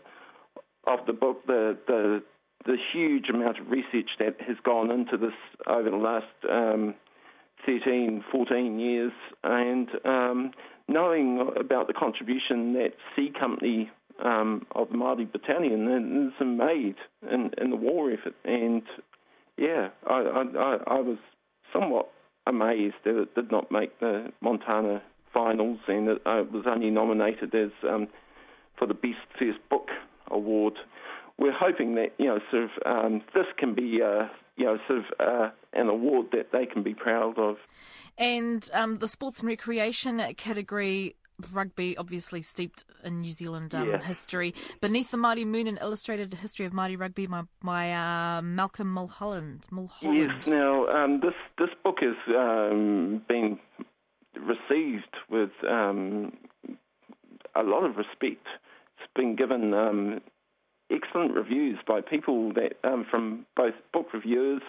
of 0.88 1.00
the 1.08 1.14
book, 1.14 1.46
the 1.48 1.78
the 1.88 2.24
the 2.66 2.78
huge 2.94 3.30
amount 3.30 3.60
of 3.60 3.70
research 3.70 4.10
that 4.20 4.36
has 4.42 4.58
gone 4.64 4.92
into 4.92 5.18
this 5.18 5.34
over 5.68 5.90
the 5.90 5.96
last 5.96 6.26
um, 6.50 6.96
13, 7.66 8.24
14 8.32 8.80
years, 8.80 9.12
and 9.44 9.88
um, 10.04 10.52
knowing 10.88 11.48
about 11.60 11.88
the 11.88 11.94
contribution 11.94 12.74
that 12.74 12.94
C 13.16 13.32
Company 13.40 13.92
um, 14.24 14.66
of 14.74 14.90
the 14.90 14.96
Māori 14.96 15.32
Battalion 15.32 16.32
has 16.40 16.48
made 16.48 16.96
in, 17.30 17.52
in 17.60 17.70
the 17.70 17.76
war 17.76 18.12
effort. 18.12 18.36
And 18.44 18.84
yeah, 19.58 19.90
I, 20.08 20.14
I, 20.14 20.78
I 20.88 21.00
was 21.02 21.18
somewhat 21.76 22.10
amazed 22.48 22.96
that 23.04 23.22
it 23.22 23.36
did 23.36 23.52
not 23.52 23.72
make 23.72 24.00
the 24.00 24.32
Montana 24.42 25.02
finals, 25.34 25.80
and 25.88 26.08
it 26.08 26.22
uh, 26.26 26.44
was 26.52 26.66
only 26.68 26.90
nominated 26.90 27.54
as 27.54 27.72
um, 27.90 28.08
for 28.78 28.88
the 28.88 28.94
best 28.94 29.20
first 29.38 29.60
book 29.70 29.90
award. 30.32 30.74
We're 31.38 31.52
hoping 31.52 31.96
that 31.96 32.14
you 32.18 32.28
know, 32.28 32.40
sort 32.50 32.64
of, 32.64 32.70
um, 32.86 33.22
this 33.34 33.46
can 33.58 33.76
be, 33.76 34.00
uh, 34.02 34.28
you 34.56 34.66
know, 34.66 34.78
sort 34.88 35.00
of 35.00 35.06
uh, 35.20 35.50
an 35.74 35.90
award 35.90 36.28
that 36.32 36.52
they 36.54 36.66
can 36.66 36.82
be 36.82 36.94
proud 36.94 37.38
of. 37.38 37.58
And 38.18 38.70
um, 38.74 38.96
the 38.96 39.08
sports 39.08 39.42
and 39.42 39.50
recreation 39.50 40.22
category 40.38 41.16
rugby, 41.54 41.98
obviously 41.98 42.42
steeped 42.42 42.84
in 43.04 43.22
New 43.22 43.32
Zealand 43.32 43.76
um, 43.76 43.90
yeah. 43.90 44.02
history. 44.02 44.54
Beneath 44.82 45.12
the 45.12 45.18
Māori 45.18 45.46
Moon, 45.46 45.68
an 45.68 45.78
illustrated 45.82 46.34
history 46.34 46.66
of 46.66 46.74
Māori 46.74 47.00
rugby 47.00 47.28
by, 47.28 47.44
by 47.64 47.92
uh, 47.92 48.42
Malcolm 48.42 48.92
Mulholland. 48.92 49.66
Mulholland. 49.72 50.34
Yes, 50.38 50.48
now 50.48 50.88
um, 50.88 51.20
this 51.22 51.34
this 51.58 51.70
book 51.84 51.98
has 52.02 52.16
um, 52.36 53.22
been 53.28 53.60
received 54.36 55.16
with 55.30 55.52
um, 55.70 56.34
a 57.56 57.64
lot 57.64 57.86
of 57.86 57.98
respect. 57.98 58.46
It's 58.98 59.12
been 59.16 59.36
given 59.36 59.74
um, 59.74 60.22
excellent 60.92 61.34
reviews 61.34 61.78
by 61.88 62.02
people 62.02 62.54
that 62.54 62.74
um, 62.84 63.06
from 63.10 63.46
both 63.56 63.74
book 63.94 64.14
reviewers 64.14 64.62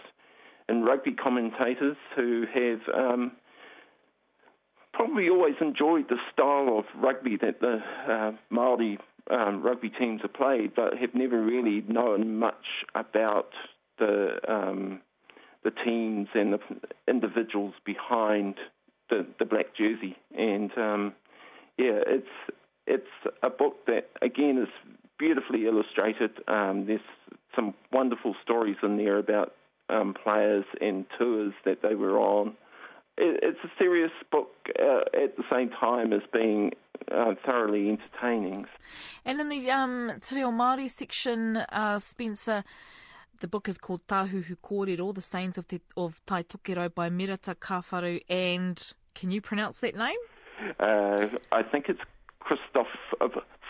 and 0.68 0.84
rugby 0.84 1.12
commentators 1.12 1.96
who 2.14 2.44
have 2.52 2.80
um, 2.94 3.32
probably 4.96 5.28
always 5.28 5.54
enjoyed 5.60 6.08
the 6.08 6.16
style 6.32 6.78
of 6.78 6.84
rugby 7.00 7.36
that 7.36 7.60
the 7.60 7.78
uh, 8.08 8.32
Maori 8.50 8.98
um, 9.30 9.62
rugby 9.62 9.90
teams 9.90 10.22
have 10.22 10.32
played, 10.32 10.74
but 10.74 10.96
have 10.96 11.14
never 11.14 11.40
really 11.42 11.84
known 11.86 12.38
much 12.38 12.84
about 12.94 13.50
the 13.98 14.38
um, 14.48 15.00
the 15.64 15.70
teams 15.70 16.28
and 16.34 16.54
the 16.54 16.58
individuals 17.08 17.74
behind 17.84 18.54
the, 19.10 19.26
the 19.38 19.44
black 19.44 19.76
jersey. 19.76 20.16
And 20.36 20.70
um, 20.78 21.12
yeah, 21.76 22.00
it's 22.06 22.26
it's 22.86 23.34
a 23.42 23.50
book 23.50 23.84
that 23.86 24.10
again 24.22 24.58
is 24.62 24.94
beautifully 25.18 25.66
illustrated. 25.66 26.30
Um, 26.48 26.86
there's 26.86 27.00
some 27.54 27.74
wonderful 27.92 28.34
stories 28.42 28.76
in 28.82 28.96
there 28.96 29.18
about 29.18 29.54
um, 29.88 30.14
players 30.14 30.64
and 30.80 31.04
tours 31.18 31.52
that 31.64 31.82
they 31.82 31.94
were 31.94 32.18
on. 32.18 32.54
It, 33.18 33.40
it's 33.42 33.58
a 33.64 33.70
serious 33.78 34.12
book 34.30 34.50
uh, 34.78 35.00
at 35.14 35.36
the 35.36 35.44
same 35.50 35.70
time 35.70 36.12
as 36.12 36.22
being 36.32 36.72
uh, 37.10 37.34
thoroughly 37.44 37.88
entertaining. 37.88 38.66
And 39.24 39.40
in 39.40 39.48
the 39.48 39.70
um, 39.70 40.12
Te 40.20 40.36
Reo 40.36 40.50
Māori 40.50 40.90
section, 40.90 41.56
uh, 41.56 41.98
Spencer, 41.98 42.64
the 43.40 43.48
book 43.48 43.68
is 43.68 43.78
called 43.78 44.06
Tāhuhu 44.06 44.56
Kōrero, 44.62 45.14
The 45.14 45.20
Sayings 45.20 45.58
of, 45.58 45.68
te, 45.68 45.80
of 45.96 46.20
Tai 46.26 46.42
Tokerau 46.42 46.94
by 46.94 47.10
Merata 47.10 47.54
Kawharu 47.54 48.22
And 48.28 48.92
can 49.14 49.30
you 49.30 49.40
pronounce 49.40 49.80
that 49.80 49.94
name? 49.94 50.16
Uh, 50.80 51.26
I 51.52 51.62
think 51.62 51.86
it's 51.88 52.00
Christoph 52.40 52.86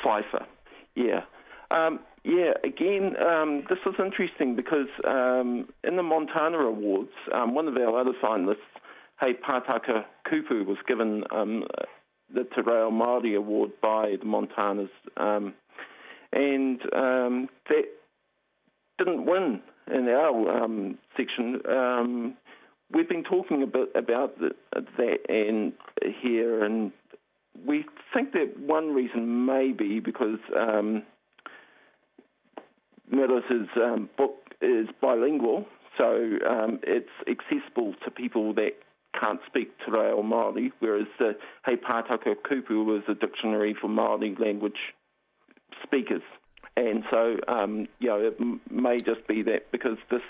Pfeiffer. 0.03 0.47
Yeah. 0.95 1.23
Um, 1.71 2.01
yeah, 2.25 2.53
again, 2.65 3.17
um, 3.23 3.65
this 3.69 3.79
was 3.85 3.95
interesting 3.99 4.57
because 4.57 4.89
um, 5.07 5.69
in 5.85 5.97
the 5.97 6.03
Montana 6.03 6.59
Awards, 6.59 7.11
um, 7.33 7.55
one 7.55 7.69
of 7.69 7.77
our 7.77 8.01
other 8.01 8.13
finalists, 8.23 8.57
He 9.21 9.33
Pātaka 9.33 10.05
Kupu, 10.31 10.67
was 10.67 10.77
given 10.87 11.25
um, 11.31 11.65
the 12.33 12.45
Te 12.45 12.61
Reo 12.61 12.91
Māori 12.91 13.37
Award 13.37 13.71
by 13.81 14.17
the 14.19 14.27
Montanas, 14.27 14.91
um, 15.17 15.55
and 16.33 16.81
that 16.83 17.85
didn't 18.99 19.27
win 19.27 19.63
in 19.93 20.09
our 20.09 20.69
section. 21.17 21.61
we've 22.93 23.09
been 23.09 23.25
talking 23.25 23.63
a 23.63 23.67
bit 23.67 23.89
about 23.95 24.39
the, 24.39 24.51
that 24.73 25.19
and 25.29 25.73
here, 26.21 26.63
and 26.63 26.93
we 27.67 27.87
think 28.13 28.33
that 28.33 28.59
one 28.59 28.95
reason 28.95 29.47
may 29.47 29.73
be 29.73 30.01
because 30.01 30.39
um, 30.55 31.03
um, 33.77 34.11
book 34.19 34.35
is 34.61 34.89
bilingual, 35.01 35.65
so 35.97 36.39
um, 36.49 36.81
it's 36.83 37.09
accessible 37.29 37.95
to 38.05 38.11
people 38.11 38.53
that 38.55 38.73
can't 39.19 39.41
speak 39.47 39.77
Te 39.79 39.91
Reo 39.91 40.23
Māori, 40.23 40.71
whereas 40.81 41.07
the 41.19 41.37
He 41.67 41.77
Pātaka 41.77 42.35
Kupu 42.49 42.85
was 42.85 43.03
a 43.09 43.15
dictionary 43.15 43.75
for 43.79 43.89
Māori 43.89 44.39
language 44.39 44.95
speakers. 45.83 46.23
And 46.77 47.05
so, 47.11 47.37
um, 47.49 47.89
you 48.01 48.09
know, 48.09 48.21
it 48.21 48.39
may 48.71 48.99
just 48.99 49.27
be 49.27 49.43
that 49.43 49.71
because 49.73 49.99
this 50.11 50.23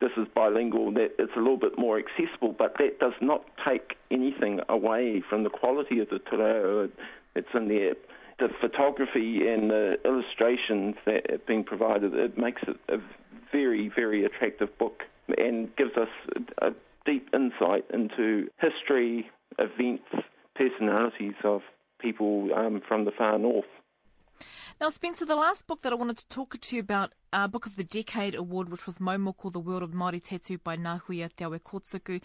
this 0.00 0.10
is 0.16 0.26
bilingual, 0.34 0.92
that 0.92 1.10
it's 1.18 1.32
a 1.36 1.40
little 1.40 1.58
bit 1.58 1.78
more 1.78 1.98
accessible, 1.98 2.54
but 2.56 2.76
that 2.78 2.98
does 3.00 3.12
not 3.20 3.44
take 3.68 3.96
anything 4.10 4.60
away 4.70 5.22
from 5.28 5.42
the 5.42 5.50
quality 5.50 5.98
of 6.00 6.08
the 6.08 6.18
Te 6.18 6.36
Reo 6.36 6.88
that's 7.34 7.46
in 7.54 7.68
there 7.68 7.94
the 8.40 8.48
photography 8.60 9.46
and 9.46 9.70
the 9.70 9.96
illustrations 10.04 10.96
that 11.04 11.30
have 11.30 11.46
been 11.46 11.62
provided, 11.62 12.14
it 12.14 12.38
makes 12.38 12.62
it 12.66 12.76
a 12.88 12.96
very, 13.52 13.90
very 13.94 14.24
attractive 14.24 14.76
book 14.78 15.02
and 15.36 15.74
gives 15.76 15.92
us 15.96 16.08
a 16.62 16.70
deep 17.10 17.28
insight 17.34 17.84
into 17.92 18.48
history, 18.60 19.28
events, 19.58 20.04
personalities 20.54 21.34
of 21.44 21.62
people 22.00 22.48
um, 22.54 22.80
from 22.86 23.04
the 23.04 23.10
far 23.10 23.36
north. 23.38 23.64
Now, 24.80 24.88
Spencer, 24.88 25.26
the 25.26 25.36
last 25.36 25.66
book 25.66 25.82
that 25.82 25.92
I 25.92 25.96
wanted 25.96 26.16
to 26.18 26.28
talk 26.28 26.58
to 26.58 26.76
you 26.76 26.80
about, 26.80 27.12
uh, 27.34 27.46
Book 27.48 27.66
of 27.66 27.76
the 27.76 27.84
Decade 27.84 28.34
Award, 28.34 28.70
which 28.70 28.86
was 28.86 28.98
Maumoko, 28.98 29.52
The 29.52 29.60
World 29.60 29.82
of 29.82 29.90
Māori 29.90 30.24
Tattoo 30.24 30.56
by 30.56 30.78
Ngāhuia 30.78 31.28
Te 31.36 31.44
Awekotuku. 31.44 32.22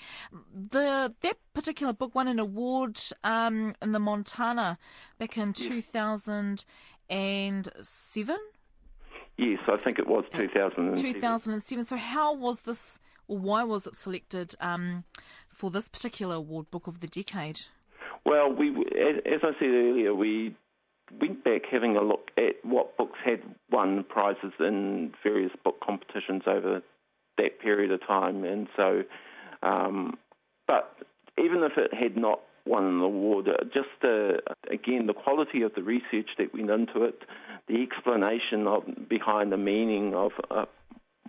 The, 0.71 1.13
that 1.19 1.37
particular 1.53 1.91
book 1.91 2.15
won 2.15 2.29
an 2.29 2.39
award 2.39 2.97
um, 3.25 3.75
in 3.81 3.91
the 3.91 3.99
Montana 3.99 4.77
back 5.17 5.37
in 5.37 5.51
2007. 5.51 8.37
Yes, 9.37 9.59
I 9.67 9.75
think 9.83 9.99
it 9.99 10.07
was 10.07 10.23
2007. 10.31 10.95
2007. 10.95 11.83
So, 11.83 11.97
how 11.97 12.33
was 12.33 12.61
this, 12.61 13.01
why 13.27 13.63
was 13.63 13.87
it 13.87 13.95
selected 13.95 14.55
um, 14.59 15.03
for 15.49 15.71
this 15.71 15.87
particular 15.87 16.35
award, 16.35 16.69
Book 16.71 16.87
of 16.87 16.99
the 16.99 17.07
Decade? 17.07 17.61
Well, 18.25 18.51
we, 18.51 18.69
as 18.69 19.41
I 19.43 19.51
said 19.59 19.69
earlier, 19.69 20.13
we 20.13 20.55
went 21.19 21.43
back 21.43 21.61
having 21.71 21.95
a 21.95 22.01
look 22.01 22.31
at 22.37 22.63
what 22.63 22.97
books 22.97 23.19
had 23.23 23.41
won 23.71 24.03
prizes 24.07 24.53
in 24.59 25.13
various 25.23 25.51
book 25.63 25.79
competitions 25.85 26.43
over 26.47 26.81
that 27.37 27.59
period 27.59 27.91
of 27.91 28.05
time, 28.05 28.43
and 28.43 28.67
so, 28.75 29.03
um, 29.61 30.17
but 30.67 30.95
even 31.37 31.63
if 31.63 31.73
it 31.77 31.93
had 31.93 32.17
not 32.17 32.39
won 32.65 32.85
an 32.85 33.01
award, 33.01 33.47
just 33.73 33.87
uh, 34.03 34.37
again 34.71 35.05
the 35.05 35.13
quality 35.13 35.61
of 35.61 35.73
the 35.75 35.83
research 35.83 36.29
that 36.37 36.53
went 36.53 36.69
into 36.69 37.03
it, 37.03 37.21
the 37.67 37.83
explanation 37.83 38.65
of 38.67 38.83
behind 39.07 39.51
the 39.51 39.57
meaning 39.57 40.15
of 40.15 40.31
uh, 40.49 40.65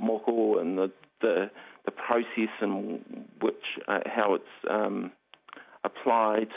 moko 0.03 0.61
and 0.61 0.78
the, 0.78 0.90
the 1.20 1.51
the 1.87 1.93
process 1.93 2.53
and 2.61 3.01
which 3.41 3.55
uh, 3.89 4.01
how 4.05 4.34
it's 4.34 4.45
um, 4.70 5.11
applied, 5.84 6.49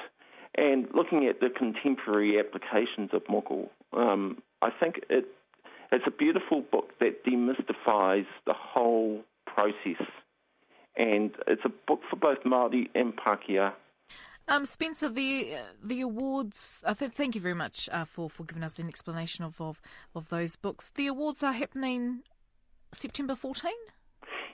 and 0.55 0.87
looking 0.93 1.25
at 1.27 1.39
the 1.39 1.49
contemporary 1.49 2.39
applications 2.39 3.11
of 3.13 3.23
moko. 3.25 3.69
Um, 3.93 4.41
I 4.61 4.69
think 4.71 5.01
it 5.09 5.25
it's 5.91 6.05
a 6.05 6.11
beautiful 6.11 6.61
book 6.61 6.91
that 6.99 7.25
demystifies 7.25 8.27
the 8.45 8.53
whole 8.53 9.21
process, 9.45 10.05
and 10.97 11.31
it's 11.47 11.63
a 11.65 11.69
book 11.87 12.01
for 12.09 12.15
both 12.15 12.39
Maori 12.45 12.89
and 12.93 13.13
Pākehā. 13.15 13.73
Um, 14.47 14.65
Spencer, 14.65 15.09
the 15.09 15.57
the 15.83 16.01
awards. 16.01 16.81
Uh, 16.83 16.95
th- 16.95 17.11
thank 17.11 17.35
you 17.35 17.41
very 17.41 17.53
much 17.53 17.87
uh, 17.91 18.03
for 18.03 18.29
for 18.29 18.43
giving 18.43 18.63
us 18.63 18.79
an 18.79 18.87
explanation 18.87 19.45
of, 19.45 19.61
of 19.61 19.81
of 20.15 20.29
those 20.29 20.55
books. 20.55 20.89
The 20.89 21.07
awards 21.07 21.43
are 21.43 21.53
happening 21.53 22.23
September 22.91 23.35
14. 23.35 23.71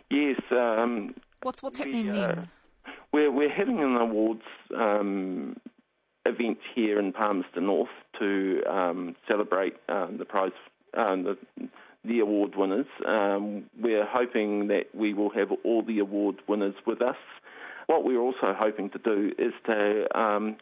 Yes. 0.09 0.39
Um, 0.51 1.15
what's 1.41 1.63
what's 1.63 1.77
happening 1.77 2.11
we, 2.11 2.19
uh, 2.19 2.27
then? 2.27 2.49
We're 3.11 3.31
we're 3.31 3.53
having 3.53 3.79
an 3.79 3.95
awards 3.95 4.43
um, 4.75 5.57
event 6.25 6.57
here 6.73 6.99
in 6.99 7.13
Palmerston 7.13 7.65
North 7.65 7.89
to 8.19 8.61
um, 8.69 9.15
celebrate 9.27 9.75
um, 9.89 10.17
the 10.17 10.25
prize, 10.25 10.51
um, 10.97 11.23
the 11.23 11.37
the 12.03 12.19
award 12.19 12.55
winners. 12.55 12.85
Um, 13.07 13.65
we're 13.79 14.05
hoping 14.05 14.67
that 14.67 14.93
we 14.93 15.13
will 15.13 15.31
have 15.31 15.49
all 15.63 15.81
the 15.81 15.99
award 15.99 16.35
winners 16.47 16.75
with 16.85 17.01
us. 17.01 17.15
What 17.87 18.03
we're 18.03 18.19
also 18.19 18.53
hoping 18.57 18.89
to 18.91 18.99
do 18.99 19.31
is 19.37 19.53
to 19.65 20.19
um, 20.19 20.57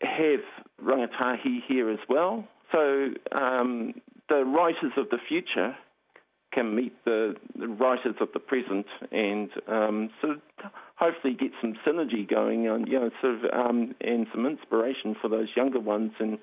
have 0.00 0.40
rangatahi 0.82 1.60
here 1.66 1.90
as 1.90 1.98
well. 2.08 2.46
So 2.70 3.08
um, 3.32 3.94
the 4.28 4.44
writers 4.44 4.92
of 4.96 5.10
the 5.10 5.18
future 5.28 5.76
can 6.52 6.74
meet 6.74 6.92
the, 7.04 7.34
the 7.58 7.68
writers 7.68 8.16
of 8.20 8.28
the 8.32 8.40
present 8.40 8.86
and 9.10 9.50
um, 9.68 10.10
sort 10.20 10.34
of 10.36 10.70
hopefully 10.96 11.34
get 11.34 11.50
some 11.60 11.74
synergy 11.86 12.28
going 12.28 12.68
on, 12.68 12.86
you 12.86 12.98
know, 12.98 13.10
sort 13.20 13.36
of, 13.36 13.50
um, 13.52 13.94
and 14.00 14.26
some 14.32 14.46
inspiration 14.46 15.16
for 15.20 15.28
those 15.28 15.48
younger 15.56 15.80
ones. 15.80 16.12
And 16.20 16.38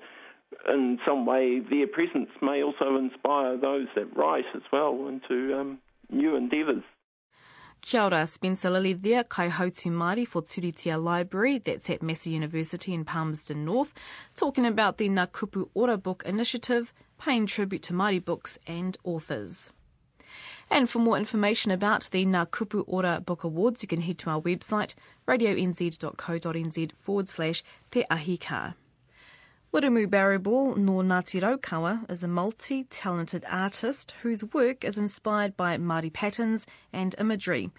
in 0.68 0.98
some 1.06 1.26
way, 1.26 1.60
their 1.60 1.86
presence 1.86 2.30
may 2.42 2.62
also 2.62 2.96
inspire 2.96 3.56
those 3.56 3.86
that 3.94 4.16
write 4.16 4.44
as 4.54 4.62
well 4.72 5.06
into 5.08 5.58
um, 5.58 5.78
new 6.10 6.36
endeavours. 6.36 6.82
Kia 7.82 8.02
ora, 8.02 8.26
Spencer 8.26 8.68
Lilly 8.68 8.92
there, 8.92 9.24
kai 9.24 9.48
hautu 9.48 9.90
Māori 9.90 10.26
for 10.26 10.42
Turitea 10.42 11.02
Library, 11.02 11.58
that's 11.58 11.88
at 11.88 12.02
Massey 12.02 12.30
University 12.30 12.92
in 12.92 13.06
Palmerston 13.06 13.64
North, 13.64 13.94
talking 14.34 14.66
about 14.66 14.98
the 14.98 15.08
Ngā 15.08 15.28
Kupu 15.28 15.70
Ora 15.72 15.96
Book 15.96 16.22
Initiative, 16.26 16.92
paying 17.18 17.46
tribute 17.46 17.82
to 17.84 17.94
Māori 17.94 18.22
books 18.22 18.58
and 18.66 18.98
authors. 19.02 19.70
And 20.70 20.88
for 20.88 21.00
more 21.00 21.16
information 21.18 21.72
about 21.72 22.08
the 22.12 22.24
Ngā 22.24 22.48
Kupu 22.50 22.84
Ora 22.86 23.20
Book 23.20 23.42
Awards, 23.42 23.82
you 23.82 23.88
can 23.88 24.02
head 24.02 24.18
to 24.18 24.30
our 24.30 24.40
website, 24.40 24.94
radionz.co.nz 25.26 26.92
forward 26.92 27.28
slash 27.28 27.64
Te 27.90 28.04
Ahi 28.08 28.36
Kaa. 28.36 28.74
Wiremu 29.72 30.06
Barriball 30.06 30.76
nor 30.76 31.02
Ngāti 31.02 31.40
Raukawa 31.40 32.08
is 32.10 32.22
a 32.22 32.28
multi-talented 32.28 33.44
artist 33.48 34.14
whose 34.22 34.44
work 34.52 34.84
is 34.84 34.96
inspired 34.96 35.56
by 35.56 35.76
Māori 35.76 36.12
patterns 36.12 36.66
and 36.92 37.14
imagery. 37.18 37.70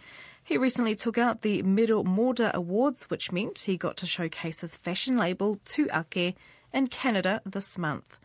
He 0.44 0.58
recently 0.58 0.96
took 0.96 1.18
out 1.18 1.42
the 1.42 1.64
Miromoda 1.64 2.54
Awards, 2.54 3.10
which 3.10 3.32
meant 3.32 3.60
he 3.60 3.78
got 3.78 3.96
to 3.98 4.06
showcase 4.06 4.62
his 4.62 4.76
fashion 4.76 5.18
label 5.18 5.60
Tuake 5.66 6.36
in 6.74 6.88
Canada 6.88 7.42
this 7.46 7.78
month. 7.78 8.20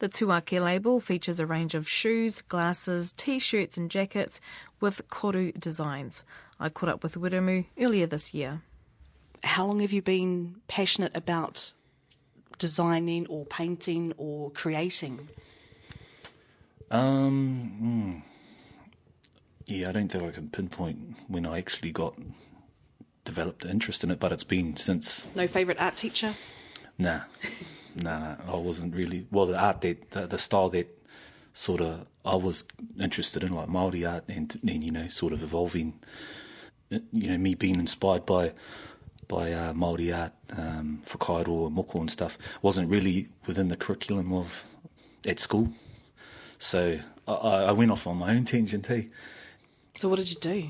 The 0.00 0.08
Tuake 0.08 0.58
label 0.58 0.98
features 0.98 1.40
a 1.40 1.46
range 1.46 1.74
of 1.74 1.86
shoes, 1.86 2.40
glasses, 2.40 3.12
t-shirts 3.12 3.76
and 3.76 3.90
jackets 3.90 4.40
with 4.80 5.06
koru 5.08 5.52
designs. 5.60 6.24
I 6.58 6.70
caught 6.70 6.88
up 6.88 7.02
with 7.02 7.16
Wiremu 7.16 7.66
earlier 7.78 8.06
this 8.06 8.32
year. 8.32 8.62
How 9.44 9.66
long 9.66 9.80
have 9.80 9.92
you 9.92 10.00
been 10.00 10.56
passionate 10.68 11.14
about 11.14 11.74
designing 12.58 13.26
or 13.26 13.44
painting 13.44 14.14
or 14.16 14.50
creating? 14.52 15.28
Um, 16.90 18.24
mm, 18.26 18.92
yeah, 19.66 19.90
I 19.90 19.92
don't 19.92 20.08
think 20.08 20.24
I 20.24 20.30
can 20.30 20.48
pinpoint 20.48 21.16
when 21.28 21.44
I 21.44 21.58
actually 21.58 21.92
got 21.92 22.14
developed 23.26 23.66
interest 23.66 24.02
in 24.02 24.10
it, 24.10 24.18
but 24.18 24.32
it's 24.32 24.44
been 24.44 24.76
since. 24.76 25.28
No 25.34 25.46
favourite 25.46 25.78
art 25.78 25.96
teacher? 25.96 26.36
Nah. 26.96 27.20
nah, 27.96 28.36
I 28.46 28.56
wasn't 28.56 28.94
really. 28.94 29.26
Well, 29.30 29.46
the 29.46 29.58
art 29.58 29.80
that 29.82 30.10
the, 30.10 30.26
the 30.26 30.38
style 30.38 30.68
that 30.70 30.88
sort 31.52 31.80
of 31.80 32.06
I 32.24 32.34
was 32.36 32.64
interested 32.98 33.42
in, 33.42 33.54
like 33.54 33.68
Maori 33.68 34.04
art, 34.04 34.24
and 34.28 34.58
and 34.62 34.84
you 34.84 34.90
know, 34.90 35.08
sort 35.08 35.32
of 35.32 35.42
evolving. 35.42 35.98
You 37.12 37.30
know, 37.30 37.38
me 37.38 37.54
being 37.54 37.78
inspired 37.78 38.26
by 38.26 38.52
by 39.28 39.52
uh, 39.52 39.72
Maori 39.72 40.12
art 40.12 40.32
um, 40.56 41.02
whakairo 41.06 41.68
and 41.68 41.76
Moko 41.76 42.00
and 42.00 42.10
stuff 42.10 42.36
wasn't 42.62 42.90
really 42.90 43.28
within 43.46 43.68
the 43.68 43.76
curriculum 43.76 44.32
of 44.32 44.64
at 45.26 45.38
school. 45.38 45.72
So 46.58 46.98
I, 47.28 47.32
I 47.32 47.72
went 47.72 47.92
off 47.92 48.06
on 48.06 48.16
my 48.16 48.34
own 48.34 48.44
tangent. 48.44 48.86
Hey. 48.86 49.08
So 49.94 50.08
what 50.08 50.18
did 50.18 50.30
you 50.30 50.36
do? 50.40 50.68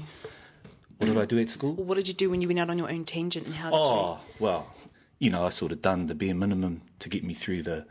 What 0.99 1.07
did 1.07 1.17
I 1.17 1.25
do 1.25 1.39
at 1.39 1.49
school? 1.49 1.73
Well, 1.73 1.87
what 1.87 1.95
did 1.97 2.09
you 2.09 2.15
do 2.15 2.29
when 2.29 2.43
you 2.43 2.49
went 2.49 2.61
out 2.61 2.69
on 2.69 2.77
your 2.77 2.91
own 2.91 3.07
tangent, 3.07 3.47
and 3.47 3.55
how 3.55 3.71
did 3.71 3.77
oh, 3.77 4.13
you? 4.13 4.35
well, 4.39 4.75
you 5.21 5.31
know, 5.31 5.45
I 5.45 5.51
sort 5.51 5.71
of 5.71 5.83
done 5.83 6.07
the 6.07 6.15
bare 6.17 6.35
minimum 6.35 6.83
to 6.99 7.09
get 7.09 7.23
me 7.23 7.35
through 7.35 7.63
the, 7.63 7.87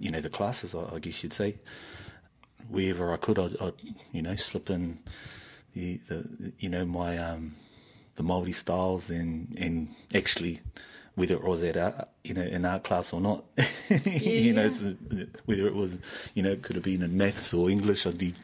you 0.00 0.10
know, 0.10 0.20
the 0.20 0.30
classes. 0.30 0.74
I, 0.74 0.96
I 0.96 0.98
guess 0.98 1.22
you'd 1.22 1.32
say. 1.32 1.56
Wherever 2.68 3.12
I 3.14 3.16
could, 3.16 3.38
I'd, 3.38 3.56
I'd 3.60 3.74
you 4.12 4.22
know, 4.22 4.34
slip 4.34 4.68
in 4.68 4.98
the, 5.74 6.00
the 6.08 6.52
you 6.58 6.68
know, 6.68 6.84
my 6.84 7.16
um, 7.16 7.54
the 8.16 8.22
Maori 8.22 8.52
styles 8.52 9.08
and 9.08 9.56
and 9.58 9.94
actually 10.14 10.60
whether 11.14 11.34
it 11.34 11.42
was 11.42 11.62
at 11.62 11.76
art, 11.76 12.08
you 12.22 12.34
know 12.34 12.42
in 12.42 12.64
art 12.64 12.84
class 12.84 13.12
or 13.12 13.20
not, 13.20 13.44
yeah, 13.88 13.98
you 14.04 14.52
know, 14.52 14.70
so 14.70 14.94
whether 15.46 15.66
it 15.66 15.74
was 15.74 15.98
you 16.34 16.42
know 16.42 16.50
it 16.50 16.62
could 16.62 16.76
have 16.76 16.84
been 16.84 17.02
in 17.02 17.16
maths 17.16 17.54
or 17.54 17.70
English, 17.70 18.06
I'd 18.06 18.18
be 18.18 18.34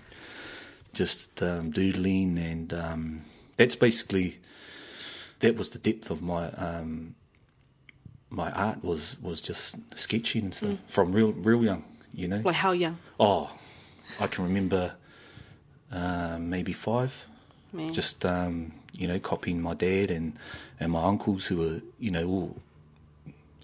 just 0.93 1.43
um, 1.43 1.71
doodling 1.71 2.39
and 2.39 2.73
um, 2.73 3.25
that's 3.57 3.77
basically 3.77 4.39
that 5.41 5.57
was 5.57 5.71
the 5.71 5.79
depth 5.79 6.11
of 6.11 6.23
my 6.23 6.51
um, 6.53 7.15
my 8.35 8.51
art 8.53 8.85
was 8.85 9.17
was 9.23 9.41
just 9.41 9.77
sketching 9.95 10.45
and 10.45 10.55
stuff 10.55 10.71
mm. 10.71 10.79
from 10.87 11.13
real 11.13 11.33
real 11.33 11.63
young, 11.63 11.85
you 12.13 12.29
know. 12.29 12.43
Like 12.45 12.57
how 12.57 12.73
young? 12.73 12.99
Oh, 13.19 13.51
I 14.21 14.27
can 14.27 14.45
remember 14.45 14.95
uh, 15.93 16.39
maybe 16.39 16.73
five. 16.73 17.27
Man. 17.73 17.93
Just 17.93 18.25
um, 18.25 18.73
you 18.93 19.09
know, 19.09 19.19
copying 19.19 19.61
my 19.61 19.75
dad 19.75 20.11
and 20.11 20.39
and 20.79 20.93
my 20.93 21.03
uncles 21.03 21.47
who 21.47 21.57
were 21.57 21.81
you 21.99 22.11
know 22.11 22.27
all 22.29 22.57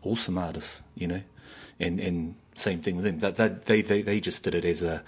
awesome 0.02 0.38
artists, 0.38 0.80
you 0.94 1.06
know, 1.06 1.22
and 1.78 2.00
and 2.00 2.34
same 2.54 2.80
thing 2.80 2.96
with 2.96 3.04
them. 3.04 3.18
That, 3.18 3.36
that 3.36 3.66
they 3.66 3.82
they 3.82 4.02
they 4.02 4.20
just 4.20 4.42
did 4.42 4.54
it 4.54 4.64
as 4.64 4.82
a 4.82 5.02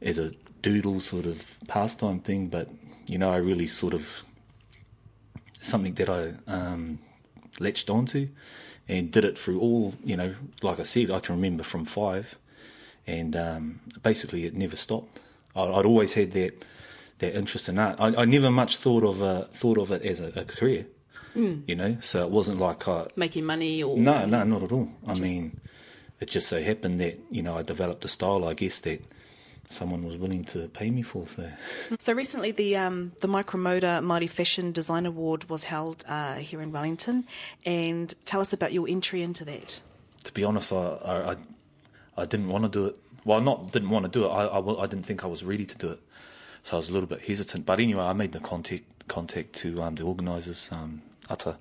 as 0.00 0.18
a 0.18 0.32
doodle 0.62 1.00
sort 1.00 1.26
of 1.26 1.58
pastime 1.66 2.20
thing, 2.20 2.48
but 2.48 2.68
you 3.06 3.18
know, 3.18 3.30
I 3.30 3.36
really 3.36 3.66
sort 3.66 3.94
of 3.94 4.22
something 5.60 5.94
that 5.94 6.08
I 6.08 6.34
um, 6.50 6.98
latched 7.60 7.90
onto 7.90 8.28
and 8.88 9.10
did 9.10 9.24
it 9.24 9.38
through 9.38 9.60
all, 9.60 9.94
you 10.02 10.16
know, 10.16 10.34
like 10.62 10.78
I 10.78 10.82
said, 10.82 11.10
I 11.10 11.20
can 11.20 11.36
remember 11.36 11.64
from 11.64 11.84
five, 11.84 12.38
and 13.06 13.34
um, 13.36 13.80
basically 14.02 14.44
it 14.44 14.54
never 14.54 14.76
stopped. 14.76 15.20
I, 15.56 15.64
would 15.64 15.86
always 15.86 16.14
had 16.14 16.32
that 16.32 16.64
that 17.18 17.36
interest 17.36 17.68
in 17.68 17.78
art. 17.78 17.96
I, 17.98 18.22
I 18.22 18.24
never 18.24 18.50
much 18.50 18.76
thought 18.76 19.04
of 19.04 19.22
uh, 19.22 19.44
thought 19.44 19.78
of 19.78 19.90
it 19.92 20.02
as 20.02 20.20
a, 20.20 20.28
a 20.38 20.44
career, 20.44 20.86
mm. 21.34 21.62
you 21.66 21.76
know. 21.76 21.96
So 22.00 22.24
it 22.24 22.30
wasn't 22.30 22.58
like 22.58 22.86
I, 22.88 23.06
making 23.16 23.44
money 23.44 23.82
or 23.82 23.96
no, 23.96 24.26
no, 24.26 24.44
not 24.44 24.62
at 24.62 24.72
all. 24.72 24.88
I 25.06 25.14
mean, 25.14 25.60
it 26.20 26.28
just 26.30 26.48
so 26.48 26.62
happened 26.62 27.00
that 27.00 27.18
you 27.30 27.42
know 27.42 27.56
I 27.56 27.62
developed 27.62 28.04
a 28.04 28.08
style, 28.08 28.44
I 28.44 28.54
guess 28.54 28.80
that 28.80 29.02
someone 29.68 30.04
was 30.04 30.16
willing 30.16 30.44
to 30.44 30.68
pay 30.68 30.90
me 30.90 31.02
for. 31.02 31.26
So, 31.26 31.50
so 31.98 32.12
recently 32.12 32.50
the 32.50 32.76
um, 32.76 33.12
the 33.20 33.28
Miromoda 33.28 34.02
Māori 34.02 34.28
Fashion 34.28 34.72
Design 34.72 35.06
Award 35.06 35.48
was 35.48 35.64
held 35.64 36.04
uh, 36.08 36.36
here 36.36 36.60
in 36.60 36.72
Wellington, 36.72 37.26
and 37.64 38.14
tell 38.24 38.40
us 38.40 38.52
about 38.52 38.72
your 38.72 38.88
entry 38.88 39.22
into 39.22 39.44
that. 39.46 39.80
To 40.24 40.32
be 40.32 40.44
honest, 40.44 40.72
I 40.72 41.36
I, 42.16 42.22
I 42.22 42.24
didn't 42.24 42.48
want 42.48 42.64
to 42.64 42.70
do 42.70 42.86
it. 42.86 42.98
Well, 43.24 43.40
not 43.40 43.72
didn't 43.72 43.90
want 43.90 44.04
to 44.04 44.10
do 44.10 44.26
it. 44.26 44.28
I, 44.28 44.44
I, 44.46 44.82
I 44.82 44.86
didn't 44.86 45.06
think 45.06 45.24
I 45.24 45.26
was 45.26 45.44
ready 45.44 45.66
to 45.66 45.78
do 45.78 45.90
it, 45.90 46.00
so 46.62 46.76
I 46.76 46.78
was 46.78 46.88
a 46.88 46.92
little 46.92 47.08
bit 47.08 47.22
hesitant. 47.22 47.66
But 47.66 47.80
anyway, 47.80 48.04
I 48.04 48.12
made 48.12 48.32
the 48.32 48.40
contact 48.40 48.84
contact 49.08 49.54
to 49.54 49.82
um, 49.82 49.96
the 49.96 50.04
organisers, 50.04 50.68
um, 50.72 51.02
Ata, 51.28 51.56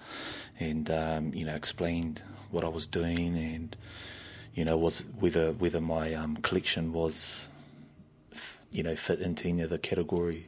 and 0.60 0.90
um, 0.90 1.34
you 1.34 1.46
know 1.46 1.56
explained 1.56 2.22
what 2.52 2.64
I 2.64 2.68
was 2.68 2.86
doing 2.86 3.36
and 3.36 3.76
you 4.54 4.64
know 4.64 4.78
was 4.78 5.00
whether 5.20 5.52
whether 5.52 5.82
my 5.82 6.14
um, 6.14 6.38
collection 6.38 6.94
was 6.94 7.50
you 8.74 8.84
know, 8.84 8.96
fit 8.96 9.22
into 9.22 9.48
any 9.48 9.62
of 9.62 9.70
the 9.70 9.78
category 9.78 10.48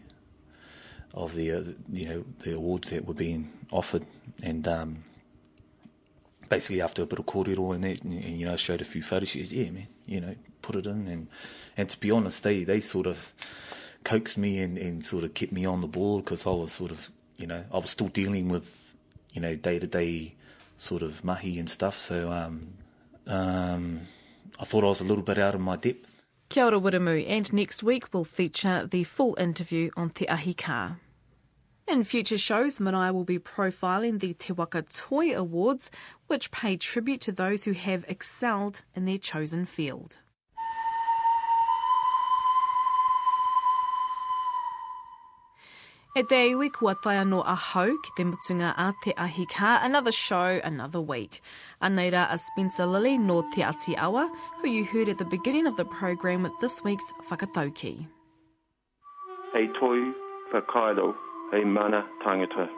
of 1.13 1.35
the, 1.35 1.51
uh, 1.51 1.63
you 1.91 2.05
know, 2.05 2.25
the 2.39 2.53
awards 2.53 2.89
that 2.89 3.05
were 3.05 3.13
being 3.13 3.53
offered. 3.71 4.05
And, 4.43 4.67
um, 4.67 5.03
basically 6.49 6.81
after 6.81 7.01
a 7.01 7.05
bit 7.05 7.19
of 7.19 7.25
kōrero 7.25 7.73
and 7.73 7.83
that, 7.83 8.03
and, 8.03 8.13
and, 8.13 8.39
you 8.39 8.45
know, 8.45 8.55
showed 8.55 8.81
a 8.81 8.85
few 8.85 9.01
photos, 9.01 9.29
she 9.29 9.39
goes, 9.39 9.53
yeah, 9.53 9.69
man, 9.69 9.87
you 10.05 10.19
know, 10.19 10.35
put 10.61 10.75
it 10.75 10.85
in. 10.85 11.07
And, 11.07 11.27
and 11.77 11.89
to 11.89 11.99
be 11.99 12.11
honest, 12.11 12.43
they, 12.43 12.63
they 12.63 12.81
sort 12.81 13.07
of 13.07 13.33
coaxed 14.03 14.37
me 14.37 14.59
and, 14.59 14.77
and 14.77 15.05
sort 15.05 15.23
of 15.23 15.33
kept 15.33 15.51
me 15.51 15.65
on 15.65 15.81
the 15.81 15.87
board 15.87 16.25
because 16.25 16.45
I 16.45 16.51
was 16.51 16.71
sort 16.71 16.91
of, 16.91 17.11
you 17.37 17.47
know, 17.47 17.63
I 17.71 17.77
was 17.77 17.91
still 17.91 18.07
dealing 18.07 18.49
with, 18.49 18.95
you 19.33 19.41
know, 19.41 19.55
day 19.55 19.79
to 19.79 19.87
day 19.87 20.35
sort 20.77 21.01
of 21.01 21.23
mahi 21.23 21.59
and 21.59 21.69
stuff. 21.69 21.97
So 21.97 22.31
um, 22.31 22.73
um, 23.27 24.01
I 24.59 24.65
thought 24.65 24.83
I 24.83 24.87
was 24.87 25.01
a 25.01 25.05
little 25.05 25.23
bit 25.23 25.37
out 25.39 25.55
of 25.55 25.61
my 25.61 25.75
depth. 25.75 26.14
Kia 26.49 26.65
ora 26.65 26.79
Wiremu, 26.79 27.25
and 27.27 27.51
next 27.51 27.83
week 27.83 28.13
we'll 28.13 28.23
feature 28.23 28.87
the 28.89 29.03
full 29.03 29.35
interview 29.39 29.89
on 29.97 30.11
Te 30.11 30.27
Ahi 30.27 30.53
Kaa. 30.53 30.97
In 31.87 32.03
future 32.03 32.37
shows, 32.37 32.79
Manaia 32.79 33.13
will 33.13 33.23
be 33.23 33.39
profiling 33.39 34.19
the 34.19 34.33
Te 34.33 34.53
Waka 34.53 34.83
Toi 34.83 35.35
Awards, 35.35 35.91
which 36.27 36.51
pay 36.51 36.77
tribute 36.77 37.21
to 37.21 37.31
those 37.31 37.63
who 37.63 37.73
have 37.73 38.05
excelled 38.07 38.85
in 38.95 39.05
their 39.05 39.17
chosen 39.17 39.65
field. 39.65 40.19
E 46.17 46.23
te 46.23 46.37
iwi 46.49 46.69
kua 46.71 46.93
tai 47.03 47.17
anō 47.19 47.41
a 47.45 47.53
hau 47.55 47.89
ki 48.03 48.11
te 48.15 48.23
mutunga 48.23 48.73
a 48.77 48.93
te 49.03 49.13
ahi 49.17 49.45
ka, 49.53 49.81
another 49.83 50.13
show, 50.13 50.61
another 50.63 51.01
week. 51.01 51.41
Aneira 51.81 52.31
a 52.31 52.37
Spencer 52.37 52.85
Lilly 52.85 53.17
no 53.17 53.41
Te 53.53 53.63
Ati 53.63 53.97
Awa, 53.97 54.31
who 54.61 54.69
you 54.69 54.85
heard 54.85 55.09
at 55.09 55.17
the 55.17 55.25
beginning 55.25 55.67
of 55.67 55.75
the 55.75 55.83
program 55.83 56.43
with 56.43 56.53
this 56.61 56.81
week's 56.85 57.11
Whakatauki. 57.29 58.07
Hei 59.51 59.65
toi 59.77 60.13
whakairo, 60.53 61.13
hei 61.51 61.65
mana 61.65 62.05
tangata. 62.25 62.69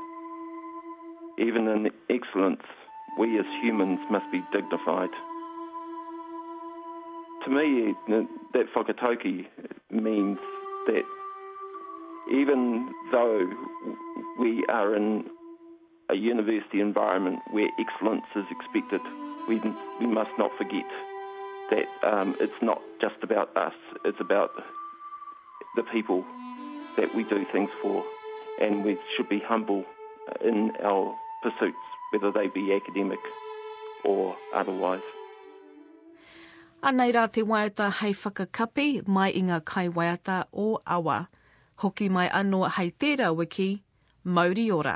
Even 1.38 1.68
in 1.68 1.92
excellence, 2.10 2.64
we 3.20 3.38
as 3.38 3.46
humans 3.62 4.00
must 4.10 4.26
be 4.32 4.42
dignified. 4.52 5.14
To 7.46 7.52
me, 7.52 7.94
that 8.54 8.66
whakatauki 8.76 9.46
means 9.92 10.40
that 10.88 11.04
even 12.32 12.92
though 13.12 13.50
we 14.40 14.66
are 14.70 14.96
in 14.96 15.26
a 16.10 16.16
university 16.16 16.80
environment 16.80 17.40
where 17.52 17.68
excellence 17.80 18.26
is 18.36 18.46
expected, 18.52 19.02
we, 19.48 19.60
we 20.00 20.08
must 20.08 20.32
not 20.38 20.52
forget 20.58 20.86
that 21.70 21.88
um, 22.08 22.36
it's 22.40 22.62
not 22.62 22.82
just 23.02 23.16
about 23.24 23.56
us, 23.58 23.74
it's 24.06 24.20
about 24.20 24.52
the 25.76 25.84
people 25.84 26.24
that 26.98 27.14
we 27.16 27.24
do 27.24 27.46
things 27.52 27.70
for, 27.82 28.04
and 28.62 28.84
we 28.84 28.98
should 29.16 29.30
be 29.30 29.42
humble 29.46 29.84
in 30.44 30.72
our 30.84 31.16
pursuits, 31.44 31.78
whether 32.12 32.32
they 32.32 32.48
be 32.48 32.74
academic 32.74 33.20
or 34.04 34.36
otherwise. 34.56 35.02
Anei 36.84 37.12
rā 37.12 37.26
te 37.32 37.42
waiata 37.42 37.90
hei 37.92 38.14
whakakapi 38.14 39.08
mai 39.08 39.32
i 39.34 39.42
ngā 39.42 39.62
kaiwaiata 39.66 40.46
o 40.54 40.78
awa. 40.86 41.28
Hoki 41.78 42.08
mai 42.10 42.26
anō 42.34 42.64
hei 42.74 42.90
tērā 42.90 43.28
wiki, 43.38 43.68
Mauri 44.24 44.72
ora. 44.74 44.96